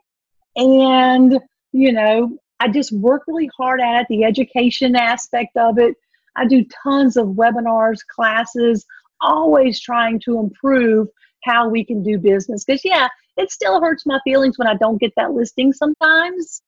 and 0.55 1.39
you 1.71 1.91
know, 1.91 2.37
I 2.59 2.69
just 2.69 2.91
work 2.91 3.23
really 3.27 3.49
hard 3.57 3.81
at 3.81 4.01
it, 4.01 4.07
the 4.09 4.23
education 4.23 4.95
aspect 4.95 5.57
of 5.57 5.77
it 5.77 5.95
I 6.35 6.45
do 6.45 6.65
tons 6.83 7.17
of 7.17 7.27
webinars, 7.27 7.99
classes, 8.07 8.85
always 9.21 9.79
trying 9.79 10.19
to 10.21 10.39
improve 10.39 11.07
how 11.43 11.69
we 11.69 11.85
can 11.85 12.03
do 12.03 12.17
business. 12.17 12.63
Because, 12.65 12.83
yeah, 12.83 13.07
it 13.37 13.51
still 13.51 13.81
hurts 13.81 14.05
my 14.05 14.19
feelings 14.23 14.57
when 14.57 14.67
I 14.67 14.75
don't 14.75 14.99
get 14.99 15.13
that 15.17 15.31
listing 15.31 15.73
sometimes, 15.73 16.61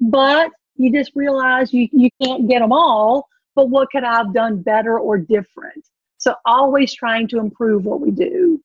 but 0.00 0.50
you 0.76 0.92
just 0.92 1.12
realize 1.14 1.72
you, 1.72 1.88
you 1.92 2.08
can't 2.22 2.48
get 2.48 2.60
them 2.60 2.72
all. 2.72 3.26
But 3.54 3.70
what 3.70 3.90
could 3.90 4.04
I 4.04 4.16
have 4.18 4.32
done 4.32 4.62
better 4.62 4.98
or 4.98 5.18
different? 5.18 5.84
So, 6.18 6.34
always 6.46 6.94
trying 6.94 7.28
to 7.28 7.38
improve 7.38 7.84
what 7.84 8.00
we 8.00 8.10
do. 8.10 8.60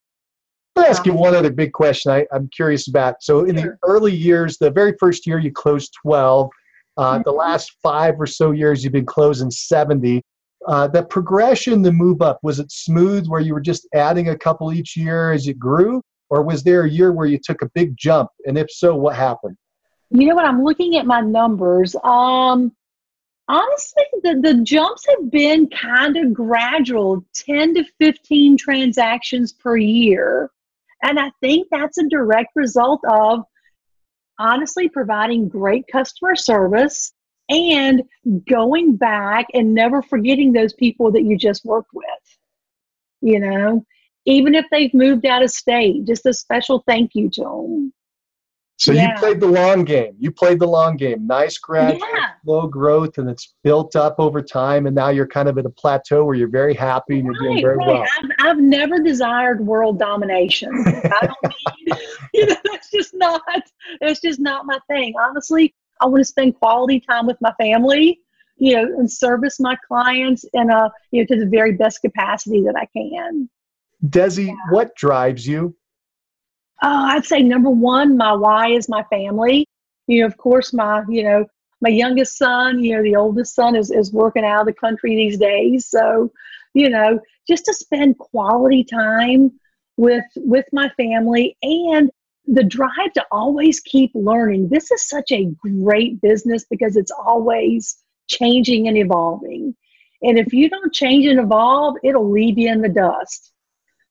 I'll 0.76 0.86
ask 0.86 1.06
you 1.06 1.14
one 1.14 1.36
other 1.36 1.51
big 1.51 1.72
question 1.72 2.12
I, 2.12 2.26
am 2.32 2.49
curious 2.56 2.88
about. 2.88 3.22
So, 3.22 3.45
in 3.45 3.58
sure. 3.58 3.78
the 3.82 3.88
early 3.88 4.14
years, 4.14 4.58
the 4.58 4.72
very 4.72 4.93
first 4.99 5.26
year 5.26 5.39
you 5.39 5.51
closed 5.51 5.93
12, 6.01 6.49
uh, 6.97 7.14
mm-hmm. 7.14 7.22
the 7.24 7.32
last 7.32 7.76
five 7.82 8.20
or 8.20 8.28
so 8.28 8.51
years 8.51 8.84
you've 8.84 8.93
been 8.93 9.06
closing 9.06 9.49
70. 9.49 10.22
Uh, 10.68 10.88
the 10.88 11.04
progression, 11.04 11.82
the 11.82 11.91
move 11.91 12.22
up, 12.22 12.39
was 12.43 12.60
it 12.60 12.72
smooth 12.72 13.28
where 13.28 13.41
you 13.41 13.54
were 13.54 13.62
just 13.62 13.88
adding 13.93 14.30
a 14.30 14.38
couple 14.38 14.72
each 14.72 14.95
year 14.95 15.32
as 15.34 15.47
it 15.47 15.60
grew? 15.60 16.01
Or 16.34 16.42
was 16.42 16.64
there 16.64 16.82
a 16.82 16.90
year 16.90 17.12
where 17.12 17.28
you 17.28 17.38
took 17.38 17.62
a 17.62 17.70
big 17.76 17.96
jump? 17.96 18.32
And 18.48 18.58
if 18.58 18.72
so, 18.72 18.96
what 18.96 19.16
happened? 19.16 19.56
You 20.10 20.28
know 20.28 20.34
what? 20.34 20.46
I'm 20.46 20.64
looking 20.64 20.98
at 20.98 21.06
my 21.06 21.22
numbers. 21.22 21.96
Um, 22.04 22.72
honestly, 23.48 24.04
the, 24.24 24.40
the 24.42 24.64
jumps 24.64 25.06
have 25.08 25.30
been 25.30 25.70
kind 25.70 26.18
of 26.18 26.34
gradual 26.34 27.24
10 27.36 27.76
to 27.76 27.86
15 28.00 28.58
transactions 28.58 29.54
per 29.54 29.78
year. 29.78 30.50
And 31.04 31.20
I 31.20 31.30
think 31.40 31.68
that's 31.70 32.00
a 32.00 32.10
direct 32.10 32.54
result 32.56 33.02
of 33.08 33.42
honestly 34.40 34.90
providing 34.90 35.50
great 35.50 35.86
customer 35.86 36.36
service 36.36 37.14
and 37.48 38.02
going 38.50 38.96
back 38.96 39.46
and 39.54 39.76
never 39.76 40.02
forgetting 40.02 40.52
those 40.52 40.74
people 40.74 41.12
that 41.12 41.26
you 41.26 41.38
just 41.38 41.64
worked 41.64 41.92
with. 41.94 42.06
You 43.22 43.40
know, 43.40 43.86
even 44.26 44.56
if 44.56 44.66
they've 44.72 44.94
moved 44.94 45.26
out 45.26 45.44
of 45.44 45.52
state, 45.52 46.06
just 46.06 46.26
a 46.26 46.34
special 46.34 46.84
thank 46.88 47.12
you 47.14 47.30
to 47.32 47.42
them. 47.42 47.94
So 48.78 48.92
yeah. 48.92 49.14
you 49.14 49.20
played 49.20 49.40
the 49.40 49.48
long 49.48 49.84
game. 49.84 50.16
You 50.20 50.32
played 50.32 50.60
the 50.60 50.68
long 50.68 50.98
game. 50.98 51.28
Nice 51.28 51.58
gradual, 51.58 52.00
yeah. 52.16 52.30
slow 52.44 52.68
growth, 52.68 53.18
and 53.18 53.30
it's 53.30 53.54
built 53.64 53.96
up 53.96 54.16
over 54.18 54.42
time. 54.42 54.88
And 54.88 54.96
now 54.96 55.10
you're 55.10 55.28
kind 55.28 55.48
of 55.48 55.58
at 55.58 55.66
a 55.66 55.70
plateau 55.70 56.26
where 56.26 56.36
you're 56.36 56.50
very 56.50 56.74
happy 56.74 57.20
and 57.20 57.26
you're 57.26 57.34
right, 57.34 57.52
doing 57.52 57.62
very 57.62 57.78
right. 57.78 57.88
well. 57.88 58.06
I've, 58.18 58.30
I've 58.40 58.58
never 58.58 59.00
desired 59.00 59.66
world 59.66 60.00
domination. 60.00 60.72
I 60.86 61.28
don't 61.28 61.54
need, 61.86 61.98
you 62.34 62.46
know, 62.48 62.56
it's 62.66 62.90
just 62.90 63.14
not. 63.14 63.42
It's 64.02 64.20
just 64.20 64.40
not 64.40 64.66
my 64.66 64.80
thing. 64.90 65.14
Honestly, 65.18 65.74
I 66.02 66.08
want 66.08 66.22
to 66.22 66.26
spend 66.26 66.56
quality 66.56 67.00
time 67.00 67.28
with 67.28 67.38
my 67.42 67.54
family, 67.60 68.20
you 68.58 68.76
know, 68.76 68.84
and 68.84 69.10
service 69.10 69.60
my 69.60 69.78
clients 69.88 70.46
in 70.54 70.72
a 70.72 70.92
you 71.12 71.22
know 71.22 71.28
to 71.28 71.40
the 71.40 71.50
very 71.50 71.74
best 71.74 72.02
capacity 72.02 72.64
that 72.64 72.76
I 72.76 72.88
can. 72.98 73.50
Desi, 74.06 74.47
yeah. 74.47 74.54
what 74.70 74.95
drives 74.95 75.47
you? 75.47 75.76
Oh, 76.82 77.06
I'd 77.06 77.26
say 77.26 77.41
number 77.41 77.70
one, 77.70 78.18
my 78.18 78.34
why 78.34 78.70
is 78.70 78.89
my 78.89 79.04
family. 79.04 79.68
You 80.08 80.22
know, 80.22 80.26
of 80.26 80.38
course, 80.38 80.74
my, 80.74 81.04
you 81.08 81.24
know, 81.24 81.45
my 81.82 81.89
youngest 81.89 82.38
son, 82.38 82.84
you 82.84 82.95
know, 82.95 83.04
the 83.04 83.16
oldest 83.16 83.56
son 83.56 83.76
is, 83.76 83.91
is 83.91 84.12
working 84.12 84.43
out 84.43 84.62
of 84.62 84.68
the 84.68 84.74
country 84.74 85.16
these 85.16 85.38
days. 85.38 85.88
So, 85.88 86.32
you 86.74 86.89
know, 86.89 87.20
just 87.47 87.66
to 87.66 87.74
spend 87.74 88.18
quality 88.18 88.84
time 88.84 89.51
with 89.97 90.26
with 90.36 90.66
my 90.74 90.89
family 90.97 91.56
and 91.62 92.10
the 92.45 92.64
drive 92.64 93.14
to 93.14 93.26
always 93.32 93.80
keep 93.80 94.12
learning. 94.14 94.68
This 94.70 94.91
is 94.91 95.08
such 95.08 95.32
a 95.32 95.45
great 95.62 96.20
business 96.22 96.66
because 96.70 96.97
it's 96.97 97.12
always 97.12 97.97
changing 98.28 98.88
and 98.88 98.97
evolving. 98.97 99.76
And 100.22 100.38
if 100.38 100.51
you 100.54 100.70
don't 100.70 100.93
change 100.93 101.26
and 101.26 101.39
evolve, 101.39 101.95
it'll 102.04 102.30
leave 102.30 102.58
you 102.58 102.70
in 102.70 102.82
the 102.82 102.89
dust. 102.89 103.53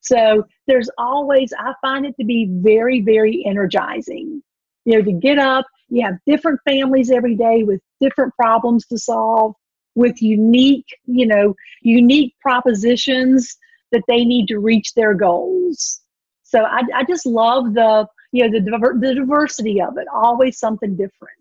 So 0.03 0.45
there's 0.67 0.91
always, 0.99 1.53
I 1.59 1.73
find 1.81 2.05
it 2.05 2.15
to 2.19 2.25
be 2.25 2.49
very, 2.51 3.01
very 3.01 3.45
energizing. 3.47 4.43
You 4.85 4.99
know, 4.99 5.03
to 5.03 5.13
get 5.13 5.39
up, 5.39 5.65
you 5.89 6.05
have 6.05 6.17
different 6.27 6.61
families 6.69 7.11
every 7.11 7.37
day 7.37 7.63
with 7.63 7.81
different 8.01 8.35
problems 8.35 8.87
to 8.89 8.99
solve, 8.99 9.55
with 9.95 10.21
unique, 10.21 10.87
you 11.07 11.27
know, 11.27 11.55
unique 11.83 12.35
propositions 12.41 13.57
that 13.93 14.03
they 14.09 14.25
need 14.25 14.49
to 14.49 14.59
reach 14.59 14.93
their 14.95 15.15
goals. 15.15 16.01
So 16.43 16.65
I, 16.65 16.83
I 16.95 17.05
just 17.05 17.25
love 17.25 17.75
the, 17.75 18.07
you 18.33 18.43
know, 18.43 18.59
the, 18.59 18.71
diver- 18.71 18.99
the 18.99 19.15
diversity 19.15 19.81
of 19.81 19.97
it, 19.99 20.07
always 20.13 20.59
something 20.59 20.97
different. 20.97 21.39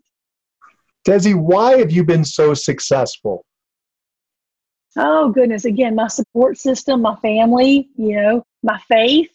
Desi, 1.06 1.34
why 1.34 1.78
have 1.78 1.90
you 1.90 2.04
been 2.04 2.24
so 2.24 2.54
successful? 2.54 3.44
Oh 4.96 5.30
goodness! 5.30 5.64
Again, 5.64 5.94
my 5.94 6.08
support 6.08 6.58
system, 6.58 7.00
my 7.00 7.16
family, 7.16 7.88
you 7.96 8.14
know, 8.14 8.44
my 8.62 8.78
faith. 8.88 9.30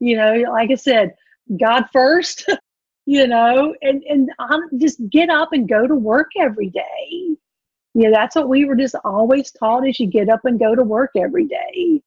You 0.00 0.16
know, 0.16 0.34
like 0.50 0.70
I 0.70 0.76
said, 0.76 1.14
God 1.58 1.86
first. 1.92 2.48
you 3.06 3.26
know, 3.26 3.74
and 3.80 4.02
and 4.04 4.30
I'm, 4.38 4.78
just 4.78 5.00
get 5.08 5.30
up 5.30 5.52
and 5.52 5.66
go 5.66 5.86
to 5.86 5.94
work 5.94 6.30
every 6.38 6.68
day. 6.68 7.08
You 7.10 8.04
know, 8.04 8.10
that's 8.12 8.36
what 8.36 8.50
we 8.50 8.66
were 8.66 8.76
just 8.76 8.94
always 9.04 9.50
taught: 9.50 9.88
is 9.88 9.98
you 9.98 10.06
get 10.06 10.28
up 10.28 10.44
and 10.44 10.58
go 10.58 10.74
to 10.74 10.82
work 10.82 11.12
every 11.16 11.46
day. 11.46 12.02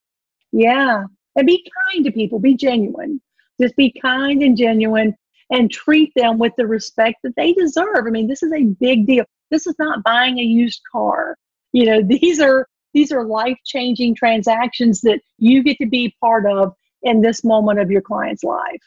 Yeah, 0.51 1.05
and 1.35 1.47
be 1.47 1.65
kind 1.91 2.05
to 2.05 2.11
people. 2.11 2.37
Be 2.39 2.55
genuine. 2.55 3.19
Just 3.59 3.75
be 3.75 3.91
kind 3.99 4.43
and 4.43 4.55
genuine, 4.55 5.15
and 5.49 5.71
treat 5.71 6.11
them 6.15 6.37
with 6.37 6.53
the 6.57 6.67
respect 6.67 7.17
that 7.23 7.35
they 7.35 7.53
deserve. 7.53 8.05
I 8.05 8.11
mean, 8.11 8.27
this 8.27 8.43
is 8.43 8.53
a 8.53 8.63
big 8.63 9.07
deal. 9.07 9.25
This 9.49 9.65
is 9.65 9.75
not 9.79 10.03
buying 10.03 10.37
a 10.37 10.43
used 10.43 10.81
car. 10.91 11.35
You 11.73 11.85
know, 11.85 12.01
these 12.21 12.39
are 12.39 12.67
these 12.93 13.11
are 13.11 13.25
life 13.25 13.57
changing 13.65 14.15
transactions 14.15 15.01
that 15.01 15.21
you 15.37 15.63
get 15.63 15.77
to 15.77 15.87
be 15.87 16.15
part 16.19 16.45
of 16.45 16.73
in 17.03 17.21
this 17.21 17.43
moment 17.43 17.79
of 17.79 17.89
your 17.89 18.01
client's 18.01 18.43
life. 18.43 18.81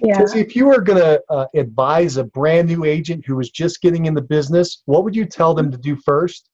Yeah. 0.00 0.24
if 0.36 0.54
you 0.54 0.66
were 0.66 0.80
going 0.80 1.00
to 1.00 1.20
uh, 1.28 1.46
advise 1.54 2.18
a 2.18 2.24
brand 2.24 2.68
new 2.68 2.84
agent 2.84 3.24
who 3.26 3.34
was 3.34 3.50
just 3.50 3.80
getting 3.80 4.06
in 4.06 4.14
the 4.14 4.22
business, 4.22 4.82
what 4.84 5.02
would 5.02 5.16
you 5.16 5.24
tell 5.24 5.54
them 5.54 5.72
to 5.72 5.76
do 5.76 5.96
first? 5.96 6.50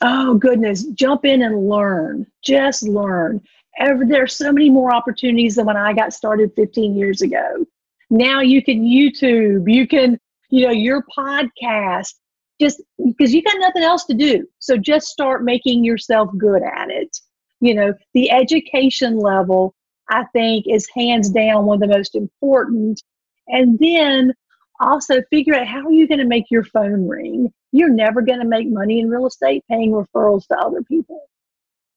Oh 0.00 0.34
goodness, 0.34 0.84
jump 0.94 1.26
in 1.26 1.42
and 1.42 1.68
learn. 1.68 2.26
Just 2.42 2.84
learn. 2.84 3.42
There 3.78 4.22
are 4.22 4.26
so 4.26 4.50
many 4.50 4.70
more 4.70 4.94
opportunities 4.94 5.56
than 5.56 5.66
when 5.66 5.76
I 5.76 5.92
got 5.92 6.14
started 6.14 6.52
15 6.56 6.96
years 6.96 7.20
ago. 7.20 7.66
Now 8.08 8.40
you 8.40 8.62
can 8.62 8.82
YouTube, 8.82 9.70
you 9.70 9.86
can, 9.86 10.18
you 10.48 10.66
know, 10.66 10.72
your 10.72 11.04
podcast, 11.16 12.14
just 12.60 12.82
because 13.04 13.32
you 13.32 13.42
got 13.42 13.58
nothing 13.58 13.82
else 13.82 14.04
to 14.04 14.14
do. 14.14 14.46
So 14.58 14.76
just 14.76 15.08
start 15.08 15.44
making 15.44 15.84
yourself 15.84 16.28
good 16.36 16.62
at 16.62 16.90
it. 16.90 17.16
You 17.60 17.74
know, 17.74 17.94
the 18.14 18.30
education 18.30 19.18
level, 19.18 19.74
I 20.10 20.24
think, 20.32 20.66
is 20.68 20.88
hands 20.94 21.30
down 21.30 21.66
one 21.66 21.82
of 21.82 21.88
the 21.88 21.94
most 21.94 22.14
important. 22.14 23.02
And 23.48 23.78
then 23.78 24.34
also 24.80 25.22
figure 25.30 25.54
out 25.54 25.66
how 25.66 25.86
are 25.86 25.92
you 25.92 26.06
going 26.06 26.20
to 26.20 26.26
make 26.26 26.50
your 26.50 26.64
phone 26.64 27.06
ring. 27.08 27.52
You're 27.72 27.92
never 27.92 28.22
going 28.22 28.40
to 28.40 28.46
make 28.46 28.68
money 28.68 29.00
in 29.00 29.10
real 29.10 29.26
estate 29.26 29.64
paying 29.68 29.92
referrals 29.92 30.46
to 30.48 30.56
other 30.56 30.82
people. 30.82 31.22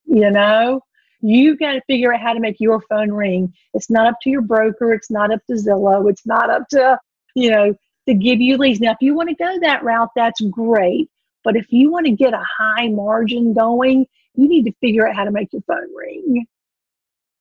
You 0.05 0.30
know, 0.32 0.82
you've 1.22 1.59
got 1.59 1.74
to 1.74 1.82
figure 1.88 2.14
out 2.14 2.22
how 2.22 2.34
to 2.34 2.39
make 2.39 2.59
your 2.59 2.82
phone 2.89 3.11
ring. 3.11 3.53
It's 3.74 3.89
not 3.89 4.07
up 4.07 4.16
to 4.24 4.30
your 4.30 4.41
broker. 4.41 4.93
It's 4.93 5.09
not 5.09 5.34
up 5.34 5.39
to 5.49 5.53
Zillow. 5.53 6.09
It's 6.09 6.26
not 6.26 6.49
up 6.49 6.68
to, 6.70 6.99
you 7.36 7.49
know, 7.49 7.74
to 8.08 8.14
give 8.14 8.41
you 8.41 8.58
leads. 8.58 8.80
Now, 8.80 8.91
if 8.91 8.97
you 9.01 9.16
want 9.16 9.30
to 9.30 9.36
go 9.36 9.60
that 9.62 9.84
route, 9.84 10.10
that's 10.16 10.41
great. 10.41 11.10
But 11.43 11.56
if 11.56 11.68
you 11.70 11.91
want 11.91 12.06
to 12.06 12.12
get 12.12 12.34
a 12.34 12.43
high 12.58 12.88
margin 12.88 13.54
going, 13.54 14.06
you 14.36 14.47
need 14.47 14.66
to 14.66 14.74
figure 14.82 15.08
out 15.08 15.16
how 15.16 15.26
to 15.26 15.32
make 15.32 15.51
your 15.51 15.62
phone 15.64 15.93
ring. 15.95 16.45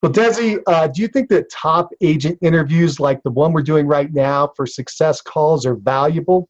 Well, 0.02 0.12
Desi, 0.12 0.60
uh, 0.66 0.88
do 0.88 1.00
you 1.00 1.08
think 1.08 1.28
that 1.28 1.48
top 1.48 1.90
agent 2.00 2.38
interviews 2.42 2.98
like 2.98 3.22
the 3.22 3.30
one 3.30 3.52
we're 3.52 3.62
doing 3.62 3.86
right 3.86 4.12
now 4.12 4.52
for 4.56 4.66
success 4.66 5.20
calls 5.20 5.64
are 5.64 5.76
valuable? 5.76 6.48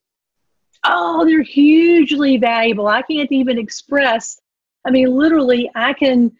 Oh, 0.85 1.25
they're 1.27 1.43
hugely 1.43 2.39
valuable. 2.39 2.89
I 2.89 3.03
can't 3.03 3.31
even 3.31 3.59
express. 3.59 4.41
I 4.87 4.91
mean, 4.91 5.11
literally, 5.11 5.71
I 5.75 5.93
can. 5.93 6.33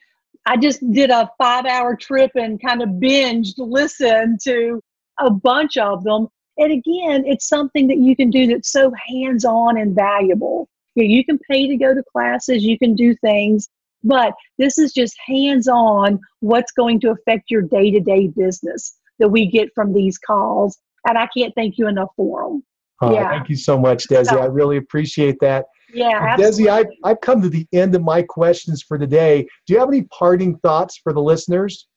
I 0.47 0.57
just 0.57 0.81
did 0.91 1.11
a 1.11 1.31
five 1.39 1.67
hour 1.67 1.95
trip 1.95 2.33
and 2.35 2.61
kind 2.61 2.83
of 2.83 2.89
binged 2.89 3.55
listen 3.59 4.39
to 4.43 4.83
a 5.21 5.31
bunch 5.31 5.77
of 5.77 6.03
them 6.03 6.27
and 6.59 6.73
again, 6.73 7.25
it's 7.27 7.49
something 7.49 7.87
that 7.89 7.99
you 7.99 8.15
can 8.15 8.31
do 8.31 8.47
that's 8.47 8.71
so 8.71 8.93
hands 9.09 9.45
on 9.45 9.79
and 9.79 9.95
valuable. 9.95 10.69
You, 10.95 11.05
know, 11.05 11.09
you 11.09 11.25
can 11.25 11.39
pay 11.51 11.67
to 11.69 11.77
go 11.77 11.95
to 11.95 12.03
classes, 12.13 12.63
you 12.63 12.79
can 12.79 12.95
do 12.95 13.15
things, 13.17 13.69
but 14.05 14.35
this 14.59 14.79
is 14.79 14.93
just 14.93 15.17
hands 15.27 15.69
on 15.69 16.21
what's 16.41 16.73
going 16.73 17.01
to 17.01 17.11
affect 17.11 17.51
your 17.51 17.63
day 17.63 17.91
to 17.91 18.01
day 18.01 18.29
business 18.29 18.97
that 19.19 19.29
we 19.29 19.47
get 19.47 19.69
from 19.75 19.93
these 19.93 20.19
calls. 20.19 20.79
And 21.09 21.17
I 21.17 21.29
can't 21.37 21.55
thank 21.55 21.79
you 21.79 21.89
enough 21.89 22.11
for 22.17 22.45
them. 22.45 22.65
Oh, 23.01 23.13
yeah. 23.13 23.31
Thank 23.31 23.49
you 23.49 23.57
so 23.57 23.79
much, 23.79 24.07
Desi. 24.07 24.27
So, 24.27 24.41
I 24.41 24.47
really 24.47 24.77
appreciate 24.77 25.37
that. 25.41 25.67
Yeah, 25.93 26.37
Desi, 26.37 26.69
I've, 26.69 26.87
I've 27.05 27.21
come 27.21 27.43
to 27.43 27.49
the 27.49 27.67
end 27.73 27.95
of 27.95 28.03
my 28.03 28.23
questions 28.23 28.83
for 28.83 28.97
today. 28.97 29.47
Do 29.67 29.75
you 29.75 29.81
have 29.81 29.89
any 29.89 30.03
parting 30.05 30.57
thoughts 30.59 30.99
for 31.03 31.13
the 31.13 31.21
listeners? 31.21 31.89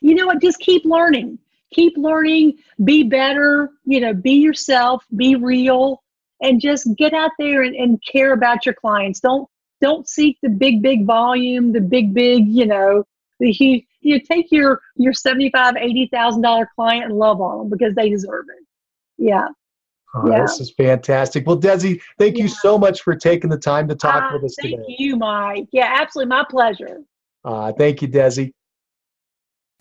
You 0.00 0.14
know 0.14 0.26
what? 0.26 0.40
Just 0.40 0.60
keep 0.60 0.84
learning 0.84 1.38
keep 1.72 1.94
learning, 1.96 2.54
be 2.84 3.02
better, 3.02 3.70
you 3.84 4.00
know, 4.00 4.14
be 4.14 4.32
yourself, 4.32 5.04
be 5.16 5.36
real, 5.36 6.02
and 6.42 6.60
just 6.60 6.88
get 6.96 7.12
out 7.12 7.30
there 7.38 7.62
and, 7.62 7.74
and 7.76 8.02
care 8.02 8.32
about 8.32 8.66
your 8.66 8.74
clients. 8.74 9.20
Don't 9.20 9.48
don't 9.80 10.08
seek 10.08 10.36
the 10.42 10.50
big, 10.50 10.82
big 10.82 11.06
volume, 11.06 11.72
the 11.72 11.80
big, 11.80 12.12
big, 12.12 12.46
you 12.46 12.66
know, 12.66 13.04
the 13.38 13.50
huge 13.50 13.84
you 14.02 14.16
know, 14.16 14.24
take 14.30 14.50
your 14.50 14.80
your 14.96 15.12
seventy 15.12 15.50
five, 15.50 15.74
eighty 15.76 16.08
thousand 16.12 16.42
dollar 16.42 16.68
client 16.74 17.04
and 17.04 17.18
love 17.18 17.40
on 17.40 17.58
them 17.58 17.68
because 17.68 17.94
they 17.94 18.08
deserve 18.08 18.46
it. 18.56 18.64
Yeah. 19.18 19.48
Oh, 20.14 20.28
yeah. 20.28 20.42
This 20.42 20.58
is 20.60 20.72
fantastic. 20.72 21.46
Well, 21.46 21.58
Desi, 21.58 22.00
thank 22.18 22.36
yeah. 22.36 22.44
you 22.44 22.48
so 22.48 22.76
much 22.76 23.02
for 23.02 23.14
taking 23.14 23.48
the 23.48 23.58
time 23.58 23.86
to 23.88 23.94
talk 23.94 24.24
uh, 24.24 24.30
with 24.34 24.44
us 24.44 24.56
thank 24.60 24.74
today. 24.74 24.84
Thank 24.86 25.00
you, 25.00 25.16
Mike. 25.16 25.68
Yeah, 25.70 25.96
absolutely. 26.00 26.30
My 26.30 26.44
pleasure. 26.48 26.98
Uh, 27.44 27.72
thank 27.72 28.02
you, 28.02 28.08
Desi. 28.08 28.52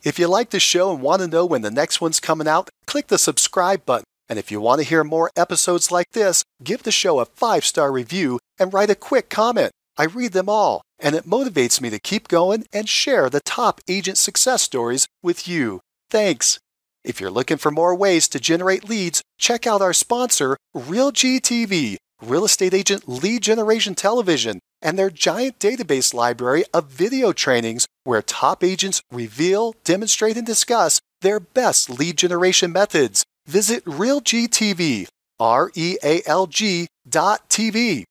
If 0.01 0.17
you 0.17 0.27
like 0.27 0.51
the 0.51 0.61
show 0.61 0.93
and 0.93 1.01
want 1.01 1.21
to 1.21 1.27
know 1.27 1.45
when 1.45 1.61
the 1.61 1.69
next 1.69 1.99
one's 1.99 2.21
coming 2.21 2.47
out, 2.47 2.69
click 2.88 3.07
the 3.07 3.17
subscribe 3.17 3.85
button. 3.85 4.05
And 4.30 4.39
if 4.39 4.49
you 4.49 4.61
want 4.61 4.80
to 4.80 4.88
hear 4.88 5.03
more 5.03 5.30
episodes 5.35 5.91
like 5.91 6.11
this, 6.13 6.43
give 6.63 6.84
the 6.84 6.91
show 6.91 7.19
a 7.19 7.26
five 7.26 7.65
star 7.65 7.91
review 7.91 8.39
and 8.57 8.73
write 8.73 8.89
a 8.89 8.95
quick 8.95 9.30
comment. 9.30 9.71
I 9.97 10.05
read 10.05 10.31
them 10.31 10.47
all, 10.47 10.84
and 10.99 11.15
it 11.15 11.26
motivates 11.26 11.81
me 11.81 11.89
to 11.89 11.99
keep 11.99 12.30
going 12.30 12.65
and 12.71 12.88
share 12.88 13.30
the 13.30 13.41
top 13.41 13.81
agent 13.89 14.17
success 14.17 14.61
stories 14.61 15.05
with 15.21 15.49
you. 15.49 15.81
Thanks. 16.09 16.59
If 17.03 17.19
you're 17.19 17.30
looking 17.31 17.57
for 17.57 17.71
more 17.71 17.93
ways 17.93 18.30
to 18.30 18.39
generate 18.39 18.88
leads, 18.88 19.21
check 19.38 19.67
out 19.67 19.81
our 19.81 19.93
sponsor, 19.93 20.55
RealGTV, 20.76 21.97
Real 22.21 22.45
Estate 22.45 22.73
Agent 22.73 23.09
Lead 23.09 23.41
Generation 23.41 23.95
Television 23.95 24.59
and 24.81 24.97
their 24.97 25.10
giant 25.10 25.60
database 25.60 26.14
library 26.14 26.64
of 26.73 26.91
video 26.91 27.31
trainings 27.31 27.88
where 28.03 28.22
top 28.22 28.64
agents 28.64 29.01
reveal, 29.11 29.76
demonstrate, 29.84 30.38
and 30.38 30.45
discuss 30.45 30.99
their 31.22 31.39
best 31.39 31.89
lead 31.89 32.18
generation 32.18 32.72
methods. 32.72 33.23
Visit 33.45 33.84
RealGTV, 33.85 35.07
R-E-A-L-G 35.39 36.88
dot 37.07 37.49
TV. 37.49 38.03